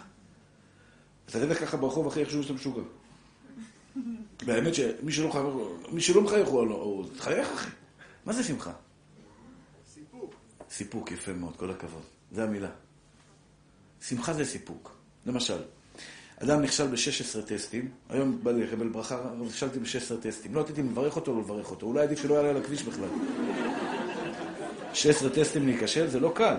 אתה 1.26 1.40
תלך 1.40 1.60
ככה 1.60 1.78
ברחוב 1.78 2.08
אחרי 2.08 2.24
יחשבו 2.24 2.44
שאתה 2.44 2.54
משוגע. 2.54 2.82
והאמת 4.46 4.76
שמי 4.76 5.12
שלא 5.12 5.28
מחייך, 5.28 5.46
שלא 6.00 6.22
מחייך 6.22 6.48
הוא 6.48 7.06
תחייך 7.18 7.48
אחי. 7.54 7.70
מה 8.26 8.34
זה 8.34 8.44
שמחה? 8.44 8.72
סיפוק. 9.94 10.34
סיפוק, 10.70 11.12
יפה 11.12 11.34
מאוד, 11.34 11.58
כל 11.58 11.72
הכבוד. 11.72 12.02
זה 12.32 12.44
המילה. 12.44 12.70
שמחה 14.02 14.34
זה 14.34 14.46
סיפוק. 14.46 14.96
למשל, 15.26 15.58
אדם 16.44 16.62
נכשל 16.62 16.88
ב-16 16.88 17.42
טסטים, 17.48 17.92
היום 18.10 18.40
בא 18.44 18.52
לי 18.52 18.64
לקבל 18.68 18.88
ברכה, 18.88 19.22
נכשלתי 19.48 19.80
ב-16 19.80 20.22
טסטים. 20.22 20.56
לא 20.56 20.60
ידעתי 20.60 20.82
אם 20.82 20.90
לברך 20.92 21.16
אותו 21.16 21.32
או 21.32 21.38
לא 21.38 21.44
לברך 21.44 21.72
אותו, 21.72 21.86
אולי 21.86 22.02
עדיף 22.04 22.22
שלא 22.22 22.34
יעלה 22.34 22.50
על 22.50 22.58
הכביש 22.58 22.84
בכלל. 22.84 23.10
16 24.94 25.30
טסטים 25.30 25.66
להיכשל 25.66 26.08
זה 26.08 26.20
לא 26.20 26.32
קל. 26.36 26.56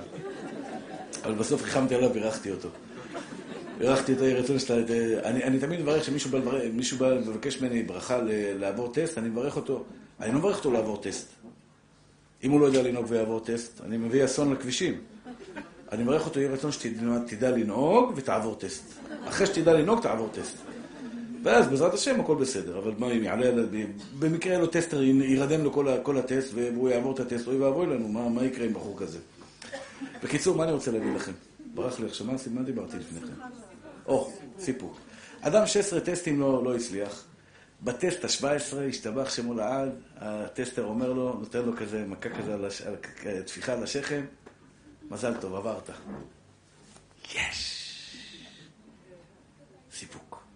אבל 1.25 1.35
בסוף 1.35 1.63
ריחמתי 1.63 1.95
עליו 1.95 2.11
ובירכתי 2.11 2.51
אותו. 2.51 2.69
בירכתי 3.79 4.13
אותו, 4.13 4.25
יהי 4.25 4.35
רצון 4.35 4.59
שאתה... 4.59 4.75
אני, 5.25 5.45
אני 5.45 5.59
תמיד 5.59 5.81
מברך 5.81 6.05
שמישהו 6.05 6.31
בא, 6.31 6.39
מישהו 6.73 6.99
בא 6.99 7.09
לבקש 7.09 7.61
ממני 7.61 7.83
ברכה 7.83 8.19
לעבור 8.59 8.93
טסט, 8.93 9.19
אני 9.19 9.29
מברך 9.29 9.57
אותו, 9.57 9.85
אני 10.21 10.33
לא 10.33 10.39
מברך 10.39 10.57
אותו 10.57 10.71
לעבור 10.71 11.03
טסט. 11.03 11.36
אם 12.47 12.51
הוא 12.51 12.61
לא 12.61 12.67
יודע 12.67 12.83
לנהוג 12.83 13.07
ויעבור 13.09 13.41
טסט, 13.41 13.81
אני 13.81 13.97
מביא 13.97 14.25
אסון 14.25 14.53
לכבישים. 14.53 14.95
אני 15.93 16.03
מברך 16.03 16.27
אותו, 16.27 16.41
יהי 16.41 16.49
רצון 16.49 16.73
שתדע 16.73 17.51
לנהוג 17.51 18.13
ותעבור 18.17 18.55
טסט. 18.55 18.85
אחרי 19.29 19.47
שתדע 19.47 19.73
לנהוג, 19.73 20.01
תעבור 20.01 20.29
טסט. 20.33 20.57
ואז 21.43 21.69
בעזרת 21.69 21.95
השם 21.95 22.21
הכל 22.21 22.35
בסדר, 22.35 22.79
אבל 22.79 22.93
מה 22.99 23.13
אם 23.13 23.23
יעלה, 23.23 23.63
במקרה 24.19 24.53
יהיה 24.53 24.61
לו 24.61 24.67
טסטר, 24.67 25.03
יירדם 25.03 25.65
לו 25.65 25.73
כל, 25.73 25.89
כל 26.03 26.19
הטסט 26.19 26.51
והוא 26.55 26.89
יעבור 26.89 27.15
את 27.15 27.21
הטסט, 27.21 27.47
אוי 27.47 27.57
ואבוי 27.57 27.87
לנו, 27.87 28.09
מה, 28.09 28.29
מה 28.29 28.45
יקרה 28.45 28.67
עם 28.67 28.75
בחור 28.75 28.99
כזה? 28.99 29.19
בקיצור, 30.23 30.57
מה 30.57 30.65
אני 30.65 30.73
רוצה 30.73 30.91
להגיד 30.91 31.15
לכם? 31.17 31.33
ברח 31.75 32.01
לי 32.01 32.07
עכשיו, 32.07 32.27
מה 32.27 32.63
דיברתי 32.63 32.97
לפני 32.97 33.21
כן? 33.21 33.35
או, 34.07 34.31
סיפור. 34.59 34.95
אדם 35.41 35.67
16 35.67 36.01
טסטים 36.01 36.41
לא, 36.41 36.65
לא 36.65 36.77
הצליח. 36.77 37.25
בטסט 37.83 38.25
ה-17 38.25 38.77
השתבח 38.89 39.31
שמו 39.31 39.55
לעד, 39.55 39.91
הטסטר 40.17 40.85
אומר 40.85 41.13
לו, 41.13 41.33
נותן 41.33 41.65
לו 41.65 41.77
כזה 41.77 42.07
מכה 42.07 42.29
כזה, 42.29 42.55
על 42.55 42.65
הש... 42.65 42.83
טפיחה 43.47 43.73
על 43.73 43.83
השכם, 43.83 44.25
מזל 45.11 45.41
טוב, 45.41 45.55
עברת. 45.55 45.91
יש! 47.35 47.73
סיפוק. 49.93 50.47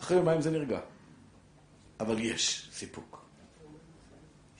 אחרי 0.00 0.16
יומיים 0.16 0.40
זה 0.40 0.50
נרגע. 0.50 0.80
אבל 2.00 2.18
יש 2.18 2.68
סיפוק. 2.72 3.24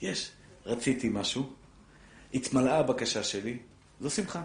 יש. 0.01 0.31
רציתי 0.65 1.09
משהו, 1.11 1.53
התמלאה 2.33 2.77
הבקשה 2.77 3.23
שלי, 3.23 3.59
זו 3.99 4.09
שמחה. 4.09 4.43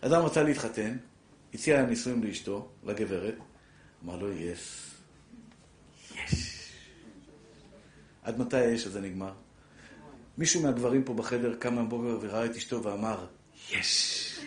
אדם 0.00 0.22
רצה 0.22 0.42
להתחתן, 0.42 0.96
הציע 1.54 1.82
נישואים 1.82 2.24
לאשתו, 2.24 2.68
לגברת, 2.84 3.34
אמר 4.06 4.16
לו, 4.16 4.32
יש. 4.32 4.90
יש. 6.14 6.72
עד 8.22 8.38
מתי 8.38 8.56
האש 8.56 8.86
הזה 8.86 9.00
נגמר? 9.00 9.32
מישהו 10.38 10.62
מהגברים 10.62 11.04
פה 11.04 11.14
בחדר 11.14 11.54
קם 11.58 11.76
בבוקר 11.76 12.18
וראה 12.20 12.44
את 12.44 12.56
אשתו 12.56 12.82
ואמר, 12.82 13.26
יש. 13.70 14.40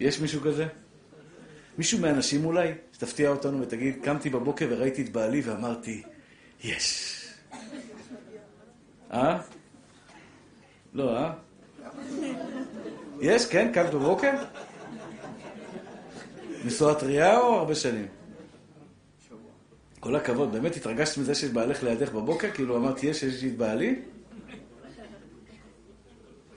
יש 0.00 0.20
מישהו 0.20 0.40
כזה? 0.40 0.66
מישהו 1.78 1.98
מהאנשים 1.98 2.44
אולי, 2.44 2.72
שתפתיע 2.92 3.30
אותנו 3.30 3.60
ותגיד, 3.60 3.96
קמתי 4.02 4.30
בבוקר 4.30 4.66
וראיתי 4.70 5.02
את 5.02 5.08
בעלי 5.08 5.40
ואמרתי, 5.40 6.02
יש. 6.64 7.18
אה? 9.12 9.38
לא, 10.94 11.16
אה? 11.16 11.32
יש, 13.20 13.46
כן? 13.46 13.70
קמת 13.74 13.94
בבוקר? 13.94 14.32
נשואה 16.64 16.94
טריה 16.94 17.38
או 17.38 17.54
הרבה 17.54 17.74
שנים? 17.74 18.06
כל 20.00 20.16
הכבוד, 20.16 20.52
באמת 20.52 20.76
התרגשת 20.76 21.18
מזה 21.18 21.34
שיש 21.34 21.50
בעלך 21.50 21.82
לידך 21.82 22.12
בבוקר? 22.12 22.50
כאילו 22.50 22.76
אמרת, 22.76 23.02
יש, 23.02 23.22
יש 23.22 23.42
לי 23.42 23.48
את 23.48 23.56
בעלי? 23.56 24.02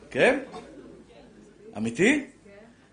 כן? 0.10 0.40
אמיתי? 1.78 2.26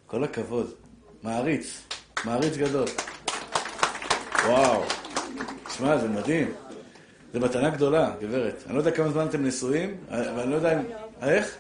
כל 0.07 0.25
הכבוד. 0.25 0.75
מעריץ. 1.23 1.83
מעריץ 2.25 2.57
גדול. 2.57 2.87
וואו. 4.47 4.83
שמע, 5.77 5.99
זה 5.99 6.09
מדהים. 6.09 6.53
זה 7.33 7.41
מתנה 7.41 7.71
גדולה, 7.71 8.15
גברת. 8.21 8.63
אני 8.67 8.75
לא 8.75 8.79
יודע 8.79 8.91
כמה 8.91 9.09
זמן 9.09 9.27
אתם 9.27 9.45
נשואים, 9.45 9.97
אבל 10.09 10.41
אני 10.41 10.51
לא 10.51 10.57
יודע 10.57 10.81
אם... 10.81 10.85
איך? 11.23 11.57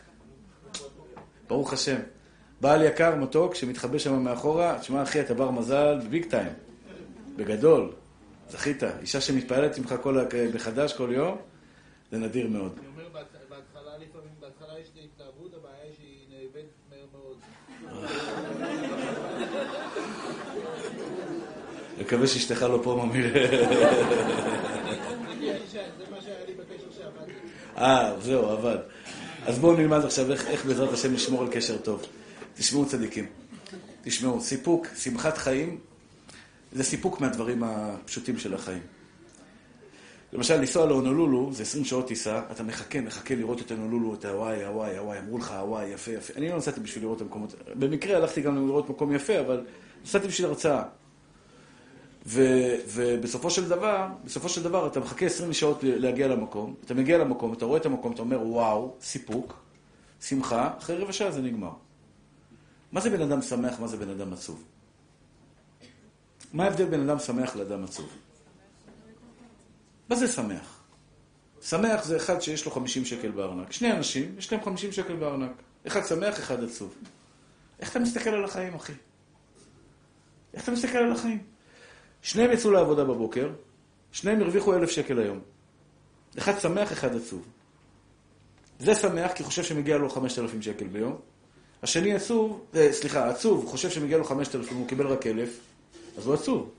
ברוך 1.48 1.72
השם. 1.72 1.98
בעל 2.62 2.82
יקר, 2.82 3.14
מתוק, 3.14 3.54
שמתחבא 3.54 3.98
שם 3.98 4.22
מאחורה, 4.22 4.78
תשמע, 4.80 5.02
אחי, 5.02 5.20
אתה 5.20 5.34
בר 5.34 5.50
מזל, 5.50 5.98
ביג 6.10 6.24
טיים. 6.24 6.52
בגדול. 7.36 7.92
זכית. 8.50 8.82
אישה 9.00 9.20
שמתפעלת 9.20 9.78
ממך 9.78 9.94
כל, 10.02 10.18
מחדש 10.54 10.92
כל 10.92 11.10
יום, 11.12 11.36
זה 12.10 12.18
נדיר 12.18 12.48
מאוד. 12.48 12.72
אני 12.78 12.86
אומר, 12.86 13.08
בהתחלה 13.48 13.90
לפעמים, 13.96 14.30
בהתחלה 14.40 14.78
יש 14.80 14.88
לי 14.96 15.00
התלהבות, 15.14 15.54
הבעיה 15.54 15.76
היא 15.84 15.92
שהיא 15.96 16.26
נאבדת 16.30 16.64
מהר 16.90 17.06
מאוד. 17.12 17.36
מקווה 22.00 22.26
שאשתך 22.26 22.62
לא 22.62 22.80
פה 22.82 23.06
ממיר. 23.06 23.34
אה, 27.78 28.14
זהו, 28.20 28.48
עבד. 28.48 28.78
אז 29.46 29.58
בואו 29.58 29.76
נלמד 29.76 30.04
עכשיו 30.04 30.32
איך, 30.32 30.46
איך 30.46 30.66
בעזרת 30.66 30.92
השם 30.92 31.14
לשמור 31.14 31.42
על 31.42 31.48
קשר 31.52 31.78
טוב. 31.78 32.06
תשמעו 32.54 32.86
צדיקים. 32.86 33.26
תשמעו, 34.02 34.40
סיפוק, 34.40 34.86
שמחת 34.96 35.38
חיים, 35.38 35.78
זה 36.72 36.84
סיפוק 36.84 37.20
מהדברים 37.20 37.62
הפשוטים 37.62 38.38
של 38.38 38.54
החיים. 38.54 38.82
למשל, 40.32 40.56
לנסוע 40.56 40.86
להונולולו, 40.86 41.52
זה 41.52 41.62
20 41.62 41.84
שעות 41.84 42.08
טיסה, 42.08 42.42
אתה 42.50 42.62
מחכה, 42.62 43.00
מחכה 43.00 43.34
לראות 43.34 43.60
את 43.60 43.70
הונולולו, 43.70 44.14
את 44.14 44.24
הוואי, 44.24 44.64
הוואי, 44.64 44.98
הוואי, 44.98 45.18
אמרו 45.18 45.38
לך 45.38 45.50
הוואי, 45.50 45.88
יפה, 45.88 46.10
יפה. 46.10 46.32
אני 46.36 46.48
לא 46.48 46.56
נסעתי 46.56 46.80
בשביל 46.80 47.04
לראות 47.04 47.16
את 47.16 47.22
המקומות, 47.22 47.54
במקרה 47.74 48.16
הלכתי 48.16 48.40
גם 48.40 48.66
לראות 48.66 48.90
מקום 48.90 49.14
יפה, 49.14 49.40
אבל 49.40 49.64
נסעתי 50.04 50.28
בשביל 50.28 50.46
הרצאה. 50.46 50.82
ו- 52.26 52.74
ובסופו 52.88 53.50
של 53.50 53.68
דבר, 53.68 54.06
בסופו 54.24 54.48
של 54.48 54.62
דבר 54.62 54.86
אתה 54.86 55.00
מחכה 55.00 55.26
20 55.26 55.52
שעות 55.52 55.78
להגיע 55.82 56.28
למקום, 56.28 56.74
אתה 56.84 56.94
מגיע 56.94 57.18
למקום, 57.18 57.52
אתה 57.52 57.64
רואה 57.64 57.80
את 57.80 57.86
המקום, 57.86 58.12
אתה 58.12 58.22
אומר 58.22 58.40
וואו, 58.46 58.94
סיפוק, 59.00 59.62
שמחה, 60.20 60.70
אחרי 60.78 60.96
רבע 60.96 61.12
שעה 61.12 61.30
זה 61.30 61.42
נגמר. 61.42 61.70
מה 62.92 63.00
זה 63.00 63.10
בן 63.10 63.22
אדם 63.22 63.42
שמח, 63.42 63.80
מה 63.80 63.88
זה 63.88 63.96
בן 63.96 64.10
אדם 64.10 64.32
עצוב? 64.32 64.64
מה 66.52 66.64
ההבדל 66.64 66.84
בין 66.84 67.08
אדם 67.10 67.18
שמח 67.18 67.56
לאדם 67.56 67.84
עצוב? 67.84 68.16
מה 70.08 70.16
זה 70.16 70.28
שמח? 70.28 70.82
שמח 71.62 72.04
זה 72.04 72.16
אחד 72.16 72.40
שיש 72.40 72.64
לו 72.64 72.70
50 72.70 73.04
שקל 73.04 73.30
בארנק. 73.30 73.72
שני 73.72 73.92
אנשים, 73.92 74.34
יש 74.38 74.52
להם 74.52 74.64
50 74.64 74.92
שקל 74.92 75.16
בארנק. 75.16 75.52
אחד 75.86 76.06
שמח, 76.06 76.38
אחד 76.38 76.64
עצוב. 76.64 76.94
איך 77.80 77.90
אתה 77.90 77.98
מסתכל 77.98 78.30
על 78.30 78.44
החיים, 78.44 78.74
אחי? 78.74 78.92
איך 80.54 80.64
אתה 80.64 80.72
מסתכל 80.72 80.98
על 80.98 81.12
החיים? 81.12 81.42
שניהם 82.22 82.52
יצאו 82.52 82.70
לעבודה 82.70 83.04
בבוקר, 83.04 83.50
שניהם 84.12 84.40
הרוויחו 84.40 84.74
אלף 84.74 84.90
שקל 84.90 85.18
היום. 85.18 85.40
אחד 86.38 86.58
שמח, 86.58 86.92
אחד 86.92 87.16
עצוב. 87.16 87.48
זה 88.78 88.94
שמח 88.94 89.32
כי 89.32 89.42
חושב 89.42 89.62
שמגיע 89.62 89.98
לו 89.98 90.10
5,000 90.10 90.62
שקל 90.62 90.86
ביום. 90.86 91.31
השני 91.82 92.14
עצוב, 92.14 92.64
אה, 92.74 92.92
סליחה, 92.92 93.28
עצוב, 93.30 93.66
חושב 93.66 93.90
שמגיע 93.90 94.18
לו 94.18 94.24
5,000, 94.24 94.76
הוא 94.76 94.88
קיבל 94.88 95.06
רק 95.06 95.26
אלף, 95.26 95.60
אז 96.18 96.26
הוא 96.26 96.34
עצוב. 96.34 96.70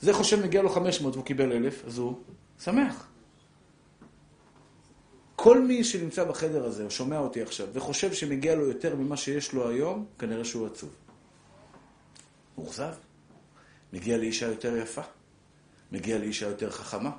זה 0.00 0.12
חושב 0.12 0.44
מגיע 0.44 0.62
לו 0.62 0.70
500 0.70 1.14
והוא 1.14 1.24
קיבל 1.24 1.52
אלף, 1.52 1.84
אז 1.86 1.98
הוא 1.98 2.14
שמח. 2.62 3.06
כל 5.36 5.60
מי 5.60 5.84
שנמצא 5.84 6.24
בחדר 6.24 6.64
הזה, 6.64 6.84
או 6.84 6.90
שומע 6.90 7.18
אותי 7.18 7.42
עכשיו, 7.42 7.68
וחושב 7.72 8.12
שמגיע 8.12 8.54
לו 8.54 8.66
יותר 8.66 8.96
ממה 8.96 9.16
שיש 9.16 9.52
לו 9.52 9.68
היום, 9.68 10.06
כנראה 10.18 10.44
שהוא 10.44 10.66
עצוב. 10.66 10.90
מאוכזב. 12.58 12.92
מגיע 13.92 14.18
לאישה 14.18 14.46
יותר 14.46 14.76
יפה, 14.76 15.02
מגיע 15.92 16.18
לאישה 16.18 16.46
יותר 16.46 16.70
חכמה, 16.70 17.10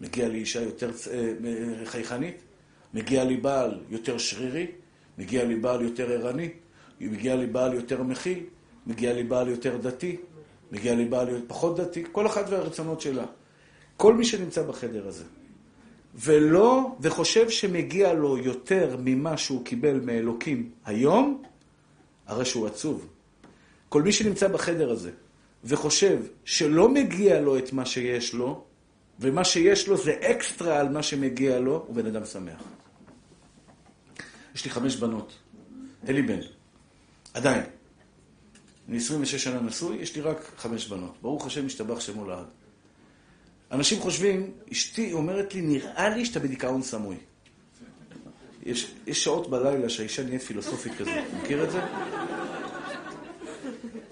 מגיע 0.00 0.28
לאישה 0.28 0.62
יותר 0.62 0.90
אה, 1.10 1.32
חייכנית, 1.84 2.36
מגיע 2.94 3.24
לי 3.24 3.36
בעל 3.36 3.80
יותר 3.88 4.18
שרירי, 4.18 4.66
מגיע 5.18 5.44
לי 5.44 5.56
בעל 5.56 5.82
יותר 5.82 6.12
ערני, 6.12 6.48
מגיע 7.00 7.36
לי 7.36 7.46
בעל 7.46 7.74
יותר 7.74 8.02
מכיל, 8.02 8.44
מגיע 8.86 9.12
לי 9.12 9.22
בעל 9.22 9.48
יותר 9.48 9.76
דתי, 9.76 10.16
מגיע 10.72 10.94
לי 10.94 11.04
בעל 11.04 11.28
פחות 11.46 11.76
דתי, 11.76 12.04
כל 12.12 12.26
אחת 12.26 12.44
והרצונות 12.48 13.00
שלה. 13.00 13.24
כל 13.96 14.14
מי 14.14 14.24
שנמצא 14.24 14.62
בחדר 14.62 15.08
הזה, 15.08 15.24
ולא, 16.14 16.96
וחושב 17.00 17.50
שמגיע 17.50 18.12
לו 18.12 18.38
יותר 18.38 18.96
ממה 19.04 19.36
שהוא 19.36 19.64
קיבל 19.64 20.00
מאלוקים 20.00 20.70
היום, 20.84 21.42
הרי 22.26 22.44
שהוא 22.44 22.66
עצוב. 22.66 23.08
כל 23.88 24.02
מי 24.02 24.12
שנמצא 24.12 24.48
בחדר 24.48 24.90
הזה, 24.90 25.10
וחושב 25.64 26.18
שלא 26.44 26.88
מגיע 26.88 27.40
לו 27.40 27.58
את 27.58 27.72
מה 27.72 27.86
שיש 27.86 28.34
לו, 28.34 28.64
ומה 29.20 29.44
שיש 29.44 29.88
לו 29.88 29.96
זה 29.96 30.14
אקסטרה 30.20 30.80
על 30.80 30.88
מה 30.88 31.02
שמגיע 31.02 31.58
לו, 31.58 31.84
הוא 31.86 31.94
בן 31.94 32.06
אדם 32.06 32.24
שמח. 32.24 32.77
יש 34.58 34.64
לי 34.64 34.70
חמש 34.70 34.96
בנות, 34.96 35.32
אין 36.06 36.16
לי 36.16 36.22
בן, 36.22 36.40
עדיין. 37.34 37.62
אני 38.88 38.96
26 38.96 39.44
שנה 39.44 39.60
נשוי, 39.60 39.96
יש 39.96 40.16
לי 40.16 40.22
רק 40.22 40.50
חמש 40.56 40.88
בנות. 40.88 41.14
ברוך 41.22 41.46
השם, 41.46 41.66
משתבח 41.66 42.00
שמו 42.00 42.26
לעד. 42.26 42.46
אנשים 43.72 44.00
חושבים, 44.00 44.50
אשתי 44.72 45.12
אומרת 45.12 45.54
לי, 45.54 45.60
נראה 45.60 46.08
לי 46.08 46.24
שאתה 46.24 46.40
בדיכאון 46.40 46.82
סמוי. 46.82 47.16
יש, 48.62 48.94
יש 49.06 49.24
שעות 49.24 49.50
בלילה 49.50 49.88
שהאישה 49.88 50.24
נהיית 50.24 50.42
פילוסופית 50.42 50.92
כזאת, 50.98 51.14
מכיר 51.42 51.64
את 51.64 51.70
זה? 51.70 51.80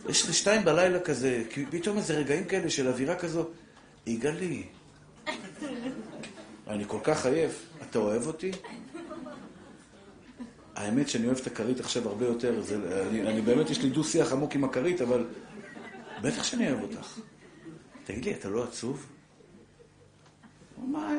יש 0.08 0.26
לי 0.26 0.32
שתיים 0.32 0.64
בלילה 0.64 1.00
כזה, 1.00 1.42
כי 1.50 1.64
פתאום 1.70 1.96
איזה 1.96 2.14
רגעים 2.14 2.44
כאלה 2.44 2.70
של 2.70 2.88
אווירה 2.88 3.16
כזו, 3.16 3.44
יגאלי, 4.06 4.62
אני 6.68 6.84
כל 6.86 7.00
כך 7.02 7.26
עייף, 7.26 7.66
אתה 7.82 7.98
אוהב 7.98 8.26
אותי? 8.26 8.50
האמת 10.76 11.08
שאני 11.08 11.26
אוהב 11.26 11.38
את 11.38 11.46
הכרית 11.46 11.80
עכשיו 11.80 12.08
הרבה 12.08 12.26
יותר, 12.26 12.62
זה, 12.62 13.06
אני, 13.08 13.22
אני 13.22 13.40
באמת, 13.40 13.70
יש 13.70 13.82
לי 13.82 13.90
דו-שיח 13.90 14.32
עמוק 14.32 14.54
עם 14.54 14.64
הכרית, 14.64 15.00
אבל 15.00 15.26
בטח 16.22 16.44
שאני 16.44 16.70
אוהב 16.70 16.82
אותך. 16.82 17.18
תגיד 18.04 18.24
לי, 18.24 18.34
אתה 18.34 18.48
לא 18.48 18.64
עצוב? 18.64 19.06
מה, 20.78 21.12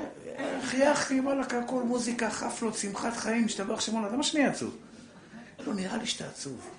חייכתי, 0.63 1.19
וואלכ, 1.19 1.53
הכל 1.53 1.83
מוזיקה, 1.83 2.29
חפלות, 2.29 2.75
שמחת 2.75 3.17
חיים, 3.17 3.45
משתבח 3.45 3.79
שמונה, 3.79 4.07
למה 4.07 4.23
שאני 4.23 4.45
עצוב? 4.45 4.77
לא, 5.67 5.73
נראה 5.73 5.97
לי 5.97 6.05
שאתה 6.05 6.27
עצוב. 6.27 6.69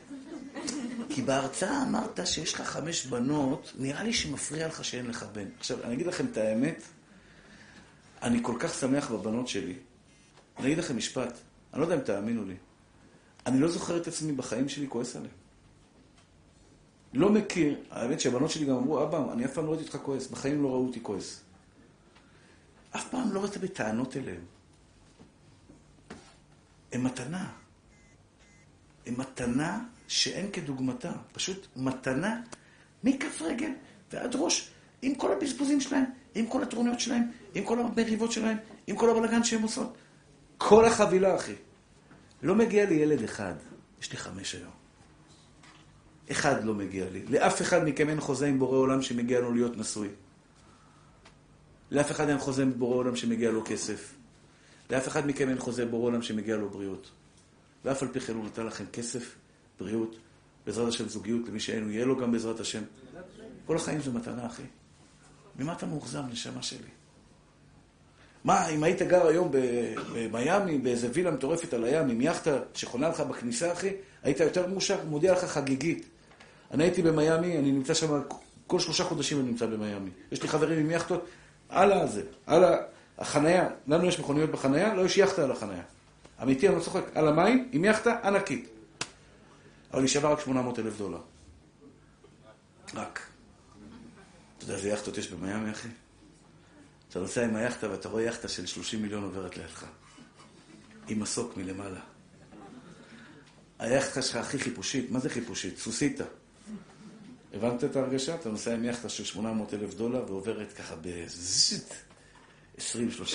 כי 1.09 1.22
בהרצאה 1.22 1.83
אמרת 1.83 2.20
שיש 2.24 2.55
לך 2.55 2.61
חמש 2.61 3.07
בנות, 3.07 3.72
נראה 3.79 4.03
לי 4.03 4.12
שמפריע 4.12 4.66
לך 4.68 4.85
שאין 4.85 5.07
לך 5.07 5.26
בן. 5.33 5.47
עכשיו, 5.59 5.85
אני 5.85 5.95
אגיד 5.95 6.07
לכם 6.07 6.26
את 6.33 6.37
האמת, 6.37 6.83
אני 8.22 8.39
כל 8.43 8.55
כך 8.59 8.74
שמח 8.74 9.11
בבנות 9.11 9.49
שלי. 9.49 9.74
אני 10.59 10.66
אגיד 10.66 10.79
לכם 10.79 10.97
משפט, 10.97 11.39
אני 11.72 11.81
לא 11.81 11.87
יודע 11.87 11.95
אם 11.95 12.01
תאמינו 12.01 12.45
לי. 12.45 12.55
אני 13.49 13.61
לא 13.61 13.68
זוכר 13.68 13.96
את 13.96 14.07
עצמי 14.07 14.32
בחיים 14.32 14.68
שלי 14.68 14.86
כועס 14.88 15.16
עליהם. 15.16 15.34
לא 17.14 17.32
מכיר, 17.32 17.80
האמת 17.90 18.20
שהבנות 18.20 18.51
שלי 18.51 18.64
גם 18.64 18.76
אמרו, 18.76 19.03
אבא, 19.03 19.32
אני 19.32 19.44
אף 19.44 19.55
פעם 19.55 19.66
לא 19.66 19.70
ראיתי 19.70 19.84
אותך 19.84 19.96
כועס, 20.03 20.26
בחיים 20.26 20.62
לא 20.62 20.68
ראו 20.68 20.86
אותי 20.86 21.03
כועס. 21.03 21.40
אף 22.96 23.09
פעם 23.11 23.32
לא 23.32 23.40
ראית 23.40 23.57
בטענות 23.57 24.16
אליהם. 24.16 24.40
הם 26.92 27.05
מתנה. 27.05 27.51
הם 29.07 29.14
מתנה 29.18 29.84
שאין 30.09 30.51
כדוגמתה. 30.53 31.12
פשוט 31.32 31.66
מתנה 31.76 32.40
מכף 33.05 33.42
רגל 33.42 33.70
ועד 34.12 34.34
ראש, 34.34 34.70
עם 35.03 35.14
כל 35.14 35.32
הבזבוזים 35.32 35.80
שלהם, 35.80 36.05
עם 36.34 36.46
כל 36.46 36.62
הטרוניות 36.62 37.01
שלהם, 37.01 37.30
עם 37.55 37.64
כל 37.64 37.80
המריבות 37.80 38.32
שלהם, 38.32 38.57
עם 38.86 38.96
כל 38.96 39.11
הבלגן 39.11 39.44
שהם 39.44 39.62
עושות. 39.62 39.96
כל 40.59 40.84
החבילה, 40.84 41.36
אחי. 41.36 41.55
לא 42.43 42.55
מגיע 42.55 42.86
לי 42.86 42.95
ילד 42.95 43.22
אחד, 43.22 43.55
יש 44.01 44.12
לי 44.12 44.18
חמש 44.18 44.55
היום. 44.55 44.72
אחד 46.30 46.64
לא 46.64 46.74
מגיע 46.74 47.11
לי. 47.11 47.26
לאף 47.26 47.62
אחד 47.62 47.84
מכם 47.84 48.09
אין 48.09 48.20
חוזה 48.20 48.47
עם 48.47 48.59
בורא 48.59 48.76
עולם 48.76 49.03
שמגיע 49.03 49.41
לו 49.41 49.55
להיות 49.55 49.76
נשוי. 49.76 50.09
לאף 51.91 52.11
אחד 52.11 52.28
אין 52.28 52.39
חוזה 52.39 52.62
עם 52.62 52.72
בורא 52.78 52.97
עולם 52.97 53.16
שמגיע 53.16 53.51
לו 53.51 53.62
כסף. 53.64 54.14
לאף 54.91 55.09
אחד 55.09 55.26
מכם 55.26 55.49
אין 55.49 55.59
חוזה 55.59 55.86
בורא 55.86 56.07
עולם 56.07 56.22
שמגיע 56.22 56.57
לו 56.57 56.70
בריאות. 56.70 57.11
ואף 57.84 58.03
על 58.03 58.09
פי 58.09 58.20
כן 58.20 58.34
הוא 58.34 58.45
נתן 58.45 58.66
לכם 58.66 58.84
כסף, 58.93 59.34
בריאות, 59.80 60.16
בעזרת 60.66 60.89
השם 60.89 61.09
זוגיות, 61.09 61.49
למי 61.49 61.61
שאין, 61.61 61.91
יהיה 61.91 62.05
לו 62.05 62.16
גם 62.16 62.32
בעזרת 62.32 62.61
השם. 62.61 62.82
כל 63.66 63.76
החיים 63.76 64.01
זה 64.01 64.12
מתנה, 64.12 64.47
אחי. 64.47 64.62
ממה 65.59 65.72
אתה 65.72 65.86
מאוכזב, 65.86 66.22
נשמה 66.30 66.62
שלי? 66.62 66.89
מה, 68.45 68.68
אם 68.68 68.82
היית 68.82 69.03
גר 69.03 69.26
היום 69.26 69.51
במיאמי, 70.12 70.78
באיזה 70.78 71.09
וילה 71.12 71.30
מטורפת 71.30 71.74
על 71.74 71.84
הים, 71.84 72.09
עם 72.09 72.20
יאכטה 72.20 72.59
שחונה 72.74 73.09
לך 73.09 73.20
בכניסה, 73.20 73.72
אחי, 73.72 73.91
היית 74.22 74.41
יותר 74.41 74.66
מאושר? 74.66 74.99
מודיע 75.05 75.32
לך 75.32 75.45
חגיגית. 75.45 76.09
אני 76.70 76.84
הייתי 76.84 77.03
במיאמי, 77.03 77.59
אני 77.59 77.72
נמצא 77.72 77.95
שם, 77.95 78.20
כל 78.66 78.80
שלושה 78.80 79.05
חודשים 79.05 79.41
אני 79.41 79.51
נמצא 79.51 79.66
במיאמי. 79.66 80.11
יש 80.32 80.43
לי 80.43 80.49
חברים 80.49 80.78
עם 80.78 80.91
יאכטות, 80.91 81.28
על 81.68 81.93
הזה, 81.93 82.22
על 82.47 82.64
החנייה. 83.18 83.68
לנו 83.86 84.07
יש 84.07 84.20
מכוניות 84.20 84.51
בחנייה, 84.51 84.95
לא 84.95 85.03
יש 85.03 85.18
יאכטה 85.18 85.45
על 85.45 85.53
החנייה. 85.53 85.82
אמיתי, 86.43 86.68
אני 86.68 86.76
לא 86.76 86.80
צוחק, 86.80 87.03
על 87.14 87.28
המים, 87.28 87.68
עם 87.72 87.84
יאכטה 87.84 88.16
ענקית. 88.24 88.68
אבל 89.93 90.01
היא 90.01 90.09
שווה 90.09 90.32
רק 90.32 90.41
800 90.41 90.78
אלף 90.78 90.99
דולר. 90.99 91.18
רק. 92.95 93.20
אתה 94.59 94.64
יודע 94.64 94.74
איזה 94.74 94.89
יאכטות 94.89 95.18
יש 95.18 95.30
במיאמי, 95.30 95.70
אחי? 95.70 95.89
אתה 97.09 97.18
נוסע 97.18 97.44
עם 97.44 97.56
היאכטה 97.56 97.90
ואתה 97.90 98.09
רואה 98.09 98.22
יאכטה 98.22 98.48
של 98.48 98.66
30 98.66 99.02
מיליון 99.02 99.24
עוברת 99.24 99.56
לידך. 99.56 99.84
עם 101.09 101.20
מסוק 101.20 101.56
מלמעלה. 101.56 102.00
היאכטה 103.78 104.22
שלך 104.22 104.36
הכי 104.36 104.59
חיפושית, 104.59 105.11
מה 105.11 105.18
זה 105.18 105.30
חיפושית? 105.30 105.78
סוסיתא. 105.78 106.24
הבנת 107.54 107.84
את 107.84 107.96
ההרגשה? 107.96 108.34
אתה 108.34 108.48
נוסע 108.48 108.74
עם 108.74 108.84
יאכטה 108.84 109.09
של 109.09 109.24
800 109.24 109.74
אלף 109.74 109.94
דולר 109.94 110.24
ועוברת 110.28 110.72
ככה 110.72 110.94
בזזז 111.02 111.88
20-30 112.78 112.80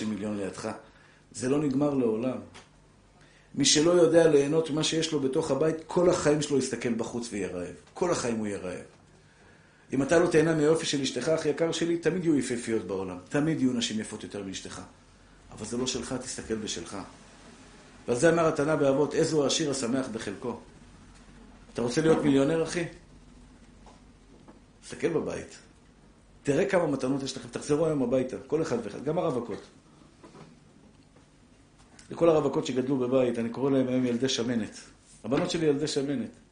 מיליון 0.07 0.37
לידך. 0.37 0.71
זה 1.31 1.49
לא 1.49 1.59
נגמר 1.59 1.93
לעולם. 1.93 2.37
מי 3.55 3.65
שלא 3.65 3.91
יודע 3.91 4.27
ליהנות 4.27 4.69
ממה 4.69 4.83
שיש 4.83 5.11
לו 5.11 5.19
בתוך 5.19 5.51
הבית, 5.51 5.75
כל 5.87 6.09
החיים 6.09 6.41
שלו 6.41 6.57
יסתכל 6.57 6.93
בחוץ 6.93 7.29
ויהיה 7.31 7.47
רעב. 7.47 7.75
כל 7.93 8.11
החיים 8.11 8.35
הוא 8.35 8.47
יהיה 8.47 8.57
רעב. 8.57 8.85
אם 9.93 10.01
אתה 10.01 10.19
לא 10.19 10.27
תהנה 10.27 10.55
מהיופי 10.55 10.85
של 10.85 11.01
אשתך, 11.01 11.27
הכי 11.27 11.49
יקר 11.49 11.71
שלי, 11.71 11.97
תמיד 11.97 12.25
יהיו 12.25 12.37
יפהפיות 12.37 12.87
בעולם. 12.87 13.17
תמיד 13.29 13.61
יהיו 13.61 13.73
נשים 13.73 13.99
יפות 13.99 14.23
יותר 14.23 14.43
מאשתך. 14.43 14.81
אבל 15.51 15.65
זה 15.65 15.77
לא 15.77 15.87
שלך, 15.87 16.13
תסתכל 16.13 16.55
בשלך. 16.55 16.97
ועל 18.07 18.17
זה 18.17 18.29
אמר 18.29 18.47
התנא 18.47 18.75
באבות, 18.75 19.15
איזו 19.15 19.43
העשיר 19.43 19.71
השמח 19.71 20.07
בחלקו. 20.07 20.59
אתה 21.73 21.81
רוצה 21.81 22.01
להיות 22.01 22.23
מיליונר, 22.23 22.63
אחי? 22.63 22.83
תסתכל 24.81 25.09
בבית. 25.09 25.57
תראה 26.43 26.65
כמה 26.65 26.87
מתנות 26.87 27.23
יש 27.23 27.37
לכם. 27.37 27.49
תחזרו 27.49 27.85
היום 27.85 28.03
הביתה, 28.03 28.37
כל 28.47 28.61
אחד 28.61 28.77
ואחד, 28.83 29.03
גם 29.03 29.17
הרווקות. 29.17 29.61
לכל 32.11 32.29
הרווקות 32.29 32.65
שגדלו 32.65 32.97
בבית, 32.97 33.39
אני 33.39 33.49
קורא 33.49 33.71
להם 33.71 33.87
היום 33.87 34.05
ילדי 34.05 34.29
שמנת. 34.29 34.79
הבנות 35.23 35.51
שלי 35.51 35.65
ילדי 35.65 35.87
שמנת. 35.87 36.42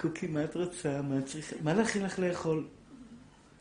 קוקי, 0.00 0.26
מה 0.26 0.44
את 0.44 0.54
רוצה? 0.54 1.02
מה 1.02 1.18
את 1.18 1.26
צריכה? 1.26 1.56
מה 1.62 1.74
להכין 1.74 2.02
לך 2.02 2.18
לאכול? 2.18 2.66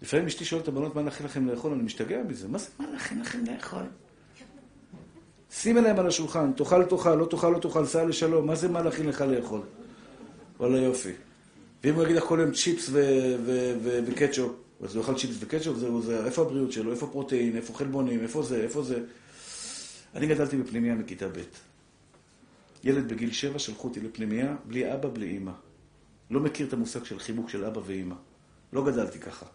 לפעמים 0.01 0.25
אשתי 0.25 0.45
שואלת 0.45 0.63
את 0.63 0.67
הבנות 0.67 0.95
מה 0.95 1.01
להכין 1.01 1.25
לכם 1.25 1.47
לאכול, 1.47 1.73
אני 1.73 1.83
משתגע 1.83 2.23
מזה. 2.23 2.47
מה 2.47 2.57
זה 2.57 2.69
מה 2.79 2.85
להכין 2.91 3.21
לכם 3.21 3.39
לאכול? 3.45 3.83
שים 5.51 5.77
אליהם 5.77 5.99
על 5.99 6.07
השולחן, 6.07 6.51
תאכל 6.51 6.85
תאכל, 6.85 7.15
לא 7.15 7.25
תאכל 7.25 7.49
לא 7.49 7.59
תאכל, 7.59 7.85
סע 7.85 8.05
לשלום, 8.05 8.47
מה 8.47 8.55
זה 8.55 8.67
מה 8.67 8.81
להכין 8.81 9.07
לך 9.07 9.21
לאכול? 9.21 9.61
וואלה 10.59 10.77
יופי. 10.77 11.11
ואם 11.83 11.95
הוא 11.95 12.03
יגיד 12.03 12.15
לך 12.15 12.23
כל 12.23 12.39
יום 12.41 12.51
צ'יפס 12.51 12.89
וקטשופ, 14.05 14.51
אז 14.81 14.95
הוא 14.95 15.01
יאכל 15.01 15.15
צ'יפס 15.15 15.35
וקטשופ, 15.39 15.77
זהו 15.77 16.01
זה, 16.01 16.25
איפה 16.25 16.41
הבריאות 16.41 16.71
שלו, 16.71 16.91
איפה 16.91 17.07
פרוטאין, 17.07 17.55
איפה 17.55 17.73
חלבונים, 17.73 18.23
איפה 18.23 18.43
זה, 18.43 18.63
איפה 18.63 18.83
זה. 18.83 18.99
אני 20.15 20.27
גדלתי 20.27 20.57
בפנימייה 20.57 20.95
מכיתה 20.95 21.27
ב'. 21.27 21.41
ילד 22.83 23.09
בגיל 23.09 23.31
שבע 23.31 23.59
שלחו 23.59 23.87
אותי 23.87 23.99
לפנימייה, 23.99 24.55
בלי 24.65 24.93
אבא, 24.93 25.09
בלי 25.09 25.25
אימא. 25.25 25.51
לא 26.31 26.39
מכיר 26.39 26.67
את 26.67 26.73
המושג 26.73 27.03
של 27.03 27.19
חיבוק 27.19 27.49
של 27.49 27.65
אבא 27.65 27.81
ואימא. 27.85 28.15
לא 28.73 28.85
גדלתי 28.85 29.19
ככה. 29.19 29.45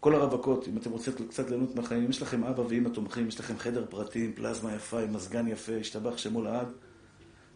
כל 0.00 0.14
הרווקות, 0.14 0.68
אם 0.68 0.76
אתם 0.76 0.90
רוצים 0.90 1.12
קצת 1.28 1.50
ליהנות 1.50 1.74
מהחיים, 1.74 2.04
אם 2.04 2.10
יש 2.10 2.22
לכם 2.22 2.44
אבא 2.44 2.60
ואימא 2.60 2.88
תומכים, 2.88 3.28
יש 3.28 3.40
לכם 3.40 3.58
חדר 3.58 3.86
פרטי 3.90 4.24
עם 4.24 4.32
פלזמה 4.32 4.74
יפה, 4.74 5.00
עם 5.00 5.12
מזגן 5.12 5.48
יפה, 5.48 5.76
השתבח 5.76 6.18
שמו 6.18 6.42
לעד, 6.42 6.68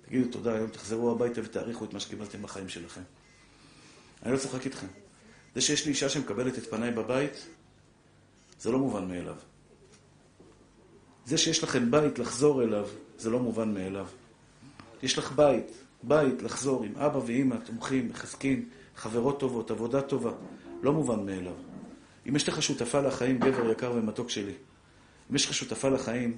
תגידו 0.06 0.28
תודה, 0.32 0.54
היום 0.54 0.70
תחזרו 0.70 1.12
הביתה 1.12 1.40
ותעריכו 1.44 1.84
את 1.84 1.92
מה 1.92 2.00
שקיבלתם 2.00 2.42
בחיים 2.42 2.68
שלכם. 2.68 3.00
אני 4.22 4.32
לא 4.32 4.38
צוחק 4.38 4.64
איתכם. 4.64 4.86
זה 5.54 5.60
שיש 5.60 5.84
לי 5.84 5.90
אישה 5.90 6.08
שמקבלת 6.08 6.58
את 6.58 6.70
פניי 6.70 6.90
בבית, 6.90 7.46
זה 8.60 8.70
לא 8.70 8.78
מובן 8.78 9.08
מאליו. 9.08 9.36
זה 11.26 11.38
שיש 11.38 11.62
לכם 11.62 11.90
בית 11.90 12.18
לחזור 12.18 12.62
אליו, 12.62 12.88
זה 13.18 13.30
לא 13.30 13.38
מובן 13.40 13.74
מאליו. 13.74 14.06
יש 15.02 15.18
לך 15.18 15.32
בית, 15.32 15.72
בית 16.02 16.42
לחזור 16.42 16.84
עם 16.84 16.96
אבא 16.96 17.18
ואימא, 17.26 17.56
תומכים, 17.56 18.08
מחזקים, 18.08 18.68
חברות 18.96 19.40
טובות, 19.40 19.70
עבודה 19.70 20.02
טובה, 20.02 20.32
לא 20.82 20.92
מובן 20.92 21.26
מאליו. 21.26 21.54
אם 22.28 22.36
יש 22.36 22.48
לך 22.48 22.62
שותפה 22.62 23.00
לחיים, 23.00 23.38
גבר 23.38 23.70
יקר 23.70 23.92
ומתוק 23.94 24.30
שלי, 24.30 24.52
אם 25.30 25.36
יש 25.36 25.46
לך 25.46 25.54
שותפה 25.54 25.88
לחיים, 25.88 26.36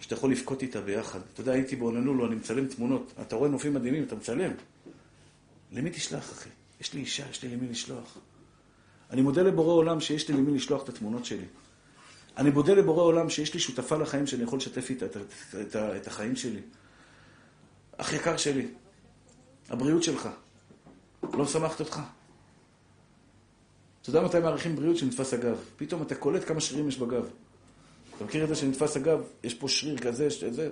שאתה 0.00 0.14
יכול 0.14 0.30
לבכות 0.32 0.62
איתה 0.62 0.80
ביחד. 0.80 1.20
אתה 1.32 1.40
יודע, 1.40 1.52
הייתי 1.52 1.76
באוננולו, 1.76 2.26
אני 2.26 2.34
מצלם 2.34 2.66
תמונות. 2.66 3.12
אתה 3.22 3.36
רואה 3.36 3.48
נופים 3.48 3.74
מדהימים, 3.74 4.04
אתה 4.04 4.16
מצלם. 4.16 4.50
למי 5.72 5.90
תשלח, 5.90 6.32
אחי? 6.32 6.48
יש 6.80 6.94
לי 6.94 7.00
אישה, 7.00 7.24
יש 7.30 7.42
לי 7.42 7.48
למי 7.48 7.68
לשלוח. 7.68 8.18
אני 9.10 9.22
מודה 9.22 9.42
לבורא 9.42 9.72
עולם 9.72 10.00
שיש 10.00 10.28
לי 10.28 10.36
למי 10.36 10.52
לשלוח 10.52 10.82
את 10.84 10.88
התמונות 10.88 11.24
שלי. 11.24 11.44
אני 12.36 12.50
מודה 12.50 12.74
לבורא 12.74 13.02
עולם 13.02 13.30
שיש 13.30 13.54
לי 13.54 13.60
שותפה 13.60 13.96
לחיים 13.96 14.26
שאני 14.26 14.42
יכול 14.42 14.56
לשתף 14.56 14.90
איתה 14.90 15.06
את, 15.06 15.16
את, 15.16 15.54
את, 15.60 15.76
את 15.76 16.06
החיים 16.06 16.36
שלי. 16.36 16.60
אח 17.96 18.12
יקר 18.12 18.36
שלי, 18.36 18.66
הבריאות 19.68 20.02
שלך 20.02 20.28
לא 21.22 21.44
משמחת 21.44 21.80
אותך. 21.80 22.00
אתה 24.02 24.10
יודע 24.10 24.22
מתי 24.22 24.40
מעריכים 24.40 24.76
בריאות 24.76 24.96
שנתפס 24.96 25.34
הגב? 25.34 25.56
פתאום 25.76 26.02
אתה 26.02 26.14
קולט 26.14 26.48
כמה 26.48 26.60
שרירים 26.60 26.88
יש 26.88 26.98
בגב. 26.98 27.28
אתה 28.16 28.24
מכיר 28.24 28.44
את 28.44 28.48
זה 28.48 28.54
שנתפס 28.54 28.96
הגב? 28.96 29.20
יש 29.42 29.54
פה 29.54 29.68
שריר 29.68 29.98
כזה, 29.98 30.28
זה. 30.50 30.70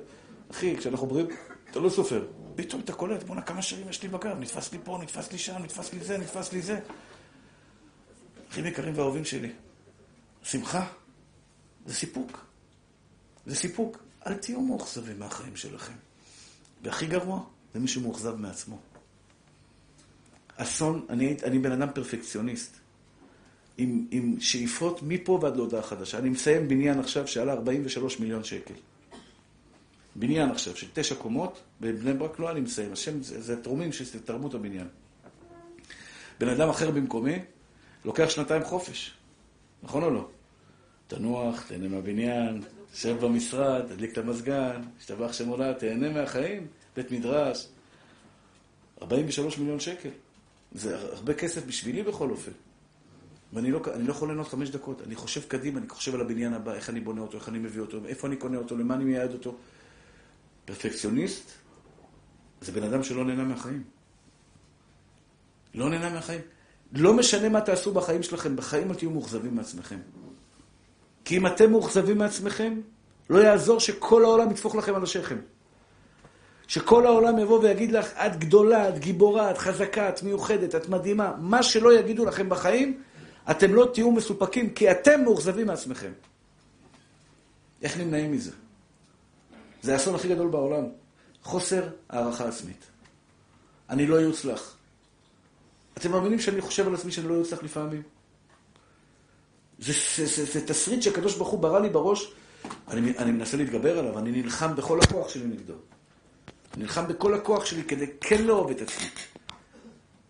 אחי, 0.51 0.76
כשאנחנו 0.76 1.07
בריאות, 1.07 1.28
אתה 1.70 1.80
לא 1.80 1.88
סופר. 1.88 2.26
פתאום 2.57 2.80
אתה 2.80 2.92
קולט, 2.92 3.22
בואנה, 3.22 3.42
כמה 3.42 3.62
שרירים 3.62 3.88
יש 3.88 4.03
לי 4.03 4.09
בגב. 4.09 4.38
נתפס 4.38 4.72
לי 4.72 4.78
פה, 4.84 4.99
נתפס 5.03 5.32
לי 5.32 5.38
שם, 5.38 5.62
נתפס 5.62 5.92
לי 5.92 6.01
זה, 6.01 6.18
נתפס 6.18 6.53
לי 6.53 6.62
זה. 6.62 6.80
אחים 8.51 8.66
יקרים 8.66 8.99
ואהובים 8.99 9.24
שלי, 9.24 9.53
שמחה 10.42 10.86
זה 11.86 11.94
סיפוק. 11.94 12.47
זה 13.47 13.57
סיפוק. 13.57 13.99
אל 14.26 14.34
תהיו 14.34 14.61
מאוכזבים 14.61 15.18
מהחיים 15.18 15.57
שלכם. 15.57 15.92
והכי 16.82 17.07
גרוע, 17.07 17.44
זה 17.77 17.81
מי 17.81 17.89
שמאוכזב 17.89 18.35
מעצמו. 18.37 18.79
אסון, 20.57 21.07
אני, 21.11 21.37
אני 21.45 21.59
בן 21.59 21.72
אדם 21.72 21.89
פרפקציוניסט. 21.95 22.77
עם, 23.79 24.07
עם 24.11 24.41
שאיפות 24.41 25.01
מפה 25.03 25.39
ועד 25.43 25.57
להודעה 25.57 25.83
חדשה. 25.83 26.18
אני 26.18 26.29
מסיים 26.29 26.68
בניין 26.68 27.01
עכשיו 27.01 27.29
שעלה 27.29 27.53
43 27.53 28.20
מיליון 28.20 28.45
שקל. 28.45 28.74
בניין 30.14 30.51
עכשיו 30.51 30.77
של 30.77 30.87
תשע 30.93 31.14
קומות, 31.14 31.61
בבני 31.81 32.12
ברק 32.12 32.39
לא 32.39 32.51
אני 32.51 32.61
מסיים, 32.61 32.93
השם 32.93 33.22
זה, 33.22 33.41
זה 33.41 33.62
תרומים 33.62 33.93
של 33.93 34.20
תרבות 34.24 34.55
הבניין. 34.55 34.89
בן 36.41 36.49
אדם 36.49 36.68
אחר 36.68 36.91
במקומי, 36.91 37.39
לוקח 38.05 38.29
שנתיים 38.29 38.64
חופש, 38.64 39.14
נכון 39.83 40.03
או 40.03 40.11
לא? 40.11 40.29
תנוח, 41.07 41.64
תהנה 41.68 41.89
מהבניין, 41.89 42.62
תשב 42.93 43.16
במשרד, 43.20 43.87
תדליק 43.87 44.12
את 44.12 44.18
המזגן, 44.18 44.83
תשתבח 44.99 45.33
שם 45.33 45.49
עולה, 45.49 45.74
תהנה 45.74 46.12
מהחיים, 46.12 46.66
בית 46.97 47.11
מדרש. 47.11 47.68
43 49.03 49.59
מיליון 49.59 49.80
שקל. 49.80 50.09
זה 50.72 50.99
הרבה 50.99 51.34
כסף 51.34 51.66
בשבילי 51.66 52.03
בכל 52.03 52.30
אופן. 52.30 52.53
ואני 53.53 53.70
לא, 53.70 53.80
לא 53.99 54.11
יכול 54.11 54.28
ליהנות 54.28 54.49
חמש 54.49 54.70
דקות. 54.70 55.03
אני 55.03 55.14
חושב 55.14 55.42
קדימה, 55.49 55.78
אני 55.78 55.88
חושב 55.88 56.14
על 56.14 56.20
הבניין 56.20 56.53
הבא, 56.53 56.74
איך 56.74 56.90
אני 56.90 57.01
בונה 57.01 57.20
אותו, 57.20 57.38
איך 57.38 57.49
אני 57.49 57.59
מביא 57.59 57.80
אותו, 57.80 57.99
איפה 58.07 58.26
אני 58.26 58.36
קונה 58.36 58.59
אותו, 58.59 58.76
למה 58.76 58.94
אני 58.94 59.05
מייעד 59.05 59.32
אותו. 59.32 59.57
פרפקציוניסט 60.64 61.51
זה 62.61 62.72
בן 62.72 62.82
אדם 62.82 63.03
שלא 63.03 63.24
נהנה 63.24 63.44
מהחיים. 63.44 63.84
לא 65.74 65.90
נהנה 65.90 66.11
מהחיים. 66.11 66.40
לא 66.92 67.14
משנה 67.14 67.49
מה 67.49 67.61
תעשו 67.61 67.92
בחיים 67.92 68.22
שלכם, 68.22 68.57
בחיים 68.57 68.90
אל 68.90 68.94
תהיו 68.94 69.11
מאוכזבים 69.11 69.55
מעצמכם. 69.55 69.99
כי 71.24 71.36
אם 71.36 71.47
אתם 71.47 71.70
מאוכזבים 71.70 72.18
מעצמכם, 72.18 72.80
לא 73.30 73.38
יעזור 73.38 73.80
שכל 73.80 74.24
העולם 74.24 74.51
יטפוך 74.51 74.74
לכם 74.74 74.94
על 74.94 75.03
השכם. 75.03 75.38
שכל 76.69 77.07
העולם 77.07 77.39
יבוא 77.39 77.61
ויגיד 77.62 77.93
לך, 77.93 78.12
את 78.12 78.39
גדולה, 78.39 78.89
את 78.89 78.99
גיבורה, 78.99 79.51
את 79.51 79.59
חזקה, 79.59 80.09
את 80.09 80.23
מיוחדת, 80.23 80.75
את 80.75 80.89
מדהימה. 80.89 81.33
מה 81.39 81.62
שלא 81.62 81.99
יגידו 81.99 82.25
לכם 82.25 82.49
בחיים, 82.49 83.03
אתם 83.51 83.75
לא 83.75 83.91
תהיו 83.95 84.12
מסופקים, 84.12 84.71
כי 84.71 84.91
אתם 84.91 85.25
מאוכזבים 85.25 85.67
מעצמכם. 85.67 86.12
איך 87.83 87.99
נמנעים 87.99 88.33
מזה? 88.33 88.51
זה 89.83 89.93
האסון 89.93 90.14
הכי 90.14 90.29
גדול 90.29 90.49
בעולם. 90.49 90.85
חוסר 91.43 91.89
הערכה 92.11 92.49
עצמית. 92.49 92.87
אני 93.91 94.07
לא 94.07 94.14
יוצלח. 94.14 94.77
אתם 95.97 96.11
מאמינים 96.11 96.39
שאני 96.39 96.61
חושב 96.61 96.87
על 96.87 96.95
עצמי 96.95 97.12
שאני 97.12 97.29
לא 97.29 97.35
יוצלח 97.35 97.62
לפעמים? 97.62 98.03
זה, 99.79 99.93
זה, 100.17 100.27
זה, 100.27 100.45
זה 100.45 100.67
תסריט 100.67 101.03
שהקדוש 101.03 101.37
ברוך 101.37 101.49
הוא 101.49 101.61
ברא 101.61 101.81
לי 101.81 101.89
בראש, 101.89 102.33
אני, 102.89 103.19
אני 103.19 103.33
מנסה 103.33 103.57
להתגבר 103.57 103.99
עליו, 103.99 104.19
אני 104.19 104.43
נלחם 104.43 104.77
בכל 104.77 105.01
הכוח 105.01 105.29
שלי 105.29 105.47
נגדו. 105.47 105.75
נלחם 106.77 107.09
בכל 107.09 107.35
הכוח 107.35 107.64
שלי 107.64 107.85
כדי 107.85 108.07
כן 108.20 108.45
לאהוב 108.45 108.70
את 108.70 108.81
עצמי. 108.81 109.07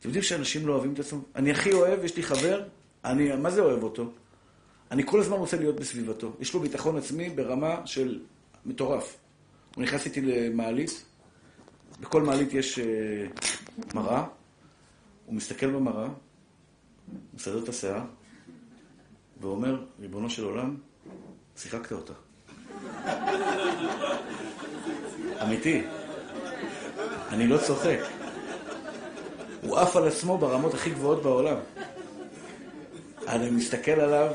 אתם 0.01 0.09
יודעים 0.09 0.23
שאנשים 0.23 0.67
לא 0.67 0.73
אוהבים 0.73 0.93
את 0.93 0.99
עצמם? 0.99 1.21
אני 1.37 1.51
הכי 1.51 1.73
אוהב, 1.73 2.05
יש 2.05 2.17
לי 2.17 2.23
חבר, 2.23 2.63
אני, 3.05 3.37
מה 3.37 3.51
זה 3.51 3.61
אוהב 3.61 3.83
אותו? 3.83 4.11
אני 4.91 5.07
כל 5.07 5.21
הזמן 5.21 5.37
רוצה 5.37 5.57
להיות 5.57 5.81
בסביבתו. 5.81 6.33
יש 6.41 6.55
לו 6.55 6.61
ביטחון 6.61 6.97
עצמי 6.97 7.31
ברמה 7.31 7.87
של 7.87 8.21
מטורף. 8.67 9.17
הוא 9.75 9.83
נכנס 9.83 10.07
איתי 10.07 10.21
למעלית, 10.21 11.05
בכל 12.01 12.23
מעלית 12.23 12.55
יש 12.55 12.79
uh, 12.79 12.83
מראה, 13.95 14.25
הוא 15.27 15.35
מסתכל 15.35 15.71
במראה, 15.71 16.09
מסדר 17.35 17.63
את 17.63 17.69
השיער, 17.69 18.01
ואומר, 19.41 19.85
ריבונו 20.01 20.31
של 20.31 20.45
עולם, 20.45 20.77
שיחקת 21.57 21.93
אותה. 21.93 22.13
אמיתי. 25.43 25.83
אני 27.31 27.47
לא 27.47 27.59
צוחק. 27.59 27.99
הוא 29.63 29.77
עף 29.77 29.97
על 29.97 30.09
עצמו 30.09 30.39
ברמות 30.39 30.75
הכי 30.75 30.91
גבוהות 30.91 31.23
בעולם. 31.23 31.57
אני 33.29 33.51
מסתכל 33.51 33.91
עליו, 33.91 34.35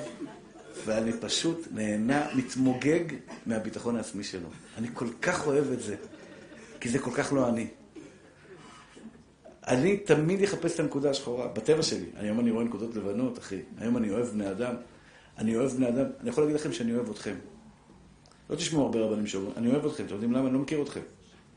ואני 0.86 1.12
פשוט 1.14 1.68
נהנה, 1.72 2.28
מתמוגג 2.36 3.04
מהביטחון 3.46 3.96
העצמי 3.96 4.24
שלו. 4.24 4.48
אני 4.78 4.88
כל 4.94 5.08
כך 5.22 5.48
אוהב 5.48 5.72
את 5.72 5.82
זה, 5.82 5.96
כי 6.80 6.90
זה 6.90 7.00
כל 7.00 7.12
כך 7.14 7.34
לא 7.34 7.50
אני. 7.50 7.68
אני 9.68 9.98
תמיד 9.98 10.44
אחפש 10.44 10.76
את 10.76 10.80
הנקודה 10.80 11.10
השחורה, 11.10 11.48
בטבע 11.48 11.84
שלי. 11.84 12.06
היום 12.16 12.40
אני 12.40 12.52
רואה 12.52 12.64
נקודות 12.64 12.96
לבנות, 12.96 13.40
אחי. 13.40 13.60
היום 13.78 13.98
אני 13.98 14.12
אוהב 14.12 14.26
בני 14.26 14.52
אדם. 14.52 14.76
אני 15.38 15.56
אוהב 15.56 15.72
בני 15.72 15.88
אדם. 15.88 16.06
אני 16.22 16.30
יכול 16.30 16.44
להגיד 16.44 16.56
לכם 16.56 16.74
שאני 16.74 16.96
אוהב 16.96 17.10
אתכם. 17.10 17.36
לא 18.50 18.56
תשמעו 18.56 18.84
הרבה 18.84 19.00
רבנים 19.00 19.28
שאומרים, 19.28 19.54
אני 19.58 19.72
אוהב 19.72 19.86
אתכם. 19.86 20.06
אתם 20.06 20.14
יודעים 20.14 20.32
למה? 20.32 20.46
אני 20.46 20.54
לא 20.54 20.60
מכיר 20.60 20.82
אתכם. 20.82 21.02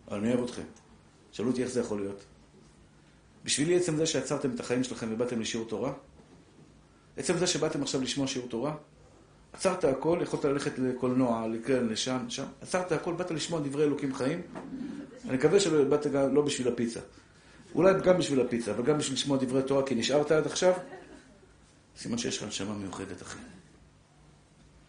אבל 0.09 0.18
אני 0.18 0.34
אוהב 0.34 0.44
אתכם. 0.44 0.62
שאלו 1.35 1.51
אותי 1.51 1.62
איך 1.62 1.70
זה 1.70 1.80
יכול 1.80 2.01
להיות. 2.01 2.24
בשבילי 3.45 3.76
עצם 3.76 3.97
זה 3.97 4.07
שעצרתם 4.07 4.51
את 4.55 4.61
החיים 4.61 4.85
שלכם 4.85 5.09
ובאתם 5.12 5.41
לשיעור 5.41 5.68
תורה, 5.68 5.93
עצם 7.16 7.39
זה 7.39 7.47
שבאתם 7.47 7.82
עכשיו 7.82 8.03
לשמוע 8.03 8.26
שיעור 8.26 8.49
תורה, 8.49 8.74
עצרת 9.53 9.85
הכל, 9.85 10.18
יכולת 10.22 10.45
ללכת 10.45 10.78
לקולנוע, 10.78 11.47
לכאן, 11.49 11.89
לשם, 11.89 12.18
שם, 12.28 12.45
עצרת 12.61 12.93
הכל, 12.93 13.14
באת 13.14 13.30
לשמוע 13.30 13.61
דברי 13.61 13.85
אלוקים 13.85 14.14
חיים. 14.14 14.43
אני 15.28 15.37
מקווה 15.37 15.61
שלא 15.61 15.85
באת 15.85 16.07
גם 16.07 16.35
לא 16.35 16.43
בשביל 16.43 16.68
הפיצה. 16.68 17.01
אולי 17.74 17.93
גם 18.05 18.18
בשביל 18.18 18.41
הפיצה, 18.41 18.70
אבל 18.70 18.85
גם 18.85 18.99
בשביל 18.99 19.14
לשמוע 19.14 19.39
דברי 19.39 19.62
תורה, 19.62 19.87
כי 19.87 19.95
נשארת 19.95 20.30
עד 20.30 20.47
עכשיו, 20.47 20.72
סימן 21.97 22.18
שיש 22.18 22.39
לך 22.39 22.49
נשמה 22.49 22.74
מיוחדת, 22.74 23.22
אחי. 23.22 23.39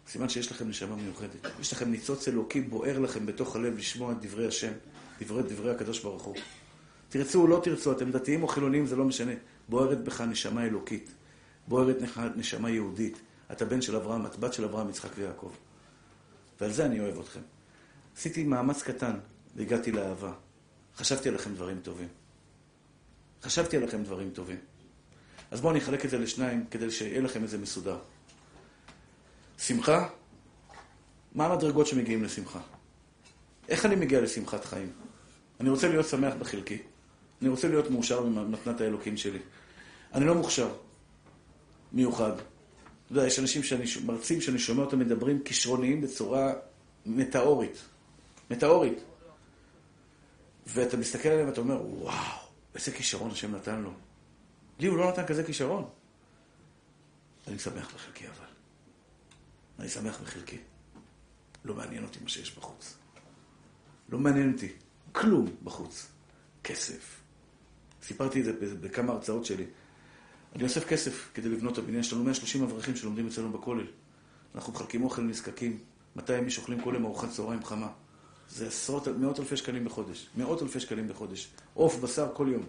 סימן 0.08 0.28
שיש 0.28 0.52
לכם 0.52 0.68
נשמה 0.68 0.96
מיוחדת. 0.96 1.46
יש 1.60 1.72
לכם 1.72 1.90
ניצוץ 1.90 2.28
אלוקי 2.28 2.60
בוער 2.60 2.98
לכם 2.98 3.26
בתוך 3.26 3.56
הלב 3.56 3.76
לשמוע 3.76 4.12
את 4.12 4.20
דברי 4.20 4.48
השם, 4.48 4.72
דברי 5.20 5.42
דברי 5.42 5.70
הקדוש 5.70 6.02
ברוך 6.02 6.22
הוא. 6.22 6.36
תרצו 7.08 7.42
או 7.42 7.46
לא 7.46 7.60
תרצו, 7.64 7.92
אתם 7.92 8.10
דתיים 8.10 8.42
או 8.42 8.48
חילונים, 8.48 8.86
זה 8.86 8.96
לא 8.96 9.04
משנה. 9.04 9.32
בוערת 9.68 10.04
בך 10.04 10.20
נשמה 10.20 10.64
אלוקית. 10.64 11.10
בוערת 11.68 11.96
נשמה 12.36 12.70
יהודית. 12.70 13.20
אתה 13.52 13.64
בן 13.64 13.82
של 13.82 13.96
אברהם, 13.96 14.26
את 14.26 14.36
בת 14.36 14.52
של 14.52 14.64
אברהם, 14.64 14.88
יצחק 14.88 15.10
ויעקב. 15.16 15.50
ועל 16.60 16.72
זה 16.72 16.86
אני 16.86 17.00
אוהב 17.00 17.18
אתכם. 17.18 17.40
עשיתי 18.16 18.44
מאמץ 18.44 18.82
קטן 18.82 19.18
והגעתי 19.56 19.92
לאהבה. 19.92 20.32
חשבתי 20.96 21.28
עליכם 21.28 21.54
דברים 21.54 21.80
טובים. 21.80 22.08
חשבתי 23.42 23.76
עליכם 23.76 24.02
דברים 24.02 24.30
טובים. 24.30 24.58
אז 25.50 25.60
בואו 25.60 25.72
אני 25.72 25.80
אחלק 25.80 26.04
את 26.04 26.10
זה 26.10 26.18
לשניים 26.18 26.64
כדי 26.70 26.90
שיהיה 26.90 27.20
לכם 27.20 27.42
איזה 27.42 27.58
מסודר. 27.58 27.98
שמחה, 29.58 30.08
מה 31.34 31.46
המדרגות 31.46 31.86
שמגיעים 31.86 32.24
לשמחה? 32.24 32.60
איך 33.68 33.86
אני 33.86 33.96
מגיע 33.96 34.20
לשמחת 34.20 34.64
חיים? 34.64 34.92
אני 35.60 35.70
רוצה 35.70 35.88
להיות 35.88 36.06
שמח 36.06 36.34
בחלקי. 36.34 36.78
אני 37.42 37.48
רוצה 37.48 37.68
להיות 37.68 37.90
מאושר 37.90 38.22
במתנת 38.22 38.80
האלוקים 38.80 39.16
שלי. 39.16 39.38
אני 40.14 40.24
לא 40.24 40.34
מוכשר, 40.34 40.74
מיוחד. 41.92 42.32
אתה 42.32 42.44
יודע, 43.10 43.26
יש 43.26 43.38
אנשים, 43.38 43.62
שאני, 43.62 43.84
מרצים 44.04 44.40
שאני 44.40 44.58
שומע 44.58 44.82
אותם 44.82 44.98
מדברים 44.98 45.42
כישרוניים 45.42 46.00
בצורה 46.00 46.52
מטאורית. 47.06 47.82
מטאורית. 48.50 48.98
ואתה 50.66 50.96
מסתכל 50.96 51.28
עליהם 51.28 51.48
ואתה 51.48 51.60
אומר, 51.60 51.82
וואו, 51.82 52.38
איזה 52.74 52.92
כישרון 52.92 53.30
השם 53.30 53.54
נתן 53.54 53.80
לו. 53.80 53.90
לי 54.80 54.86
הוא 54.86 54.98
לא 54.98 55.08
נתן 55.08 55.26
כזה 55.26 55.44
כישרון. 55.44 55.88
אני 57.46 57.58
שמח 57.58 57.94
בחלקי 57.94 58.26
אבל. 58.26 58.46
אני 59.78 59.88
שמח 59.88 60.20
בחלקי. 60.20 60.58
לא 61.64 61.74
מעניין 61.74 62.04
אותי 62.04 62.18
מה 62.22 62.28
שיש 62.28 62.56
בחוץ. 62.56 62.96
לא 64.08 64.18
מעניין 64.18 64.52
אותי 64.52 64.72
כלום 65.16 65.46
בחוץ. 65.64 66.06
כסף. 66.64 67.20
סיפרתי 68.02 68.40
את 68.40 68.44
זה 68.44 68.52
בכמה 68.80 69.12
הרצאות 69.12 69.44
שלי. 69.44 69.64
אני 70.54 70.64
אוסף 70.64 70.84
כסף 70.84 71.30
כדי 71.34 71.48
לבנות 71.48 71.72
את 71.72 71.78
הבניין. 71.78 72.00
יש 72.00 72.12
לנו 72.12 72.24
130 72.24 72.62
אברכים 72.62 72.96
שלומדים 72.96 73.26
אצלנו 73.26 73.52
בכולל. 73.52 73.86
אנחנו 74.54 74.72
מחלקים 74.72 75.04
אוכל 75.04 75.22
לנזקקים. 75.22 75.78
200 76.16 76.44
איש 76.44 76.58
אוכלים 76.58 76.80
כל 76.80 76.92
יום 76.94 77.04
ארוחת 77.04 77.30
צהריים 77.30 77.64
חמה. 77.64 77.88
זה 78.50 78.66
עשרות, 78.66 79.08
מאות 79.08 79.40
אלפי 79.40 79.56
שקלים 79.56 79.84
בחודש. 79.84 80.26
מאות 80.36 80.62
אלפי 80.62 80.80
שקלים 80.80 81.08
בחודש. 81.08 81.48
עוף, 81.74 81.96
בשר, 81.96 82.28
כל 82.34 82.48
יום. 82.52 82.66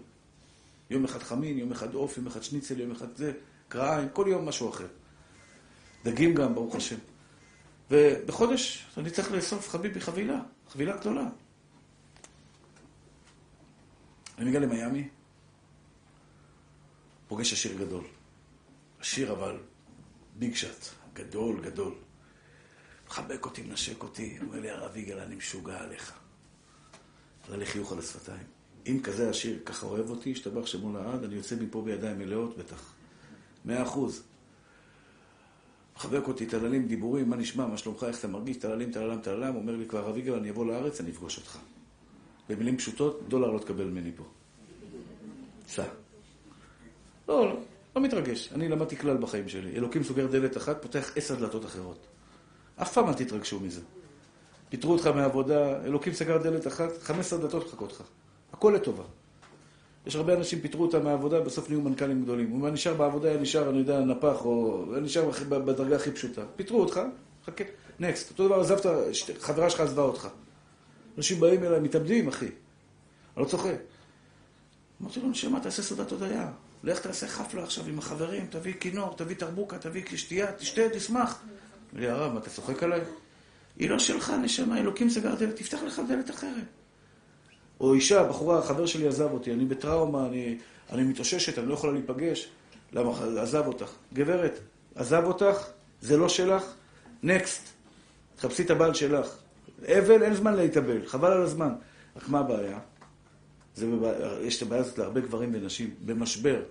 יום 0.89 1.06
אחד 1.06 1.24
חמין, 1.24 1.58
יום 1.58 1.72
אחד 1.72 1.93
עוף, 1.93 2.18
יום 2.18 2.28
אחד 2.28 2.43
שניצל, 2.43 2.80
יום 2.80 2.91
אחד 2.91 3.16
זה, 3.16 3.32
קרעיים, 3.68 4.10
כל 4.14 4.26
יום 4.30 4.45
משהו 4.45 4.70
אחר. 4.70 4.88
דגים 6.04 6.36
גם, 6.36 6.56
ברוך 6.56 6.76
השם. 6.76 6.98
ובחודש 7.91 8.86
אני 8.98 9.10
צריך 9.10 9.32
לאסוף 9.32 9.70
חביבי 9.70 10.00
חבילה, 10.00 10.39
חבילה 10.70 10.98
גדולה. 10.98 11.28
אני 14.38 14.46
מגיע 14.46 14.60
למיאמי, 14.60 15.08
פוגש 17.28 17.54
עשיר 17.54 17.78
גדול. 17.78 18.04
עשיר 19.00 19.32
אבל 19.32 19.58
ביג 20.36 20.56
שאט, 20.56 20.88
גדול 21.14 21.62
גדול. 21.62 21.94
מחבק 23.08 23.46
אותי, 23.46 23.62
מנשק 23.62 24.04
אותי, 24.04 24.38
אומר 24.42 24.60
לי, 24.60 24.70
הרב 24.70 24.98
יגאל, 24.98 25.20
אני 25.20 25.36
משוגע 25.36 25.80
עליך. 25.80 26.14
עלה 27.48 27.58
לי 27.58 27.66
חיוך 27.66 27.92
על 27.92 28.00
השפתיים. 28.00 28.44
אם 28.88 29.00
כזה 29.04 29.30
עשיר 29.30 29.60
ככה 29.66 29.86
אוהב 29.86 30.10
אותי, 30.10 30.32
השתבח 30.32 30.66
שמו 30.66 30.94
לעד, 30.94 31.24
אני 31.24 31.36
יוצא 31.36 31.56
מפה 31.56 31.82
בידיים 31.82 32.20
מלאות 32.20 32.58
בטח. 32.58 32.94
מאה 33.66 33.84
אחוז. 33.84 34.24
מחבק 35.96 36.28
אותי, 36.28 36.46
טללים, 36.46 36.88
דיבורים, 36.88 37.30
מה 37.30 37.36
נשמע, 37.36 37.68
מה 37.68 37.78
שלומך, 37.78 38.04
איך 38.04 38.20
אתה 38.20 38.28
מרגיש, 38.28 38.58
טללים, 38.58 38.92
טללם, 38.92 39.22
טללם, 39.22 39.56
אומר 39.56 39.76
לי 39.76 39.86
כבר, 39.86 40.00
הרב 40.00 40.18
יגאל, 40.18 40.36
אני 40.36 40.50
אבוא 40.50 40.66
לארץ, 40.66 41.00
אני 41.00 41.12
אפגוש 41.12 41.38
אותך. 41.38 41.60
במילים 42.50 42.78
פשוטות, 42.78 43.22
דולר 43.28 43.52
לא 43.52 43.60
תקבל 43.60 43.84
ממני 43.84 44.12
פה. 44.16 44.24
סע. 45.68 45.84
לא, 47.28 47.45
לא, 47.45 47.58
לא 47.95 48.02
מתרגש. 48.02 48.50
אני 48.54 48.70
למדתי 48.70 48.98
כלל 48.98 49.18
בחיים 49.18 49.50
שלי. 49.50 49.72
אלוקים 49.76 50.04
סוגר 50.04 50.28
דלת 50.28 50.58
אחת, 50.58 50.82
פותח 50.82 51.12
עשר 51.16 51.36
דלתות 51.36 51.66
אחרות. 51.66 52.08
אף 52.82 52.93
פעם 52.93 53.08
אל 53.08 53.14
תתרגשו 53.14 53.60
מזה. 53.60 53.82
פיטרו 54.70 54.93
אותך 54.93 55.08
מהעבודה, 55.08 55.84
אלוקים 55.86 56.14
סגר 56.14 56.38
דלת 56.38 56.68
אחת, 56.68 56.89
חמש 57.02 57.20
עשר 57.20 57.38
דלתות 57.38 57.68
מחכות 57.68 57.91
לך. 57.91 58.04
הכל 58.54 58.74
לטובה. 58.76 59.04
יש 60.06 60.16
הרבה 60.16 60.34
אנשים, 60.34 60.60
פיטרו 60.60 60.86
אותם 60.86 61.04
מהעבודה, 61.04 61.39
בסוף 61.39 61.70
נהיו 61.70 61.82
מנכ"לים 61.82 62.24
גדולים. 62.24 62.50
הוא 62.50 62.70
נשאר 62.70 62.93
בעבודה, 62.93 63.30
היה 63.30 63.39
נשאר, 63.39 63.70
אני 63.70 63.78
יודע, 63.78 64.00
נפח, 64.00 64.45
או 64.45 64.86
היה 64.91 65.02
נשאר 65.02 65.30
בדרגה 65.50 65.95
הכי 65.95 66.12
פשוטה. 66.12 66.41
פיטרו 66.56 66.82
אותך, 66.82 67.00
חכה, 67.45 67.64
נקסט. 68.00 68.30
אותו 68.32 68.48
דבר, 68.48 68.60
עזבת, 68.60 68.86
חברה 69.39 69.70
שלך 69.70 69.80
עזבה 69.80 70.02
אותך. 70.02 70.28
אנשים 71.18 71.39
באים 71.39 71.63
אליי, 71.63 71.80
מתאבדים, 71.80 72.28
אחי. 72.28 72.45
אני 72.45 73.43
לא 73.43 73.45
צוחק. 73.45 73.76
אמרתי 75.01 75.20
לו, 75.20 75.30
נשמה, 75.30 75.59
תעשה 75.59 75.82
סעודת 75.82 76.11
הודיה. 76.11 76.51
לך 76.84 76.99
תעשה 76.99 77.28
חפלה 77.28 77.63
עכשיו 77.63 77.86
עם 77.88 77.99
החברים, 77.99 78.45
תביא 78.49 78.74
כינור, 78.80 79.15
תביא 79.15 79.36
תרבוקה, 79.36 79.78
תביא 79.78 80.03
שתייה, 80.15 80.51
תשתה, 80.51 80.82
תשמח. 80.93 81.41
אמר 81.93 82.01
לי, 82.01 82.09
הרב, 82.09 82.34
מה, 82.34 82.39
אתה 82.39 82.49
צוחק 82.49 82.84
עליי? 82.84 83.01
היא 83.78 83.89
לא 83.89 83.99
שלך, 83.99 84.34
נשמה, 84.41 84.80
אלוקים 84.80 85.09
סגר 85.09 85.36
דלת, 85.36 85.55
תפתח 85.55 85.84
לך 85.84 86.01
דלת 86.07 86.30
אחרת. 86.30 86.63
או 87.80 87.93
אישה, 87.93 88.24
בחורה, 88.24 88.61
חבר 88.61 88.86
שלי 88.86 89.07
עזב 89.07 89.32
אותי, 89.32 89.53
אני 89.53 89.65
בטראומה, 89.65 90.28
אני, 90.28 90.57
אני 90.91 91.03
מתאוששת, 91.03 91.59
אני 91.59 91.68
לא 91.68 91.74
יכולה 91.74 91.93
להיפגש. 91.93 92.49
למה? 92.93 93.11
עזב 93.41 93.68
אותך. 93.68 93.91
גברת, 94.13 94.59
עזב 94.95 95.24
אותך, 95.26 95.68
זה 96.01 96.18
לא 96.18 96.30
שלך, 96.30 96.63
נקסט. 97.24 97.70
תחפשי 98.36 98.63
את 98.63 98.72
הבעל 98.72 98.93
שלך. 98.93 99.28
אבל, 99.86 100.24
אין 100.24 100.34
זמן 100.34 100.54
להתאבל, 100.54 101.06
חבל 101.06 101.32
על 101.32 101.42
הזמן. 101.42 101.74
רק 102.16 102.30
מה 102.30 102.40
הבעיה? 102.40 102.80
זה. 103.76 103.86
יש 104.42 104.58
את 104.58 104.62
הבעיה 104.62 104.82
הזאת 104.82 104.98
להרבה 104.98 105.22
גברים 105.22 105.50
ונשים, 105.54 105.96
במשבר. 106.06 106.62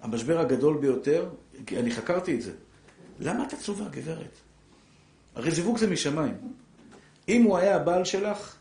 המשבר 0.00 0.40
הגדול 0.40 0.76
ביותר, 0.76 1.28
כי 1.66 1.78
אני 1.78 1.90
חקרתי 1.90 2.34
את 2.34 2.42
זה. 2.42 2.52
למה 3.20 3.46
את 3.46 3.52
עצובה, 3.52 3.84
גברת? 3.90 4.38
הרי 5.34 5.50
זיווג 5.50 5.78
זה 5.78 5.86
משמיים. 5.86 6.34
אם 7.28 7.42
הוא 7.42 7.58
היה 7.58 7.76
הבעל 7.76 8.04
שלך, 8.04 8.56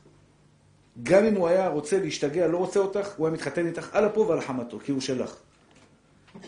גם 1.03 1.25
אם 1.25 1.35
הוא 1.35 1.47
היה 1.47 1.67
רוצה 1.67 1.99
להשתגע, 1.99 2.47
לא 2.47 2.57
רוצה 2.57 2.79
אותך, 2.79 3.07
הוא 3.17 3.27
היה 3.27 3.33
מתחתן 3.33 3.67
איתך 3.67 3.89
על 3.91 4.07
אפו 4.07 4.27
ועל 4.27 4.41
חמתו, 4.41 4.79
כי 4.79 4.91
הוא 4.91 5.01
שלך. 5.01 5.35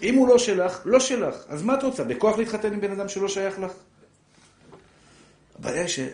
אם 0.03 0.15
הוא 0.15 0.27
לא 0.27 0.37
שלך, 0.37 0.81
לא 0.85 0.99
שלך. 0.99 1.35
אז 1.47 1.63
מה 1.63 1.73
את 1.73 1.83
רוצה? 1.83 2.03
בכוח 2.03 2.37
להתחתן 2.37 2.73
עם 2.73 2.81
בן 2.81 2.91
אדם 2.91 3.09
שלא 3.09 3.27
שייך 3.27 3.59
לך? 3.59 3.71
הבעיה 5.59 5.81
היא 5.81 6.07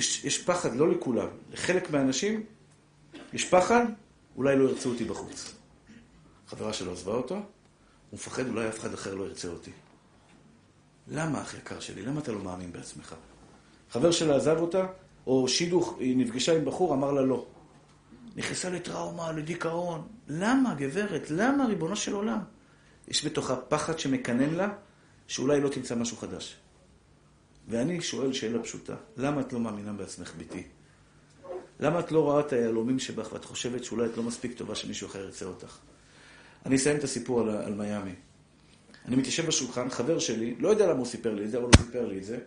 שיש 0.00 0.42
פחד, 0.42 0.76
לא 0.76 0.90
לכולם. 0.90 1.28
לחלק 1.52 1.90
מהאנשים 1.90 2.44
יש 3.32 3.44
פחד, 3.44 3.86
אולי 4.36 4.56
לא 4.56 4.68
ירצו 4.68 4.90
אותי 4.90 5.04
בחוץ. 5.04 5.54
חברה 6.46 6.72
שלו 6.72 6.92
עזבה 6.92 7.12
אותו, 7.12 7.34
הוא 7.34 7.42
מפחד, 8.12 8.48
אולי 8.48 8.68
אף 8.68 8.78
אחד 8.78 8.94
אחר 8.94 9.14
לא 9.14 9.24
ירצה 9.24 9.48
אותי. 9.48 9.70
למה, 11.08 11.42
אח 11.42 11.54
יקר 11.54 11.80
שלי? 11.80 12.02
למה 12.02 12.20
אתה 12.20 12.32
לא 12.32 12.38
מאמין 12.38 12.72
בעצמך? 12.72 13.14
חבר 13.90 14.10
שלה 14.10 14.36
עזב 14.36 14.56
אותה, 14.58 14.86
או 15.26 15.48
שידוך, 15.48 15.96
היא 15.98 16.16
נפגשה 16.16 16.56
עם 16.56 16.64
בחור, 16.64 16.94
אמר 16.94 17.12
לה 17.12 17.22
לא. 17.22 17.46
נכנסה 18.36 18.70
לטראומה, 18.70 19.32
לדיכאון. 19.32 20.08
למה, 20.28 20.74
גברת? 20.74 21.30
למה, 21.30 21.66
ריבונו 21.66 21.96
של 21.96 22.12
עולם? 22.12 22.38
יש 23.08 23.26
בתוכה 23.26 23.56
פחד 23.56 23.98
שמקנן 23.98 24.54
לה, 24.54 24.68
שאולי 25.26 25.60
לא 25.60 25.68
תמצא 25.68 25.94
משהו 25.94 26.16
חדש. 26.16 26.56
ואני 27.68 28.00
שואל 28.00 28.32
שאלה 28.32 28.62
פשוטה, 28.62 28.94
למה 29.16 29.40
את 29.40 29.52
לא 29.52 29.60
מאמינה 29.60 29.92
בעצמך, 29.92 30.34
ביתי? 30.38 30.62
למה 31.80 32.00
את 32.00 32.12
לא 32.12 32.20
רואה 32.20 32.40
את 32.40 32.52
היהלומים 32.52 32.98
שבך 32.98 33.32
ואת 33.32 33.44
חושבת 33.44 33.84
שאולי 33.84 34.06
את 34.06 34.16
לא 34.16 34.22
מספיק 34.22 34.58
טובה 34.58 34.74
שמישהו 34.74 35.06
אחר 35.06 35.18
ירצה 35.18 35.44
אותך? 35.44 35.78
אני 36.66 36.76
אסיים 36.76 36.96
את 36.96 37.04
הסיפור 37.04 37.40
על, 37.40 37.48
על 37.48 37.74
מיאמי. 37.74 38.14
אני 39.04 39.16
מתיישב 39.16 39.46
בשולחן, 39.46 39.90
חבר 39.90 40.18
שלי, 40.18 40.54
לא 40.58 40.68
יודע 40.68 40.86
למה 40.86 40.98
הוא 40.98 41.06
סיפר 41.06 41.34
לי 41.34 41.44
את 41.44 41.50
זה, 41.50 41.56
אבל 41.56 41.66
הוא 41.66 41.76
סיפר 41.76 42.06
לי 42.06 42.18
את 42.18 42.24
זה. 42.24 42.38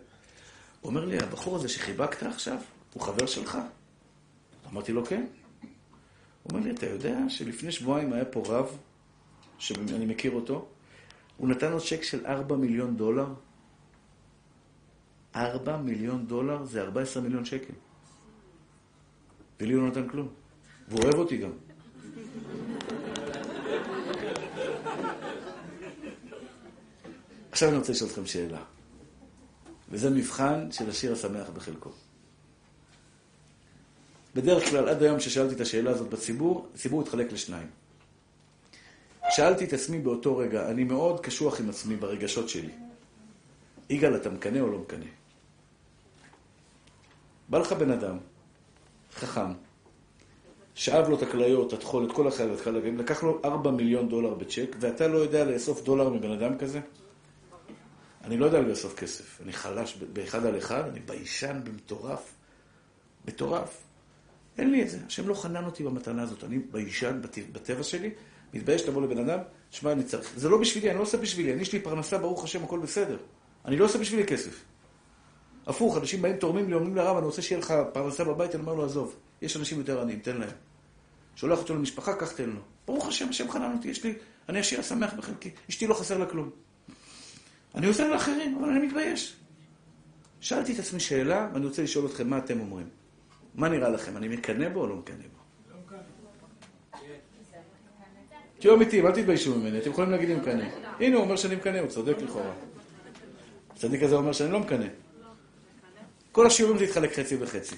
הוא 0.80 0.90
אומר 0.90 1.04
לי, 1.04 1.18
הבחור 1.18 1.56
הזה 1.56 1.68
שחיבקת 1.68 2.22
עכשיו, 2.22 2.58
הוא 2.92 3.02
חבר 3.02 3.26
שלך? 3.26 3.58
אמרתי 4.72 4.92
לו, 4.92 5.06
כן. 5.06 5.26
הוא 6.42 6.50
אומר 6.50 6.60
לי, 6.60 6.70
אתה 6.70 6.86
יודע 6.86 7.18
שלפני 7.28 7.72
שבועיים 7.72 8.12
היה 8.12 8.24
פה 8.24 8.42
רב, 8.46 8.78
שאני 9.58 10.06
מכיר 10.06 10.32
אותו, 10.32 10.68
הוא 11.36 11.48
נתן 11.48 11.72
לו 11.72 11.80
צ'ק 11.80 12.02
של 12.02 12.26
4 12.26 12.56
מיליון 12.56 12.96
דולר. 12.96 13.26
4 15.36 15.76
מיליון 15.76 16.26
דולר 16.26 16.64
זה 16.64 16.82
14 16.82 17.22
מיליון 17.22 17.44
שקל. 17.44 17.72
ולי 19.60 19.72
הוא 19.72 19.82
לא 19.82 19.88
נתן 19.88 20.08
כלום. 20.08 20.28
והוא 20.88 21.02
אוהב 21.02 21.14
אותי 21.14 21.36
גם. 21.36 21.50
עכשיו 27.50 27.68
אני 27.68 27.78
רוצה 27.78 27.92
לשאול 27.92 28.10
אתכם 28.10 28.26
שאלה. 28.26 28.62
וזה 29.90 30.10
מבחן 30.10 30.72
של 30.72 30.90
השיר 30.90 31.12
השמח 31.12 31.50
בחלקו. 31.50 31.90
בדרך 34.34 34.70
כלל, 34.70 34.88
עד 34.88 35.02
היום 35.02 35.20
ששאלתי 35.20 35.54
את 35.54 35.60
השאלה 35.60 35.90
הזאת 35.90 36.08
בציבור, 36.08 36.68
הציבור 36.74 37.02
התחלק 37.02 37.32
לשניים. 37.32 37.68
שאלתי 39.30 39.64
את 39.64 39.72
עצמי 39.72 39.98
באותו 39.98 40.36
רגע, 40.36 40.70
אני 40.70 40.84
מאוד 40.84 41.20
קשוח 41.20 41.60
עם 41.60 41.70
עצמי 41.70 41.96
ברגשות 41.96 42.48
שלי. 42.48 42.72
יגאל, 43.90 44.16
אתה 44.16 44.30
מקנא 44.30 44.58
או 44.58 44.70
לא 44.70 44.78
מקנא? 44.78 45.06
בא 47.48 47.58
לך 47.58 47.72
בן 47.72 47.90
אדם, 47.90 48.18
חכם, 49.14 49.52
שאב 50.74 51.08
לו 51.08 51.16
את 51.16 51.22
הכליות, 51.22 51.74
את 51.74 51.82
חול, 51.82 52.04
את 52.04 52.12
כל 52.12 52.28
החלבים, 52.28 52.98
לקח 52.98 53.22
לו 53.22 53.40
4 53.44 53.70
מיליון 53.70 54.08
דולר 54.08 54.34
בצ'ק, 54.34 54.76
ואתה 54.80 55.08
לא 55.08 55.18
יודע 55.18 55.44
לאסוף 55.44 55.82
דולר 55.82 56.08
מבן 56.08 56.30
אדם 56.30 56.58
כזה? 56.58 56.80
אני 58.24 58.36
לא 58.36 58.46
יודע 58.46 58.60
לאסוף 58.60 58.94
כסף. 58.94 59.40
אני 59.42 59.52
חלש 59.52 59.96
באחד 60.12 60.46
על 60.46 60.58
אחד, 60.58 60.88
אני 60.88 61.00
ביישן 61.00 61.60
במטורף. 61.64 62.34
מטורף. 63.28 63.82
אין 64.58 64.70
לי 64.70 64.82
את 64.82 64.90
זה. 64.90 64.98
השם 65.06 65.28
לא 65.28 65.34
חנן 65.34 65.64
אותי 65.64 65.84
במתנה 65.84 66.22
הזאת. 66.22 66.44
אני 66.44 66.58
ביישן 66.58 67.20
בטבע 67.52 67.82
שלי, 67.82 68.10
מתבייש 68.54 68.88
לבוא 68.88 69.02
לבן 69.02 69.18
אדם, 69.18 69.38
שמע, 69.70 69.92
אני 69.92 70.04
צריך... 70.04 70.32
זה 70.36 70.48
לא 70.48 70.58
בשבילי, 70.58 70.90
אני 70.90 70.96
לא 70.98 71.02
עושה 71.02 71.18
בשבילי. 71.18 71.52
אני 71.52 71.62
יש 71.62 71.72
לי 71.72 71.80
פרנסה, 71.80 72.18
ברוך 72.18 72.44
השם, 72.44 72.64
הכל 72.64 72.78
בסדר. 72.78 73.16
אני 73.64 73.76
לא 73.76 73.84
עושה 73.84 73.98
בשבילי 73.98 74.26
כסף. 74.26 74.64
הפוך, 75.66 75.96
אנשים 75.96 76.22
באים, 76.22 76.36
תורמים 76.36 76.68
לי, 76.68 76.74
אומרים 76.74 76.96
לרב, 76.96 77.16
אני 77.16 77.26
רוצה 77.26 77.42
שיהיה 77.42 77.60
לך 77.60 77.74
פרנסה 77.92 78.24
בבית, 78.24 78.54
אני 78.54 78.62
אומר 78.62 78.74
לו, 78.74 78.84
עזוב, 78.84 79.16
יש 79.42 79.56
אנשים 79.56 79.78
יותר 79.78 80.00
עניים, 80.00 80.18
תן 80.18 80.36
להם. 80.36 80.50
שולח 81.36 81.58
אותו 81.58 81.74
למשפחה, 81.74 82.14
קח 82.14 82.32
תן 82.32 82.50
לו. 82.50 82.60
ברוך 82.86 83.08
השם, 83.08 83.28
השם 83.28 83.50
חנן 83.50 83.72
אותי, 83.76 83.88
יש 83.88 84.04
לי, 84.04 84.14
אני 84.48 84.58
עשיר 84.58 84.80
השמח 84.80 85.14
בחלקי, 85.14 85.50
אשתי 85.70 85.86
לא 85.86 85.94
חסר 85.94 86.18
לה 86.18 86.26
כלום. 86.26 86.50
אני 87.74 87.86
עוזר 87.86 88.08
לאחרים, 88.08 88.58
אבל 88.58 88.68
אני 88.68 88.86
מתבייש. 88.86 89.36
שאלתי 90.40 90.74
את 90.74 90.78
עצמי 90.78 91.00
שאלה, 91.00 91.48
ואני 91.52 91.66
רוצה 91.66 91.82
לשאול 91.82 92.06
אתכם 92.06 92.30
מה 92.30 92.38
אתם 92.38 92.60
אומרים. 92.60 92.88
מה 93.54 93.68
נראה 93.68 93.88
לכם, 93.88 94.16
אני 94.16 94.28
מקנא 94.28 94.68
בו 94.68 94.80
או 94.80 94.86
לא 94.86 94.96
מקנא 94.96 95.16
בו? 95.16 95.36
תהיו 98.58 98.74
אמיתיים, 98.74 99.06
אל 99.06 99.12
תתביישו 99.12 99.58
ממני, 99.58 99.78
אתם 99.78 99.90
יכולים 99.90 100.10
להגיד 100.10 100.28
לי 100.28 100.34
מקנא. 100.34 100.64
הנה, 101.00 101.16
הוא 101.16 101.24
אומר 101.24 101.36
שאני 101.36 101.56
מקנא, 101.56 101.78
הוא 101.78 101.88
צודק 101.88 102.16
לכאורה. 102.22 102.52
הצדיק 103.72 104.02
הזה 104.02 104.14
אומר 104.14 104.32
שאני 104.32 104.52
לא 104.52 104.60
מקנא. 104.60 104.86
כל 106.36 106.46
השיעורים 106.46 106.78
זה 106.78 106.84
יתחלק 106.84 107.12
חצי 107.12 107.36
וחצי. 107.40 107.74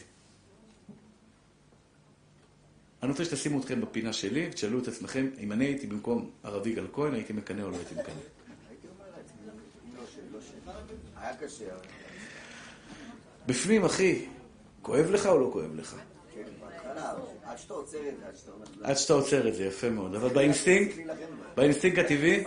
אני 3.03 3.11
רוצה 3.11 3.25
שתשימו 3.25 3.61
אתכם 3.61 3.81
בפינה 3.81 4.13
שלי, 4.13 4.49
ותשאלו 4.51 4.79
את 4.79 4.89
עצמכם, 4.89 5.27
אם 5.39 5.53
אני 5.53 5.65
הייתי 5.65 5.87
במקום 5.87 6.31
הרב 6.45 6.67
יגאל 6.67 6.87
כהן, 6.93 7.15
הייתי 7.15 7.33
מקנא 7.33 7.63
או 7.63 7.71
לא 7.71 7.77
הייתי 7.77 7.95
מקנא. 7.95 8.15
בפנים, 13.47 13.85
אחי, 13.85 14.27
כואב 14.83 15.11
לך 15.11 15.27
או 15.27 15.39
לא 15.39 15.51
כואב 15.53 15.75
לך? 15.75 15.97
עד 18.83 18.97
שאתה 18.97 19.13
עוצר 19.13 19.49
את 19.49 19.55
זה, 19.55 19.65
יפה 19.65 19.91
מאוד. 19.91 20.15
אבל 20.15 20.29
באינסטינקט, 20.29 20.95
באינסטינקט 21.57 21.99
הטבעי, 21.99 22.45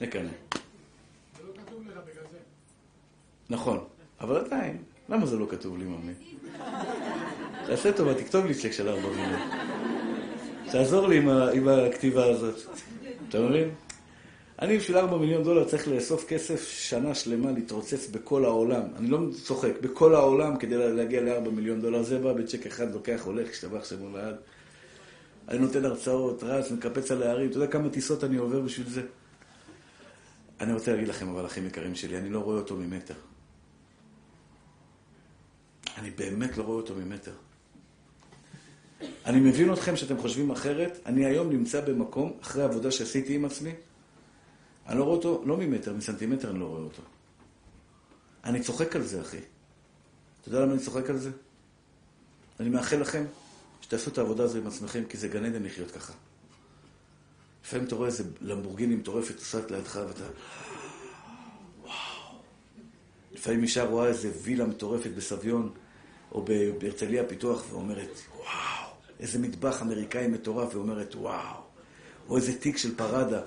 נקנא. 0.00 0.30
נכון, 3.50 3.84
אבל 4.22 4.36
עדיין, 4.36 4.76
למה 5.08 5.26
זה 5.26 5.36
לא 5.36 5.46
כתוב 5.50 5.78
לי, 5.78 5.84
ממי? 5.84 6.12
תעשה 7.66 7.92
טובה, 7.92 8.14
תכתוב 8.14 8.46
לי 8.46 8.54
צ'ק 8.54 8.70
של 8.72 8.88
ארבע 8.88 9.08
מיליון. 9.08 9.40
תעזור 10.72 11.08
לי 11.08 11.18
עם 11.52 11.68
הכתיבה 11.68 12.26
הזאת. 12.26 12.54
אתה 13.28 13.40
מבין? 13.40 13.70
אני 14.62 14.78
בשביל 14.78 14.96
4 14.98 15.16
מיליון 15.16 15.42
דולר 15.42 15.64
צריך 15.64 15.88
לאסוף 15.88 16.24
כסף 16.28 16.68
שנה 16.68 17.14
שלמה, 17.14 17.50
להתרוצץ 17.50 18.08
בכל 18.10 18.44
העולם. 18.44 18.82
אני 18.96 19.08
לא 19.08 19.18
צוחק, 19.44 19.72
בכל 19.80 20.14
העולם 20.14 20.56
כדי 20.56 20.92
להגיע 20.92 21.20
ל-4 21.20 21.50
מיליון 21.50 21.80
דולר. 21.80 22.02
זה 22.02 22.18
בא 22.18 22.32
בצ'ק 22.32 22.66
אחד, 22.66 22.92
לוקח, 22.92 23.22
הולך, 23.24 23.50
השתבח 23.50 23.84
שמו 23.84 24.16
לעד. 24.16 24.34
אני 25.48 25.58
נותן 25.58 25.84
הרצאות, 25.84 26.42
רץ, 26.42 26.70
מקפץ 26.70 27.10
על 27.10 27.22
הערים. 27.22 27.50
אתה 27.50 27.56
יודע 27.56 27.66
כמה 27.66 27.88
טיסות 27.88 28.24
אני 28.24 28.36
עובר 28.36 28.60
בשביל 28.60 28.88
זה? 28.88 29.02
אני 30.60 30.72
רוצה 30.72 30.92
להגיד 30.92 31.08
לכם, 31.08 31.28
אבל 31.28 31.46
אחים 31.46 31.66
יקרים 31.66 31.94
שלי, 31.94 32.18
אני 32.18 32.30
לא 32.30 32.38
רואה 32.38 32.56
אותו 32.56 32.76
ממטר. 32.76 33.14
אני 35.96 36.10
באמת 36.10 36.56
לא 36.56 36.62
רואה 36.62 36.76
אותו 36.76 36.94
ממטר. 36.94 37.32
אני 39.26 39.40
מבין 39.40 39.72
אתכם 39.72 39.96
שאתם 39.96 40.18
חושבים 40.18 40.50
אחרת. 40.50 40.98
אני 41.06 41.26
היום 41.26 41.50
נמצא 41.50 41.80
במקום, 41.80 42.32
אחרי 42.40 42.62
עבודה 42.62 42.90
שעשיתי 42.90 43.34
עם 43.34 43.44
עצמי, 43.44 43.72
אני 44.86 44.98
לא 44.98 45.04
רואה 45.04 45.16
אותו, 45.16 45.42
לא 45.46 45.56
ממטר, 45.56 45.92
מסנטימטר 45.92 46.50
אני 46.50 46.58
לא 46.58 46.64
רואה 46.64 46.82
אותו. 46.82 47.02
אני 48.44 48.60
צוחק 48.60 48.96
על 48.96 49.02
זה, 49.02 49.20
אחי. 49.20 49.38
אתה 50.40 50.48
יודע 50.48 50.60
למה 50.60 50.72
אני 50.72 50.80
צוחק 50.80 51.10
על 51.10 51.18
זה? 51.18 51.30
אני 52.60 52.68
מאחל 52.68 52.96
לכם 52.96 53.24
שתעשו 53.80 54.10
את 54.10 54.18
העבודה 54.18 54.44
הזו 54.44 54.58
עם 54.58 54.66
עצמכם, 54.66 55.04
כי 55.08 55.16
זה 55.16 55.28
גן 55.28 55.44
עדן 55.44 55.62
לחיות 55.62 55.90
ככה. 55.90 56.12
לפעמים 57.64 57.86
אתה 57.86 57.94
רואה 57.94 58.08
איזה 58.08 58.24
למבורגיני 58.40 58.96
מטורפת 58.96 59.34
נוסעת 59.34 59.70
לידך 59.70 60.00
ואתה... 60.08 60.24
לפעמים 63.42 63.62
אישה 63.62 63.84
רואה 63.84 64.06
איזה 64.06 64.30
וילה 64.42 64.64
מטורפת 64.64 65.10
בסביון, 65.10 65.70
או 66.32 66.44
בהרצליה 66.78 67.24
פיתוח, 67.24 67.64
ואומרת, 67.70 68.20
וואו. 68.36 68.90
איזה 69.20 69.38
מטבח 69.38 69.82
אמריקאי 69.82 70.26
מטורף, 70.26 70.74
ואומרת, 70.74 71.14
וואו. 71.14 71.60
או 72.28 72.36
איזה 72.36 72.58
תיק 72.58 72.76
של 72.76 72.94
פרדה. 72.96 73.40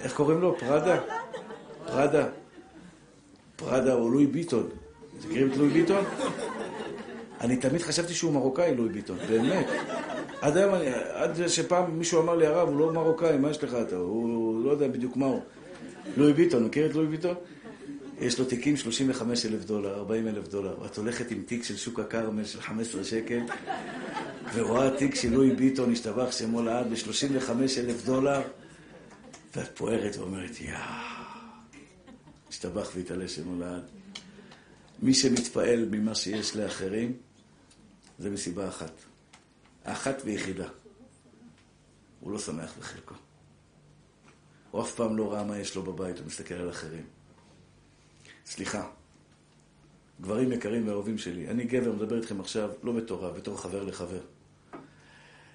איך 0.00 0.14
קוראים 0.14 0.40
לו? 0.40 0.58
פראדה? 0.58 1.00
פראדה. 1.86 2.26
פראדה 3.56 3.94
או 3.94 4.10
לואי 4.10 4.26
ביטון. 4.26 4.68
מכירים 5.18 5.52
את 5.52 5.56
לואי 5.56 5.70
ביטון? 5.70 6.04
אני 7.40 7.56
תמיד 7.56 7.82
חשבתי 7.82 8.14
שהוא 8.14 8.32
מרוקאי, 8.32 8.74
לואי 8.76 8.88
ביטון, 8.88 9.18
באמת. 9.28 9.66
עד 10.40 10.56
היום, 10.56 10.74
עד 11.12 11.48
שפעם 11.48 11.98
מישהו 11.98 12.22
אמר 12.22 12.36
לי, 12.36 12.46
הרב, 12.46 12.68
הוא 12.68 12.78
לא 12.78 12.92
מרוקאי, 12.92 13.38
מה 13.38 13.50
יש 13.50 13.64
לך 13.64 13.74
אתה? 13.74 13.96
הוא 13.96 14.64
לא 14.64 14.70
יודע 14.70 14.88
בדיוק 14.88 15.16
מה 15.16 15.26
הוא. 15.26 15.40
לואי 16.16 16.32
ביטון, 16.32 16.64
מכיר 16.64 16.86
את 16.86 16.94
לואי 16.94 17.06
ביטון? 17.06 17.34
יש 18.20 18.38
לו 18.38 18.44
תיקים 18.44 18.76
35 18.76 19.46
אלף 19.46 19.64
דולר, 19.64 19.94
40 19.94 20.28
אלף 20.28 20.48
דולר, 20.48 20.82
ואת 20.82 20.96
הולכת 20.96 21.30
עם 21.30 21.42
תיק 21.42 21.64
של 21.64 21.76
שוק 21.76 22.00
הכרמל 22.00 22.44
של 22.44 22.60
15 22.60 23.04
שקל, 23.04 23.40
ורואה 24.54 24.96
תיק 24.98 25.14
של 25.14 25.32
לואי 25.32 25.50
ביטון, 25.50 25.92
השתבח 25.92 26.32
שמו 26.32 26.62
לעד, 26.62 26.86
ב-35 26.90 27.50
אלף 27.78 28.04
דולר, 28.04 28.42
ואת 29.56 29.76
פוערת 29.76 30.16
ואומרת, 30.16 30.60
יאה, 30.60 31.12
השתבח 32.48 32.90
והתעלה 32.94 33.28
שמו 33.28 33.60
לעד. 33.60 33.82
מי 35.02 35.14
שמתפעל 35.14 35.88
ממה 35.90 36.14
שיש 36.14 36.56
לאחרים, 36.56 37.12
זה 38.18 38.30
מסיבה 38.30 38.68
אחת. 38.68 38.92
האחת 39.84 40.22
ויחידה. 40.24 40.68
הוא 42.20 42.32
לא 42.32 42.38
שמח 42.38 42.74
בחלקו. 42.78 43.14
הוא 44.76 44.82
אף 44.84 44.94
פעם 44.94 45.16
לא 45.16 45.32
ראה 45.32 45.44
מה 45.44 45.58
יש 45.58 45.76
לו 45.76 45.82
בבית, 45.82 46.18
הוא 46.18 46.26
מסתכל 46.26 46.54
על 46.54 46.70
אחרים. 46.70 47.06
סליחה, 48.46 48.88
גברים 50.20 50.52
יקרים 50.52 50.88
ואהובים 50.88 51.18
שלי, 51.18 51.48
אני 51.48 51.64
גבר, 51.64 51.92
מדבר 51.92 52.16
איתכם 52.16 52.40
עכשיו 52.40 52.70
לא 52.82 52.92
בתור 52.92 53.24
רב, 53.24 53.36
בתור 53.36 53.60
חבר 53.60 53.82
לחבר. 53.82 54.20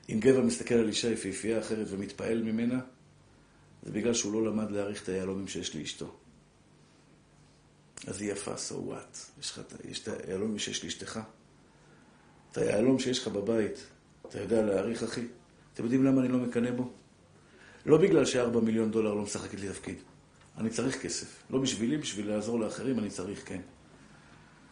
אם 0.10 0.20
גבר 0.20 0.42
מסתכל 0.42 0.74
על 0.74 0.88
אישה 0.88 1.12
יפהפייה 1.12 1.60
אחרת 1.60 1.88
ומתפעל 1.90 2.44
ממנה, 2.44 2.80
זה 3.84 3.92
בגלל 3.92 4.14
שהוא 4.14 4.34
לא 4.34 4.52
למד 4.52 4.72
להעריך 4.72 5.04
את 5.04 5.10
היהלומים 5.10 5.48
שיש 5.48 5.76
לאשתו. 5.76 6.16
אז 8.08 8.22
היא 8.22 8.32
יפה, 8.32 8.54
so 8.54 8.74
what? 8.74 9.40
יש, 9.40 9.52
לך, 9.52 9.60
את 9.60 10.08
היהלומים 10.28 10.60
שיש 10.60 10.84
לאשתך? 10.84 11.20
את 12.52 12.58
היהלום 12.58 13.00
שיש 13.00 13.20
לך 13.20 13.28
בבית, 13.28 13.78
אתה 14.30 14.42
יודע 14.42 14.62
להעריך, 14.62 15.04
אחי? 15.04 15.26
אתם 15.74 15.84
יודעים 15.84 16.04
למה 16.04 16.22
אני 16.22 16.30
לא 16.30 16.38
מקנא 16.38 16.72
בו? 16.72 17.01
לא 17.86 17.98
בגלל 17.98 18.26
שארבע 18.26 18.60
מיליון 18.60 18.92
דולר 18.92 19.14
לא 19.14 19.22
משחקת 19.22 19.60
לי 19.60 19.70
תפקיד. 19.70 19.96
אני 20.58 20.70
צריך 20.70 21.02
כסף. 21.02 21.44
לא 21.50 21.60
בשבילי, 21.60 21.98
בשביל 21.98 22.30
לעזור 22.30 22.60
לאחרים, 22.60 23.00
אני 23.00 23.10
צריך, 23.10 23.48
כן. 23.48 23.62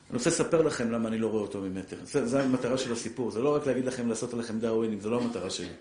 אני 0.10 0.18
רוצה 0.18 0.30
לספר 0.30 0.62
לכם 0.62 0.92
למה 0.92 1.10
אני 1.10 1.18
לא 1.18 1.28
רואה 1.28 1.42
אותו 1.42 1.62
ממטר. 1.62 1.98
זו 2.06 2.40
המטרה 2.40 2.78
של 2.78 2.94
הסיפור. 2.94 3.32
זה 3.32 3.42
לא 3.42 3.56
רק 3.56 3.68
להגיד 3.68 3.86
לכם 3.86 4.08
לעשות 4.08 4.34
עליכם 4.34 4.60
דאווינים, 4.60 5.00
זו 5.00 5.10
לא 5.10 5.22
המטרה 5.22 5.50
שלי. 5.50 5.74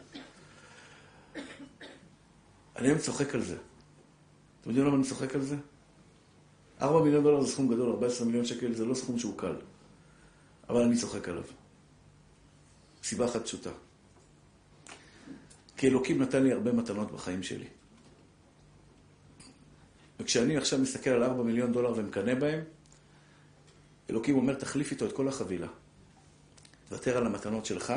אני 2.77 2.89
היום 2.89 2.99
צוחק 2.99 3.35
על 3.35 3.43
זה. 3.43 3.57
אתם 4.61 4.71
יודעים 4.71 4.87
למה 4.87 4.97
אני 4.97 5.05
צוחק 5.05 5.35
על 5.35 5.43
זה? 5.43 5.57
4 6.83 7.03
מיליון 7.05 7.23
דולר 7.23 7.41
זה 7.41 7.53
סכום 7.53 7.69
גדול, 7.69 7.91
14 7.91 8.27
מיליון 8.27 8.45
שקל 8.45 8.73
זה 8.73 8.85
לא 8.85 8.95
סכום 8.95 9.19
שהוא 9.19 9.39
קל. 9.39 9.55
אבל 10.69 10.83
אני 10.83 10.97
צוחק 10.97 11.29
עליו. 11.29 11.45
סיבה 13.03 13.25
אחת 13.25 13.45
פשוטה. 13.45 13.71
כי 15.79 15.89
אלוקים 15.89 16.23
נתן 16.23 16.43
לי 16.43 16.53
הרבה 16.53 16.73
מתנות 16.73 17.13
בחיים 17.13 17.43
שלי. 17.43 17.67
וכשאני 20.21 20.57
עכשיו 20.57 20.79
מסתכל 20.79 21.11
על 21.11 21.23
4 21.23 21.43
מיליון 21.43 21.73
דולר 21.73 21.93
ומקנא 21.97 22.35
בהם, 22.35 22.61
אלוקים 24.11 24.37
אומר, 24.37 24.55
תחליף 24.55 24.91
איתו 24.91 25.07
את 25.07 25.13
כל 25.13 25.29
החבילה. 25.29 25.69
תוותר 26.89 27.17
על 27.17 27.27
המתנות 27.27 27.67
שלך, 27.67 27.93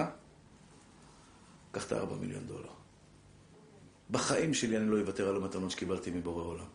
קח 1.71 1.87
את 1.87 1.91
ה-4 1.91 2.13
מיליון 2.21 2.43
דולר. 2.47 2.69
בחיים 4.11 4.53
שלי 4.53 4.77
אני 4.77 4.87
לא 4.87 4.99
אוותר 4.99 5.29
על 5.29 5.35
המתנות 5.35 5.71
שקיבלתי 5.71 6.11
מבורא 6.11 6.43
עולם. 6.43 6.65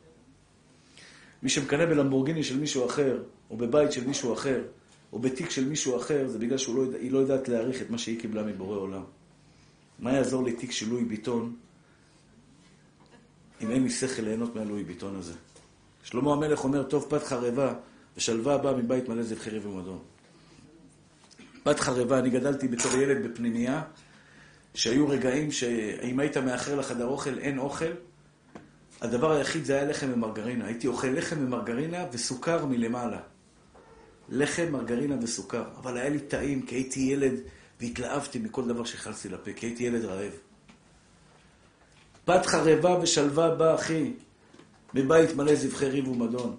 מי 1.43 1.49
שמקנא 1.49 1.87
בלמבורגיני 1.87 2.45
של 2.45 2.59
מישהו 2.59 2.87
אחר, 2.87 3.23
או 3.51 3.57
בבית 3.57 3.93
של 3.93 4.07
מישהו 4.07 4.33
אחר, 4.33 4.65
או 5.13 5.19
בתיק 5.19 5.51
של 5.51 5.69
מישהו 5.69 5.97
אחר, 5.97 6.29
זה 6.29 6.39
בגלל 6.39 6.59
שהיא 6.59 6.77
לא, 6.77 6.85
לא 7.11 7.19
יודעת 7.19 7.49
להעריך 7.49 7.83
את 7.83 7.91
מה 7.91 7.99
שהיא 7.99 8.21
קיבלה 8.21 8.43
מבורא 8.43 8.77
עולם. 8.77 9.05
מה 9.99 10.13
יעזור 10.13 10.45
לי 10.45 10.53
תיק 10.53 10.73
של 10.73 10.89
לואי 10.89 11.05
ביטון, 11.05 11.57
אם 13.63 13.71
אין 13.71 13.83
לי 13.83 13.91
שכל 13.91 14.23
ליהנות 14.23 14.55
מהלואי 14.55 14.85
ביטון 14.85 15.17
הזה? 15.17 15.33
שלמה 16.03 16.33
המלך 16.33 16.65
אומר, 16.65 16.83
טוב 16.83 17.07
פת 17.09 17.23
חרבה 17.23 17.75
ושלווה 18.17 18.59
באה 18.59 18.77
מבית 18.77 19.09
מלא 19.09 19.23
זבחי 19.23 19.59
ומדון. 19.59 19.99
פת 21.63 21.81
חרבה, 21.81 22.19
אני 22.19 22.31
גדלתי 22.31 22.69
בתור 22.69 22.97
ילד 22.97 23.27
בפנימייה, 23.27 23.83
שהיו 24.75 25.09
רגעים 25.09 25.53
שאם 25.53 26.21
היית 26.21 26.37
מאחר 26.37 26.77
לחדר 26.77 27.07
אוכל, 27.07 27.39
אין 27.39 27.59
אוכל. 27.59 27.93
הדבר 29.01 29.33
היחיד 29.33 29.65
זה 29.65 29.75
היה 29.75 29.85
לחם 29.85 30.07
ומרגרינה. 30.13 30.67
הייתי 30.67 30.87
אוכל 30.87 31.07
לחם 31.07 31.37
ומרגרינה 31.39 32.05
וסוכר 32.13 32.67
מלמעלה. 32.67 33.21
לחם, 34.29 34.67
מרגרינה 34.71 35.17
וסוכר. 35.23 35.65
אבל 35.77 35.97
היה 35.97 36.09
לי 36.09 36.19
טעים, 36.19 36.63
כי 36.63 36.75
הייתי 36.75 37.01
ילד 37.01 37.35
והתלהבתי 37.81 38.39
מכל 38.39 38.68
דבר 38.68 38.85
שהכנסתי 38.85 39.29
לפה, 39.29 39.53
כי 39.53 39.66
הייתי 39.66 39.85
ילד 39.85 40.05
רעב. 40.05 40.33
פת 42.24 42.47
חרבה 42.47 42.99
ושלווה 43.03 43.55
בא, 43.55 43.74
אחי, 43.74 44.12
מבית 44.95 45.35
מלא 45.35 45.55
זבחי 45.55 45.87
ריב 45.87 46.09
ומדון. 46.09 46.57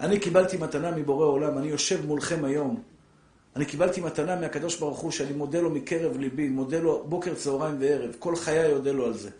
אני 0.00 0.20
קיבלתי 0.20 0.56
מתנה 0.56 0.90
מבורא 0.90 1.26
עולם, 1.26 1.58
אני 1.58 1.66
יושב 1.66 2.06
מולכם 2.06 2.44
היום. 2.44 2.82
אני 3.56 3.64
קיבלתי 3.64 4.00
מתנה 4.00 4.36
מהקדוש 4.36 4.78
ברוך 4.78 4.98
הוא, 4.98 5.10
שאני 5.10 5.32
מודה 5.32 5.60
לו 5.60 5.70
מקרב 5.70 6.16
ליבי, 6.16 6.48
מודה 6.48 6.78
לו 6.78 7.04
בוקר, 7.08 7.34
צהריים 7.34 7.76
וערב. 7.80 8.10
כל 8.18 8.36
חיי 8.36 8.72
אודה 8.72 8.92
לו 8.92 9.06
על 9.06 9.14
זה. 9.14 9.30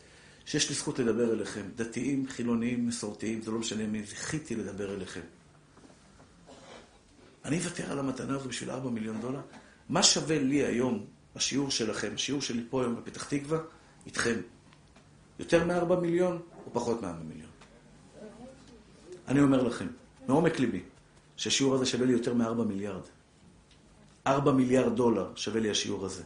שיש 0.45 0.69
לי 0.69 0.75
זכות 0.75 0.99
לדבר 0.99 1.33
אליכם. 1.33 1.63
דתיים, 1.77 2.27
חילוניים, 2.29 2.87
מסורתיים, 2.87 3.43
זה 3.43 3.51
לא 3.51 3.59
משנה 3.59 3.87
מי, 3.87 4.05
זכיתי 4.05 4.57
לדבר 4.57 4.95
אליכם. 4.95 5.21
אני 7.45 7.59
אוותר 7.59 7.93
על 7.93 7.99
המתנה 7.99 8.37
הזו 8.37 8.49
בשביל 8.49 8.71
4 8.71 8.91
מיליון 8.91 9.21
דולר? 9.21 9.41
מה 9.89 10.03
שווה 10.03 10.39
לי 10.39 10.65
היום, 10.65 11.07
השיעור 11.37 11.71
שלכם, 11.71 12.11
השיעור 12.15 12.43
שלי 12.43 12.65
פה 12.71 12.83
היום 12.83 12.97
בפתח 12.97 13.25
תקווה, 13.25 13.59
איתכם? 14.07 14.41
יותר 15.39 15.65
מ-4 15.65 15.95
מיליון 15.95 16.43
או 16.67 16.71
פחות 16.73 17.03
מ-4 17.03 17.23
מיליון? 17.25 17.51
אני 19.29 19.41
אומר 19.41 19.63
לכם, 19.63 19.87
מעומק 20.29 20.59
ליבי, 20.59 20.83
שהשיעור 21.37 21.75
הזה 21.75 21.87
שווה 21.87 22.07
לי 22.07 22.13
יותר 22.13 22.35
מ-4 22.35 22.65
מיליארד. 22.65 23.03
4 24.27 24.53
מיליארד 24.53 24.97
דולר 24.97 25.33
שווה 25.37 25.61
לי 25.61 25.71
השיעור 25.71 26.07
הזה. 26.07 26.23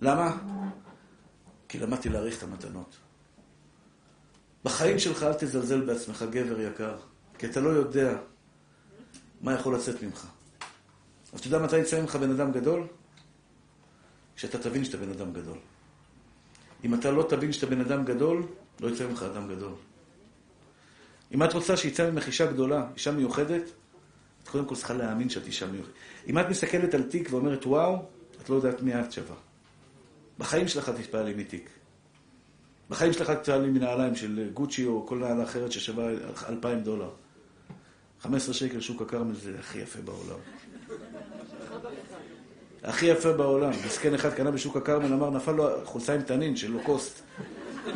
למה? 0.00 0.38
כי 1.68 1.78
למדתי 1.78 2.08
להעריך 2.08 2.38
את 2.38 2.42
המתנות. 2.42 2.96
בחיים 4.64 4.98
שלך 4.98 5.22
אל 5.22 5.34
תזלזל 5.34 5.80
בעצמך, 5.80 6.24
גבר 6.30 6.60
יקר, 6.60 6.96
כי 7.38 7.46
אתה 7.46 7.60
לא 7.60 7.70
יודע 7.70 8.18
מה 9.40 9.54
יכול 9.54 9.74
לצאת 9.74 10.02
ממך. 10.02 10.26
אז 11.32 11.38
אתה 11.38 11.48
יודע 11.48 11.58
מתי 11.58 11.78
יצא 11.78 12.00
ממך 12.00 12.16
בן 12.16 12.30
אדם 12.30 12.52
גדול? 12.52 12.86
כשאתה 14.36 14.58
תבין 14.58 14.84
שאתה 14.84 14.96
בן 14.96 15.10
אדם 15.10 15.32
גדול. 15.32 15.58
אם 16.84 16.94
אתה 16.94 17.10
לא 17.10 17.26
תבין 17.28 17.52
שאתה 17.52 17.66
בן 17.66 17.80
אדם 17.80 18.04
גדול, 18.04 18.46
לא 18.80 18.88
יצא 18.88 19.06
ממך 19.06 19.22
אדם 19.22 19.48
גדול. 19.48 19.72
אם 21.34 21.42
את 21.42 21.52
רוצה 21.52 21.76
שיצא 21.76 22.10
ממך 22.10 22.26
אישה 22.26 22.52
גדולה, 22.52 22.86
אישה 22.94 23.12
מיוחדת, 23.12 23.62
את 24.42 24.48
קודם 24.48 24.64
כל 24.64 24.74
צריכה 24.74 24.94
להאמין 24.94 25.28
שאת 25.28 25.46
אישה 25.46 25.66
מיוחדת. 25.66 25.94
אם 26.26 26.38
את 26.38 26.46
מסתכלת 26.50 26.94
על 26.94 27.02
תיק 27.02 27.28
ואומרת 27.30 27.66
וואו, 27.66 28.02
את 28.42 28.50
לא 28.50 28.54
יודעת 28.54 28.82
מי 28.82 29.00
את 29.00 29.12
שווה. 29.12 29.36
בחיים 30.38 30.68
שלך 30.68 30.88
תתפעלי 30.90 31.34
מתיק. 31.34 31.70
בחיים 32.90 33.12
שלך 33.12 33.30
תתפעלי 33.30 33.70
מנעליים 33.70 34.14
של 34.14 34.50
גוצ'י 34.54 34.86
או 34.86 35.06
כל 35.06 35.18
נעלה 35.18 35.42
אחרת 35.42 35.72
ששווה 35.72 36.10
אלפיים 36.48 36.80
דולר. 36.80 37.10
15 38.20 38.54
שקל 38.54 38.80
שוק 38.80 39.02
הכרמל 39.02 39.34
זה 39.34 39.58
הכי 39.58 39.78
יפה 39.78 40.00
בעולם. 40.00 40.38
הכי 42.84 43.06
יפה 43.06 43.32
בעולם. 43.32 43.70
מסכן 43.86 44.14
אחד 44.14 44.32
קנה 44.32 44.50
בשוק 44.50 44.76
הכרמל, 44.76 45.12
אמר, 45.12 45.30
נפל 45.30 45.52
לו 45.52 45.68
חולצה 45.84 46.14
עם 46.14 46.22
תנין 46.22 46.56
של 46.56 46.70
לוקוסט. 46.70 47.20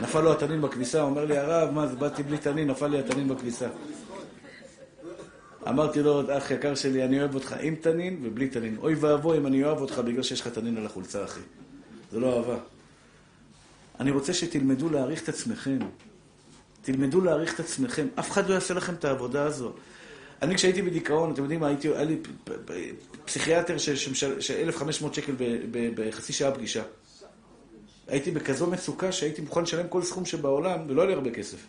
נפל 0.00 0.20
לו 0.20 0.32
התנין 0.32 0.62
בכביסה, 0.62 1.02
אומר 1.02 1.24
לי, 1.24 1.38
הרב, 1.38 1.70
מה 1.70 1.86
זה, 1.86 1.96
באתי 1.96 2.22
בלי 2.22 2.38
תנין, 2.38 2.70
נפל 2.70 2.86
לי 2.86 2.98
התנין 2.98 3.28
בכביסה. 3.28 3.68
אמרתי 5.68 6.02
לו, 6.02 6.38
אח 6.38 6.50
יקר 6.50 6.74
שלי, 6.74 7.04
אני 7.04 7.20
אוהב 7.20 7.34
אותך 7.34 7.54
עם 7.60 7.74
תנין 7.74 8.20
ובלי 8.22 8.48
תנין. 8.48 8.76
אוי 8.78 8.94
ואבוי 8.94 9.38
אם 9.38 9.46
אני 9.46 9.64
אוהב 9.64 9.80
אותך 9.80 9.98
בגלל 9.98 10.22
שיש 10.22 10.40
לך 10.40 10.48
תנין 10.48 10.76
על 10.76 10.86
החולצה, 10.86 11.24
אחי. 11.24 11.40
זה 12.12 12.20
לא 12.20 12.36
אהבה. 12.36 12.56
אני 14.00 14.10
רוצה 14.10 14.34
שתלמדו 14.34 14.90
להעריך 14.90 15.22
את 15.22 15.28
עצמכם. 15.28 15.78
תלמדו 16.82 17.20
להעריך 17.20 17.54
את 17.54 17.60
עצמכם. 17.60 18.06
אף 18.18 18.30
אחד 18.30 18.48
לא 18.48 18.54
יעשה 18.54 18.74
לכם 18.74 18.94
את 18.94 19.04
העבודה 19.04 19.42
הזו. 19.42 19.72
אני 20.42 20.54
כשהייתי 20.54 20.82
בדיכאון, 20.82 21.32
אתם 21.32 21.42
יודעים 21.42 21.60
מה, 21.60 21.68
הייתי, 21.68 21.88
היה 21.88 22.04
לי 22.04 22.18
פסיכיאטר 23.24 23.78
של 23.78 24.54
1,500 24.62 25.14
שקל 25.14 25.32
בחצי 25.72 26.32
שעה 26.32 26.54
פגישה. 26.54 26.82
הייתי 28.08 28.30
בכזו 28.30 28.66
מצוקה 28.66 29.12
שהייתי 29.12 29.42
מוכן 29.42 29.62
לשלם 29.62 29.88
כל 29.88 30.02
סכום 30.02 30.24
שבעולם, 30.24 30.80
ולא 30.88 31.02
היה 31.02 31.08
לי 31.08 31.14
הרבה 31.14 31.30
כסף, 31.30 31.66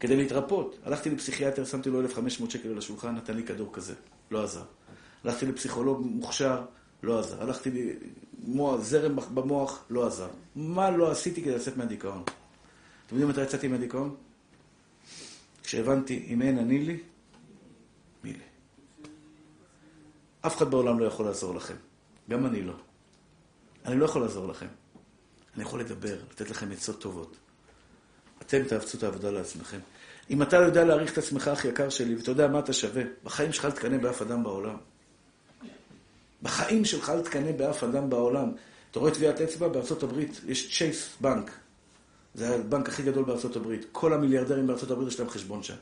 כדי 0.00 0.16
להתרפות. 0.16 0.78
הלכתי 0.84 1.10
לפסיכיאטר, 1.10 1.64
שמתי 1.64 1.90
לו 1.90 2.00
1,500 2.00 2.50
שקל 2.50 2.68
על 2.68 2.78
השולחן, 2.78 3.14
נתן 3.14 3.36
לי 3.36 3.42
כדור 3.42 3.72
כזה, 3.72 3.94
לא 4.30 4.44
עזר. 4.44 4.62
הלכתי 5.24 5.46
לפסיכולוג 5.46 6.06
מוכשר, 6.06 6.62
לא 7.02 7.18
עזר. 7.18 7.42
הלכתי 7.42 7.92
לזרם 8.48 9.16
במוח, 9.34 9.84
לא 9.90 10.06
עזר. 10.06 10.28
מה 10.56 10.90
לא 10.90 11.10
עשיתי 11.10 11.42
כדי 11.42 11.54
לצאת 11.54 11.76
מהדיכאון? 11.76 12.22
אתם 13.06 13.14
יודעים 13.16 13.28
מתי 13.28 13.42
יצאתי 13.42 13.68
מהדיכאון? 13.68 14.14
כשהבנתי, 15.62 16.26
אם 16.28 16.42
אין 16.42 16.58
אני 16.58 16.78
לי? 16.78 16.98
אף 20.46 20.56
אחד 20.56 20.70
בעולם 20.70 20.98
לא 20.98 21.04
יכול 21.04 21.26
לעזור 21.26 21.54
לכם. 21.54 21.74
גם 22.30 22.46
אני 22.46 22.62
לא. 22.62 22.74
אני 23.86 24.00
לא 24.00 24.04
יכול 24.04 24.22
לעזור 24.22 24.48
לכם. 24.48 24.66
אני 25.54 25.62
יכול 25.62 25.80
לדבר, 25.80 26.16
לתת 26.30 26.50
לכם 26.50 26.72
עצות 26.72 27.00
טובות. 27.00 27.36
אתם 28.42 28.64
תאבצו 28.64 28.98
את 28.98 29.02
העבודה 29.02 29.30
לעצמכם. 29.30 29.78
אם 30.30 30.42
אתה 30.42 30.56
יודע 30.56 30.84
להעריך 30.84 31.12
את 31.12 31.18
עצמך, 31.18 31.48
אח 31.48 31.64
יקר 31.64 31.88
שלי, 31.88 32.14
ואתה 32.14 32.30
יודע 32.30 32.48
מה 32.48 32.58
אתה 32.58 32.72
שווה, 32.72 33.02
בחיים 33.24 33.52
שלך 33.52 33.64
אל 33.64 33.70
תקנא 33.70 33.98
באף 33.98 34.22
אדם 34.22 34.42
בעולם. 34.42 34.76
בחיים 36.42 36.84
שלך 36.84 37.10
אל 37.10 37.22
תקנא 37.22 37.52
באף 37.52 37.84
אדם 37.84 38.10
בעולם. 38.10 38.52
אתה 38.90 38.98
רואה 38.98 39.14
טביעת 39.14 39.40
אצבע? 39.40 39.68
בארצות 39.68 40.02
הברית 40.02 40.40
יש 40.46 40.78
צ'ייס 40.78 41.08
בנק. 41.20 41.50
זה 42.34 42.54
הבנק 42.54 42.88
הכי 42.88 43.02
גדול 43.02 43.24
בארצות 43.24 43.56
הברית. 43.56 43.86
כל 43.92 44.12
המיליארדרים 44.12 44.66
בארצות 44.66 44.90
הברית 44.90 45.08
יש 45.08 45.20
להם 45.20 45.28
חשבון 45.28 45.62
שם. 45.62 45.74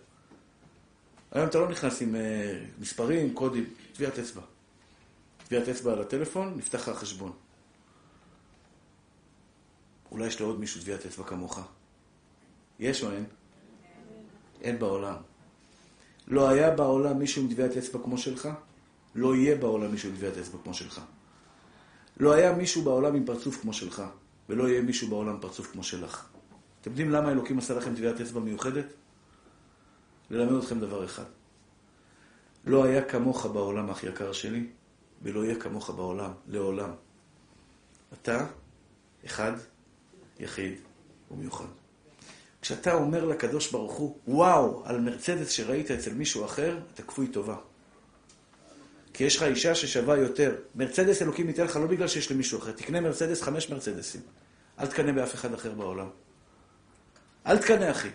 היום 1.32 1.48
אתה 1.48 1.58
לא 1.58 1.68
נכנס 1.68 2.02
עם 2.02 2.14
uh, 2.14 2.18
מספרים, 2.80 3.34
קודים, 3.34 3.64
טביעת 4.00 4.18
אצבע. 4.18 4.42
טביעת 5.46 5.68
אצבע 5.68 5.92
על 5.92 6.00
הטלפון, 6.00 6.54
נפתח 6.56 6.78
לך 6.78 6.88
החשבון. 6.88 7.32
אולי 10.10 10.26
יש 10.26 10.40
לעוד 10.40 10.60
מישהו 10.60 10.80
טביעת 10.80 11.06
אצבע 11.06 11.24
כמוך. 11.24 11.60
יש 12.78 13.04
או 13.04 13.10
אין? 13.10 13.24
אין 14.60 14.78
בעולם. 14.78 15.16
לא 16.28 16.48
היה 16.48 16.70
בעולם 16.70 17.18
מישהו 17.18 17.42
עם 17.42 17.48
טביעת 17.48 17.76
אצבע 17.76 18.02
כמו 18.02 18.18
שלך, 18.18 18.48
לא 19.14 19.36
יהיה 19.36 19.56
בעולם 19.56 19.90
מישהו 19.90 20.10
עם 20.10 20.16
טביעת 20.16 20.36
אצבע 20.36 20.58
כמו 20.62 20.74
שלך. 20.74 21.00
לא 22.20 22.32
היה 22.32 22.52
מישהו 22.52 22.82
בעולם 22.82 23.14
עם 23.14 23.24
פרצוף 23.24 23.60
כמו 23.60 23.72
שלך, 23.72 24.02
ולא 24.48 24.68
יהיה 24.68 24.82
מישהו 24.82 25.08
בעולם 25.08 25.40
פרצוף 25.40 25.72
כמו 25.72 25.82
שלך. 25.82 26.28
אתם 26.80 26.90
יודעים 26.90 27.10
למה 27.10 27.30
אלוקים 27.30 27.58
עשה 27.58 27.74
לכם 27.74 27.94
טביעת 27.94 28.20
אצבע 28.20 28.40
מיוחדת? 28.40 28.86
ללמד 30.30 30.62
אתכם 30.62 30.80
דבר 30.80 31.04
אחד. 31.04 31.39
לא 32.64 32.84
היה 32.84 33.02
כמוך 33.02 33.46
בעולם, 33.46 33.90
אח 33.90 34.04
יקר 34.04 34.32
שלי, 34.32 34.66
ולא 35.22 35.44
יהיה 35.44 35.54
כמוך 35.54 35.90
בעולם, 35.90 36.30
לעולם. 36.48 36.90
אתה 38.12 38.46
אחד, 39.26 39.52
יחיד 40.40 40.74
ומיוחד. 41.30 41.64
כשאתה 42.62 42.94
אומר 42.94 43.24
לקדוש 43.24 43.72
ברוך 43.72 43.92
הוא, 43.92 44.16
וואו, 44.28 44.82
על 44.84 45.00
מרצדס 45.00 45.48
שראית 45.48 45.90
אצל 45.90 46.14
מישהו 46.14 46.44
אחר, 46.44 46.78
אתה 46.94 47.02
כפוי 47.02 47.26
טובה. 47.26 47.56
כי 49.14 49.24
יש 49.24 49.36
לך 49.36 49.42
אישה 49.42 49.74
ששווה 49.74 50.16
יותר. 50.16 50.56
מרצדס 50.74 51.22
אלוקים 51.22 51.48
ייתן 51.48 51.64
לך 51.64 51.76
לא 51.76 51.86
בגלל 51.86 52.08
שיש 52.08 52.32
למישהו 52.32 52.58
אחר. 52.58 52.72
תקנה 52.72 53.00
מרצדס, 53.00 53.42
חמש 53.42 53.70
מרצדסים. 53.70 54.20
אל 54.78 54.86
תקנה 54.86 55.12
באף 55.12 55.34
אחד 55.34 55.54
אחר 55.54 55.74
בעולם. 55.74 56.08
אל 57.46 57.58
תקנה, 57.58 57.90
אחי. 57.90 58.08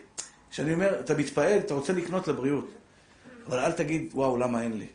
כשאני 0.52 0.74
אומר, 0.74 1.00
אתה 1.00 1.14
מתפעל, 1.14 1.60
אתה 1.60 1.74
רוצה 1.74 1.94
לקנות 1.94 2.28
לבריאות. 2.28 2.68
אבל 3.48 3.60
אל 3.60 3.72
תגיד, 3.72 4.10
וואו, 4.14 4.38
למה 4.38 4.62
אין 4.64 4.78
לי? 4.78 4.88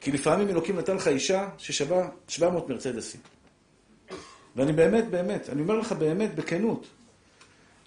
כי 0.00 0.12
לפעמים 0.12 0.48
אלוקים 0.48 0.78
נתן 0.78 0.96
לך 0.96 1.08
אישה 1.08 1.48
ששווה 1.58 2.08
700 2.28 2.68
מרצדסים. 2.68 3.20
ואני 4.56 4.72
באמת, 4.72 5.10
באמת, 5.10 5.48
אני 5.48 5.62
אומר 5.62 5.78
לך 5.78 5.92
באמת, 5.92 6.34
בכנות. 6.34 6.86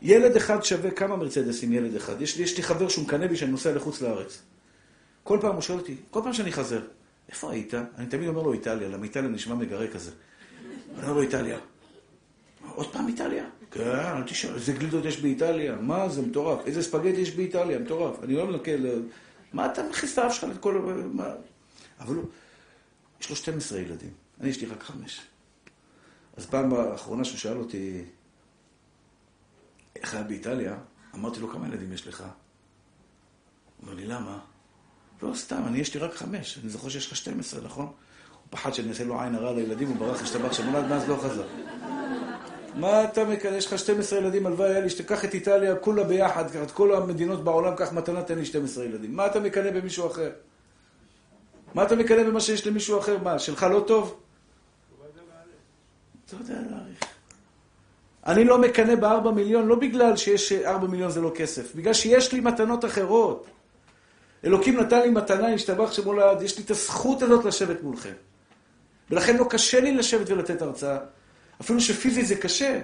ילד 0.01 0.35
אחד 0.35 0.63
שווה 0.63 0.91
כמה 0.91 1.15
מרצדסים 1.15 1.73
ילד 1.73 1.95
אחד. 1.95 2.21
יש 2.21 2.37
לי, 2.37 2.43
יש 2.43 2.57
לי 2.57 2.63
חבר 2.63 2.89
שהוא 2.89 3.05
מקנא 3.05 3.27
בי 3.27 3.35
שאני 3.35 3.51
נוסע 3.51 3.75
לחוץ 3.75 4.01
לארץ. 4.01 4.41
כל 5.23 5.37
פעם 5.41 5.53
הוא 5.53 5.61
שואל 5.61 5.79
אותי, 5.79 5.95
כל 6.11 6.21
פעם 6.23 6.33
שאני 6.33 6.51
חזר, 6.51 6.81
איפה 7.29 7.51
היית? 7.51 7.73
אני 7.73 8.07
תמיד 8.07 8.27
אומר 8.27 8.41
לו 8.41 8.53
איטליה, 8.53 8.89
למה 8.89 9.03
איטליה 9.03 9.29
נשמע 9.29 9.55
מגרה 9.55 9.87
כזה. 9.87 10.11
אני 10.95 11.03
אומר 11.03 11.13
לו 11.13 11.21
איטליה. 11.21 11.57
עוד 12.75 12.93
פעם 12.93 13.07
איטליה? 13.07 13.45
כן, 13.71 13.81
אל 13.81 14.23
תשאל, 14.23 14.55
איזה 14.55 14.73
גלידות 14.73 15.05
יש 15.05 15.21
באיטליה? 15.21 15.75
מה, 15.75 16.09
זה 16.09 16.21
מטורף. 16.21 16.65
איזה 16.65 16.83
ספגטי 16.83 17.21
יש 17.21 17.31
באיטליה? 17.31 17.79
מטורף. 17.79 18.23
אני 18.23 18.35
לא 18.35 18.47
מנקה, 18.47 18.71
מה 19.53 19.65
אתה 19.65 19.83
מכניס 19.89 20.13
את 20.13 20.17
האף 20.17 20.33
שלך 20.33 20.43
לכל... 20.43 21.01
אבל 21.99 22.15
הוא, 22.15 22.25
יש 23.21 23.29
לו 23.29 23.35
12 23.35 23.79
ילדים, 23.79 24.13
אני 24.41 24.49
יש 24.49 24.61
לי 24.61 24.67
רק 24.67 24.83
חמש. 24.83 25.21
אז 26.37 26.45
פעם 26.45 26.73
האחרונה 26.73 27.23
שהוא 27.23 27.37
שאל 27.37 27.57
אותי 27.57 28.05
איך 29.95 30.13
היה 30.13 30.23
באיטליה, 30.23 30.77
אמרתי 31.15 31.39
לו, 31.39 31.49
כמה 31.49 31.67
ילדים 31.67 31.93
יש 31.93 32.07
לך? 32.07 32.21
הוא 32.21 32.29
אומר 33.81 33.93
לי, 33.93 34.05
למה? 34.05 34.39
לא, 35.21 35.35
סתם, 35.35 35.61
אני 35.67 35.77
יש 35.77 35.93
לי 35.93 35.99
רק 35.99 36.13
חמש, 36.13 36.57
אני 36.57 36.69
זוכר 36.69 36.89
שיש 36.89 37.07
לך 37.07 37.15
12, 37.15 37.61
נכון? 37.61 37.85
הוא 37.85 37.93
פחד 38.49 38.73
שאני 38.73 38.89
אעשה 38.89 39.03
לו 39.03 39.21
עין 39.21 39.35
הרע 39.35 39.53
לילדים, 39.53 39.87
הוא 39.87 39.97
ברח, 39.97 40.21
השתבח 40.21 40.53
שמולד, 40.53 40.85
מאז 40.85 41.09
לא 41.09 41.17
חזר. 41.23 41.47
מה 42.75 43.03
אתה 43.03 43.25
מקנא? 43.25 43.55
יש 43.55 43.67
לך 43.67 43.79
12 43.79 44.19
ילדים, 44.19 44.45
הלוואי 44.45 44.69
היה 44.69 44.79
לי 44.79 44.89
שתיקח 44.89 45.25
את 45.25 45.33
איטליה, 45.33 45.75
כולה 45.75 46.03
ביחד, 46.03 46.55
את 46.55 46.71
כל 46.71 46.95
המדינות 46.95 47.43
בעולם, 47.43 47.75
קח 47.75 47.93
מתנה, 47.93 48.23
תן 48.23 48.37
לי 48.37 48.45
12 48.45 48.85
ילדים. 48.85 49.15
מה 49.15 49.25
אתה 49.25 49.39
מקנא 49.39 49.71
במישהו 49.71 50.07
אחר? 50.07 50.29
מה 51.73 51.83
אתה 51.83 51.95
מקנא 51.95 52.23
במה 52.23 52.39
שיש 52.39 52.67
למישהו 52.67 52.99
אחר? 52.99 53.17
מה, 53.17 53.39
שלך 53.39 53.63
לא 53.63 53.83
טוב? 53.87 54.19
אתה 56.25 56.35
יודע 56.35 56.53
להעריך. 56.69 56.99
אני 58.25 58.43
לא 58.43 58.57
מקנא 58.57 58.95
בארבע 58.95 59.31
מיליון, 59.31 59.67
לא 59.67 59.75
בגלל 59.75 60.15
שיש 60.15 60.51
ארבע 60.51 60.87
מיליון 60.87 61.11
זה 61.11 61.21
לא 61.21 61.31
כסף, 61.35 61.75
בגלל 61.75 61.93
שיש 61.93 62.33
לי 62.33 62.39
מתנות 62.39 62.85
אחרות. 62.85 63.47
אלוקים 64.45 64.79
נתן 64.79 65.01
לי 65.01 65.09
מתנה, 65.09 65.53
השתבח 65.53 65.91
שמו 65.91 66.13
לעד, 66.13 66.41
יש 66.41 66.57
לי 66.57 66.63
את 66.63 66.71
הזכות 66.71 67.21
הזאת 67.21 67.45
לשבת 67.45 67.83
מולכם. 67.83 68.13
ולכן 69.11 69.37
לא 69.37 69.45
קשה 69.49 69.79
לי 69.79 69.91
לשבת 69.91 70.29
ולתת 70.29 70.61
הרצאה. 70.61 70.97
אפילו 71.61 71.81
שפיזית 71.81 72.27
זה 72.27 72.35
קשה. 72.35 72.79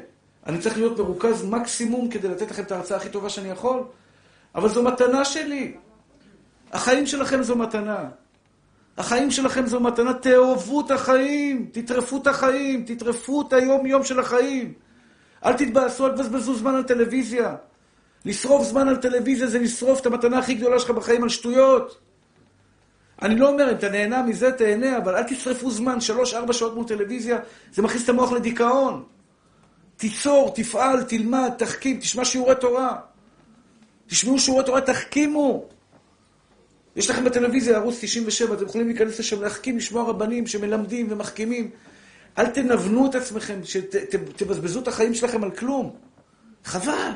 אני 0.46 0.58
צריך 0.60 0.78
להיות 0.78 1.00
מרוכז 1.00 1.46
מקסימום 1.46 2.10
כדי 2.10 2.28
לתת 2.28 2.52
לכם 2.52 2.64
את 2.64 2.72
ההרצאה 2.72 2.98
הכי 2.98 3.10
טובה 3.10 3.30
שאני 3.30 3.50
יכול. 3.50 3.84
אבל 4.56 4.70
זו 4.70 4.84
מתנה 4.84 5.26
שלי. 5.26 5.74
החיים 6.72 7.06
שלכם 7.06 7.44
זו 7.44 7.56
מתנה. 7.56 8.10
החיים 8.98 9.32
שלכם 9.32 9.66
זו 9.66 9.80
מתנה, 9.80 10.14
תאהבו 10.14 10.82
את 10.82 10.92
החיים, 10.92 11.70
תטרפו 11.72 12.18
את 12.18 12.28
החיים, 12.28 12.86
תטרפו 12.86 13.42
את 13.42 13.54
היום-יום 13.54 14.04
של 14.04 14.20
החיים. 14.20 14.74
אל 15.46 15.54
תתבאסו, 15.54 16.06
אל 16.08 16.12
תבזבזו 16.12 16.56
זמן 16.56 16.76
על 16.76 16.84
טלוויזיה. 16.84 17.56
לשרוף 18.26 18.68
זמן 18.68 18.88
על 18.88 18.96
טלוויזיה 18.96 19.48
זה 19.48 19.60
לשרוף 19.60 20.02
את 20.02 20.06
המתנה 20.06 20.40
הכי 20.40 20.54
גדולה 20.54 20.80
שלך 20.80 20.90
בחיים 20.90 21.24
על 21.24 21.30
שטויות. 21.30 22.00
אני 23.22 23.36
לא 23.36 23.50
אומר, 23.50 23.72
אם 23.72 23.76
אתה 23.76 23.90
נהנה 23.90 24.24
מזה, 24.24 24.52
תהנה, 24.52 24.98
אבל 24.98 25.16
אל 25.16 25.24
תשרפו 25.24 25.72
זמן, 25.72 26.02
שלוש-ארבע 26.02 26.54
שעות 26.54 26.76
מול 26.76 26.86
טלוויזיה, 26.86 27.40
זה 27.74 27.82
מכניס 27.82 28.04
את 28.04 28.10
המוח 28.10 28.32
לדיכאון. 28.32 29.04
תיצור, 29.98 30.52
תפעל, 30.56 31.04
תלמד, 31.04 31.52
תחכים, 31.58 32.00
תשמע 32.00 32.26
שיעורי 32.26 32.56
תורה. 32.62 32.96
תשמעו 34.08 34.40
שיעורי 34.40 34.66
תורה, 34.66 34.82
תחכימו. 34.82 35.66
יש 36.96 37.10
לכם 37.10 37.26
בטלוויזיה 37.26 37.78
ערוץ 37.78 37.98
97, 38.02 38.54
אתם 38.56 38.66
יכולים 38.66 38.88
להיכנס 38.88 39.20
לשם, 39.20 39.42
להחכים, 39.42 39.78
לשמוע 39.78 40.10
רבנים 40.10 40.48
שמלמדים 40.48 41.08
ומחכימים. 41.10 41.72
אל 42.38 42.48
תנוונו 42.48 43.06
את 43.06 43.16
עצמכם, 43.16 43.60
שתבזבזו 43.64 44.80
את 44.80 44.88
החיים 44.88 45.14
שלכם 45.14 45.44
על 45.44 45.52
כלום. 45.52 45.96
חבל. 46.66 47.12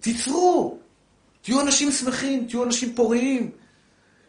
תיצרו. 0.00 0.78
תהיו 1.42 1.60
אנשים 1.60 1.90
שמחים, 1.90 2.46
תהיו 2.48 2.64
אנשים 2.64 2.94
פוריים. 2.94 3.50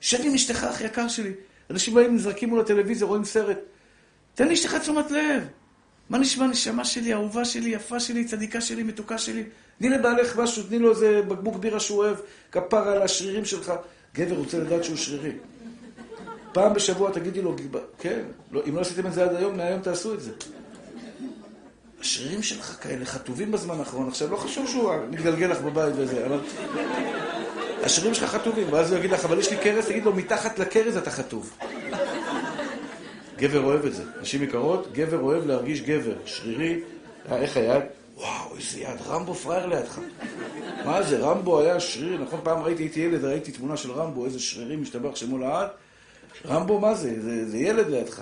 שב 0.04 0.18
עם 0.24 0.34
אשתך, 0.34 0.64
אח 0.64 0.82
יקר 0.82 1.08
שלי. 1.08 1.32
אנשים 1.70 1.94
באים, 1.94 2.16
נזרקים 2.16 2.50
מול 2.50 2.60
הטלוויזיה, 2.60 3.08
רואים 3.08 3.24
סרט. 3.24 3.60
תן 4.36 4.48
לאשתך 4.48 4.76
תשומת 4.76 5.12
לב. 5.12 5.44
מה 6.10 6.18
נשמע 6.18 6.48
נשמה 6.48 6.86
שלי, 6.86 7.14
אהובה 7.14 7.46
שלי, 7.46 7.70
יפה 7.70 8.00
שלי, 8.00 8.26
צדיקה 8.26 8.62
שלי, 8.62 8.84
מתוקה 8.84 9.18
שלי? 9.18 9.44
תני 9.80 9.90
לבעלך 9.90 10.40
משהו, 10.40 10.64
תני 10.64 10.80
לו 10.80 10.92
איזה 10.92 11.22
בקבוק 11.22 11.56
בירה 11.56 11.80
שהוא 11.80 11.98
אוהב, 11.98 12.18
כפר 12.52 12.88
על 12.88 13.02
השרירים 13.02 13.46
שלך. 13.46 13.74
גבר 14.16 14.36
רוצה 14.36 14.60
לדעת 14.60 14.84
שהוא 14.84 14.98
שרירי. 14.98 15.32
פעם 16.52 16.74
בשבוע 16.74 17.12
תגידי 17.12 17.42
לו, 17.42 17.56
כן, 18.00 18.22
לא, 18.52 18.62
אם 18.70 18.76
לא 18.76 18.82
עשיתם 18.82 19.08
את 19.08 19.14
זה 19.14 19.24
עד 19.24 19.36
היום, 19.36 19.58
מהיום 19.58 19.82
תעשו 19.82 20.14
את 20.14 20.22
זה. 20.22 20.32
השרירים 22.00 22.44
שלך 22.44 22.78
כאלה 22.82 23.06
חטובים 23.06 23.52
בזמן 23.52 23.80
האחרון, 23.80 24.08
עכשיו 24.08 24.32
לא 24.32 24.38
חשוב 24.38 24.68
שהוא 24.68 24.94
מתגלגל 25.10 25.48
לך 25.48 25.62
בבית 25.62 25.94
וזה, 25.98 26.26
אבל... 26.26 26.40
השרירים 27.84 28.14
שלך 28.14 28.30
חטובים, 28.30 28.74
ואז 28.74 28.92
הוא 28.92 29.00
יגיד 29.00 29.12
לך, 29.12 29.26
אבל 29.26 29.40
יש 29.40 29.52
לי 29.52 29.58
קרס, 29.58 29.88
תגיד 29.88 30.04
לו, 30.04 30.14
מתחת 30.14 30.60
לקרס 30.60 30.98
אתה 30.98 31.12
חטוב. 31.12 31.58
גבר 33.38 33.64
אוהב 33.64 33.86
את 33.86 33.96
זה. 33.96 34.04
נשים 34.22 34.44
יקרות, 34.44 34.94
גבר 34.94 35.20
אוהב 35.20 35.46
להרגיש 35.46 35.82
גבר. 35.82 36.16
שרירי, 36.26 36.80
אה, 37.32 37.38
איך 37.38 37.58
היד? 37.58 37.84
וואו, 38.16 38.56
איזה 38.58 38.80
יד, 38.80 39.02
רמבו 39.08 39.34
פראייר 39.34 39.66
לידך. 39.66 40.00
מה 40.86 41.04
זה, 41.04 41.20
רמבו 41.20 41.60
היה 41.60 41.80
שריר, 41.80 42.22
נכון? 42.22 42.40
פעם 42.44 42.62
ראיתי, 42.64 42.84
הייתי 42.84 43.00
ילד, 43.00 43.26
ראיתי 43.26 43.52
תמונה 43.52 43.78
של 43.78 43.92
רמבו, 43.92 44.26
איזה 44.26 44.40
שרירים 44.40 44.82
משתבח 44.82 45.16
שמו 45.16 45.38
לעד. 45.38 45.68
רמבו, 46.46 46.80
מה 46.80 46.96
זה? 46.96 47.22
זה, 47.22 47.50
זה 47.50 47.58
ילד 47.58 47.88
לידך. 47.88 48.22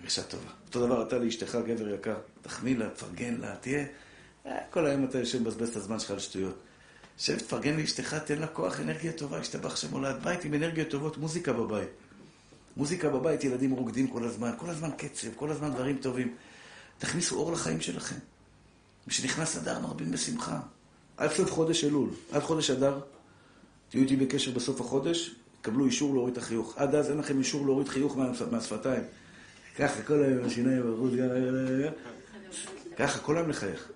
הרגשה 0.00 0.22
טובה. 0.22 0.50
אותו 0.66 0.86
דבר 0.86 1.02
אתה 1.02 1.18
לאשתך, 1.18 1.58
גבר 1.66 1.94
יקר. 1.94 2.14
תחמיא 2.42 2.76
לה, 2.76 2.88
תפרגן 2.88 3.36
לה, 3.40 3.54
תהיה... 3.60 3.84
אה, 4.46 4.58
כל 4.70 4.86
היום 4.86 5.04
אתה 5.04 5.18
יושב 5.18 5.42
מבזבז 5.42 5.68
את 5.68 5.76
הזמן 5.76 5.98
שלך 5.98 6.10
על 6.10 6.18
שטויות. 6.18 6.54
שב, 7.18 7.38
תפרגן 7.38 7.76
לאשתך, 7.76 8.14
תן 8.14 8.38
לה 8.38 8.46
כוח, 8.46 8.80
אנרגיה 8.80 9.12
טובה, 9.12 9.38
השתבח 9.38 9.76
שם 9.76 9.92
הולד 9.92 10.16
בית 10.24 10.44
עם 10.44 10.54
אנרגיות 10.54 10.88
טובות, 10.88 11.18
מוזיקה 11.18 11.52
בבית. 11.52 11.88
מוזיקה 12.76 13.08
בבית, 13.08 13.44
ילדים 13.44 13.70
רוקדים 13.70 14.06
כל 14.06 14.24
הזמן, 14.24 14.50
כל 14.58 14.70
הזמן 14.70 14.90
קצב, 14.96 15.28
כל 15.36 15.50
הזמן 15.50 15.72
דברים 15.72 15.98
טובים. 15.98 16.34
תכניסו 16.98 17.36
אור 17.36 17.52
לחיים 17.52 17.80
שלכם. 17.80 18.16
כשנכנס 19.08 19.56
אדר 19.56 19.80
מרבים 19.80 20.10
בשמחה. 20.10 20.60
עד 21.16 21.30
סוף 21.32 21.52
חודש 21.52 21.84
אלול, 21.84 22.08
עד 22.32 22.42
חודש 22.42 22.70
אדר, 22.70 23.00
תהיו 23.88 24.02
איתי 24.02 24.16
בקשר 24.16 24.50
בסוף 24.50 24.80
החודש, 24.80 25.34
קבלו 25.62 25.86
אישור 25.86 26.14
להוריד 26.14 26.32
את 26.36 26.42
החיוך. 26.42 26.74
עד 26.76 26.94
אז 26.94 27.10
אין 27.10 27.18
לכם 27.18 27.38
אישור 27.38 27.66
להוריד 27.66 27.88
חיוך 27.88 28.16
מהשפתיים. 28.50 29.02
ככה, 29.78 30.02
כל 30.02 30.22
היום 30.22 30.46
השיניים 30.46 30.82
ככה, 32.96 33.18
כל 33.18 33.36
היום 33.36 33.50
לחייך. 33.50 33.88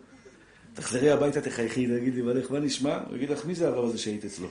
תחזרי 0.74 1.10
הביתה, 1.10 1.40
תחייכי, 1.40 1.86
תגיד 1.86 2.14
לי, 2.14 2.22
מה 2.50 2.58
נשמע? 2.58 2.98
הוא 3.08 3.16
יגיד 3.16 3.30
לך, 3.30 3.44
מי 3.44 3.54
זה 3.54 3.68
הרב 3.68 3.84
הזה 3.84 3.98
שהיית 3.98 4.24
אצלו? 4.24 4.48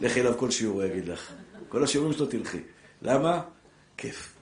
לכי 0.00 0.20
אליו 0.20 0.38
כל 0.38 0.50
שיעור, 0.50 0.82
הוא 0.82 0.90
יגיד 0.90 1.08
לך. 1.08 1.32
כל 1.68 1.84
השיעורים 1.84 2.12
שלו 2.12 2.26
תלכי. 2.26 2.60
למה? 3.02 3.42
כיף. 3.96 4.32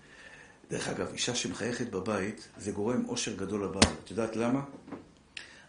דרך 0.71 0.89
אגב, 0.89 1.13
אישה 1.13 1.35
שמחייכת 1.35 1.91
בבית, 1.91 2.49
זה 2.59 2.73
גורם 2.73 3.05
אושר 3.09 3.37
גדול 3.37 3.65
לבעל. 3.65 3.93
את 4.05 4.11
יודעת 4.11 4.37
למה? 4.37 4.61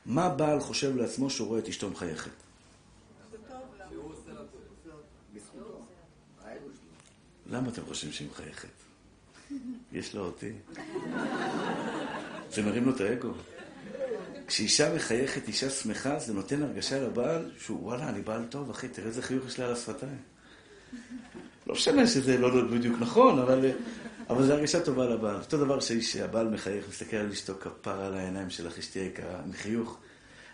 מה 0.06 0.30
בעל 0.30 0.60
חושב 0.60 0.96
לעצמו 0.96 1.30
שהוא 1.30 1.48
רואה 1.48 1.60
את 1.60 1.68
אשתו 1.68 1.90
מחייכת? 1.90 2.32
למה 7.50 7.70
אתם 7.70 7.82
חושבים 7.86 8.12
שהיא 8.14 8.28
מחייכת? 8.32 8.70
יש 9.92 10.16
לה 10.16 10.22
אותי. 10.22 10.52
זה 12.50 12.62
מרים 12.62 12.86
לו 12.86 12.96
את 12.96 13.02
האגו. 13.02 13.34
כשאישה 14.48 14.96
מחייכת, 14.96 15.48
אישה 15.48 15.70
שמחה, 15.70 16.20
זה 16.20 16.34
נותן 16.34 16.64
הרגשה 16.64 17.00
לבעל 17.00 17.52
שהוא, 17.60 17.84
וואלה, 17.84 18.10
אני 18.10 18.22
בעל 18.22 18.46
טוב, 18.50 18.70
אחי, 18.70 18.88
תראה 18.88 19.08
איזה 19.08 19.22
חיוך 19.22 19.48
יש 19.48 19.60
לה 19.60 19.66
על 19.66 19.74
השפתיים. 19.74 20.18
לא 21.68 21.74
משנה 21.74 22.08
שזה 22.08 22.38
לא 22.38 22.66
בדיוק 22.72 22.98
נכון, 23.00 23.40
אבל, 23.40 23.72
אבל 24.30 24.46
זו 24.46 24.54
הרגשה 24.54 24.80
טובה 24.80 25.06
לבעל. 25.06 25.36
אותו 25.36 25.58
דבר 25.58 25.80
שהבעל 25.80 26.48
מחייך, 26.50 26.86
מסתכל 26.90 27.16
על 27.18 27.32
אשתו 27.32 27.54
כפרה 27.60 28.06
על 28.06 28.14
העיניים 28.14 28.50
שלך, 28.50 28.78
אשתי 28.78 29.00
יקרה, 29.00 29.40
עם 29.40 29.54
חיוך. 29.54 30.00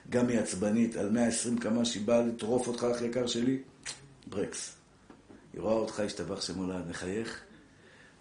גם 0.10 0.28
היא 0.28 0.40
עצבנית, 0.40 0.96
על 0.96 1.10
120 1.10 1.58
כמה 1.58 1.86
שהיא 1.86 2.06
באה 2.06 2.22
לטרוף 2.22 2.68
אותך, 2.68 2.86
אח 2.96 3.02
יקר 3.02 3.28
שלי, 3.28 3.58
ברקס. 4.28 4.76
היא 5.54 5.62
רואה 5.62 5.74
אותך, 5.74 6.00
השתבח 6.00 6.42
שמולד, 6.42 6.90
מחייך. 6.90 7.42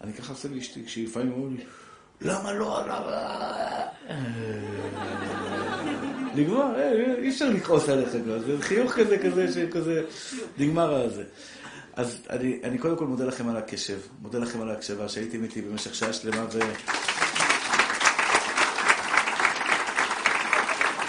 אני 0.01 0.13
ככה 0.13 0.33
עושה 0.33 0.47
לאשתי, 0.47 0.85
כשהיא 0.85 1.07
לפעמים 1.07 1.31
אומרים 1.31 1.57
לי, 1.57 1.63
למה 2.21 2.53
לא 2.53 2.83
עליו? 2.83 3.01
נגמר, 6.35 6.65
אי 7.21 7.29
אפשר 7.29 7.49
לכעוס 7.49 7.89
עליך 7.89 8.09
כבר, 8.09 8.39
זה 8.39 8.55
חיוך 8.61 8.93
כזה, 8.93 9.17
כזה, 9.17 9.53
שכזה, 9.53 10.01
נגמר 10.57 10.93
הזה. 10.93 11.23
אז 11.95 12.17
אני, 12.29 12.59
אני 12.63 12.77
קודם 12.77 12.95
כל 12.97 13.05
מודה 13.05 13.25
לכם 13.25 13.49
על 13.49 13.57
הקשב, 13.57 13.97
מודה 14.21 14.39
לכם 14.39 14.61
על 14.61 14.69
ההקשבה 14.69 15.09
שהייתם 15.09 15.43
איתי 15.43 15.61
במשך 15.61 15.95
שעה 15.95 16.13
שלמה 16.13 16.45
ו... 16.51 16.59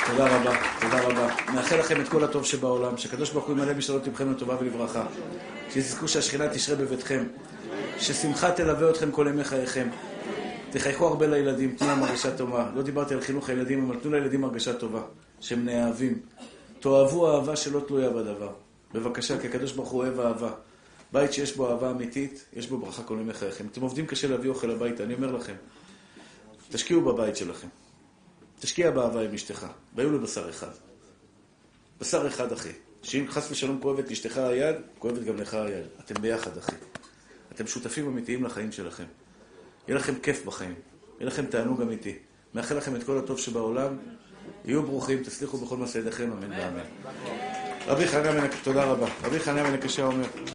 תודה 0.06 0.36
רבה, 0.36 0.56
תודה 0.80 1.00
רבה. 1.00 1.28
מאחל 1.54 1.78
לכם 1.78 2.00
את 2.00 2.08
כל 2.08 2.24
הטוב 2.24 2.44
שבעולם, 2.44 2.96
שהקדוש 2.96 3.30
ברוך 3.30 3.46
הוא 3.46 3.56
ימלא 3.56 3.72
בשאלות 3.72 4.06
לבכם 4.06 4.30
לטובה 4.30 4.56
ולברכה. 4.60 5.04
שתזכו 5.70 6.08
שהשכינה 6.08 6.48
תשרה 6.48 6.76
בביתכם, 6.76 7.24
ששמחה 7.98 8.50
תלווה 8.50 8.90
אתכם 8.90 9.10
כל 9.10 9.26
ימי 9.30 9.44
חייכם. 9.44 9.88
תחייכו 10.72 11.06
הרבה 11.06 11.26
לילדים, 11.26 11.76
תנו 11.76 11.86
להם 11.86 12.02
הרגשה 12.02 12.36
טובה. 12.36 12.70
לא 12.74 12.82
דיברתי 12.82 13.14
על 13.14 13.20
חינוך 13.20 13.48
הילדים, 13.48 13.84
אבל 13.84 14.00
תנו 14.00 14.10
לילדים 14.10 14.44
הרגשה 14.44 14.74
טובה, 14.74 15.02
שהם 15.40 15.64
נאהבים. 15.64 16.18
תאהבו 16.80 17.34
אהבה 17.34 17.56
שלא 17.56 17.80
תלויה 17.80 18.10
בדבר. 18.10 18.52
בבקשה, 18.94 19.40
כי 19.40 19.46
הקדוש 19.46 19.72
ברוך 19.72 19.90
הוא 19.90 20.02
אוהב 20.02 20.20
אהבה. 20.20 20.52
בית 21.12 21.32
שיש 21.32 21.56
בו 21.56 21.70
אהבה 21.70 21.90
אמיתית, 21.90 22.44
יש 22.52 22.66
בו 22.66 22.78
ברכה 22.78 23.02
כל 23.02 23.16
ימי 23.20 23.34
חייכם. 23.34 23.66
אתם 23.72 23.80
עובדים 23.80 24.06
קשה 24.06 24.28
להביא 24.28 24.50
אוכל 24.50 24.70
הביתה, 24.70 25.02
אני 25.02 25.14
אומר 25.14 25.32
לכם. 25.32 25.54
תשקיעו 26.68 27.00
בבית 27.00 27.36
שלכם. 27.36 27.68
תשקיע 28.60 28.90
באהבה 28.90 29.22
עם 29.22 29.34
אשתך. 29.34 29.66
והיו 29.94 30.12
לבשר 30.12 30.50
אחד. 30.50 30.70
בשר 32.00 32.26
אחד, 32.26 32.52
אחי. 32.52 32.72
שאם 33.02 33.24
חס 33.28 33.50
ושלום 33.50 33.78
כואבת 33.82 34.10
אשתך 34.10 34.38
היד, 34.38 34.76
כואבת 34.98 35.22
גם 35.22 35.36
לך 35.36 35.54
היד. 35.54 35.84
אתם 36.04 36.22
ביחד, 36.22 36.56
אחי. 36.58 36.76
אתם 37.52 37.66
שותפים 37.66 38.06
אמיתיים 38.06 38.44
לחיים 38.44 38.72
שלכם. 38.72 39.04
יהיה 39.89 39.99
לכם 39.99 40.14
כיף 40.22 40.45
בחיים. 40.45 40.74
יהיה 41.20 41.26
לכם 41.26 41.47
תענוג 41.47 41.83
אמיתי. 41.83 42.14
מאחל 42.55 42.76
לכם 42.76 42.97
את 42.97 43.03
כל 43.03 43.18
הטוב 43.18 43.39
שבעולם. 43.39 43.97
יהיו 44.64 44.83
ברוכים, 44.83 45.22
תצליחו 45.22 45.59
בכל 45.59 45.76
מעשה 45.76 45.99
ידיכם, 45.99 46.33
אמן 46.33 46.53
ואמן. 46.53 46.85
רבי 47.87 48.09
חניה 48.09 48.33
בן 48.33 48.47
תודה 48.62 48.85
רבה. 48.85 49.07
רבי 49.24 49.41
חניה 49.41 49.64
בן 49.64 49.74
הקשה 49.74 50.05
אומר... 50.05 50.26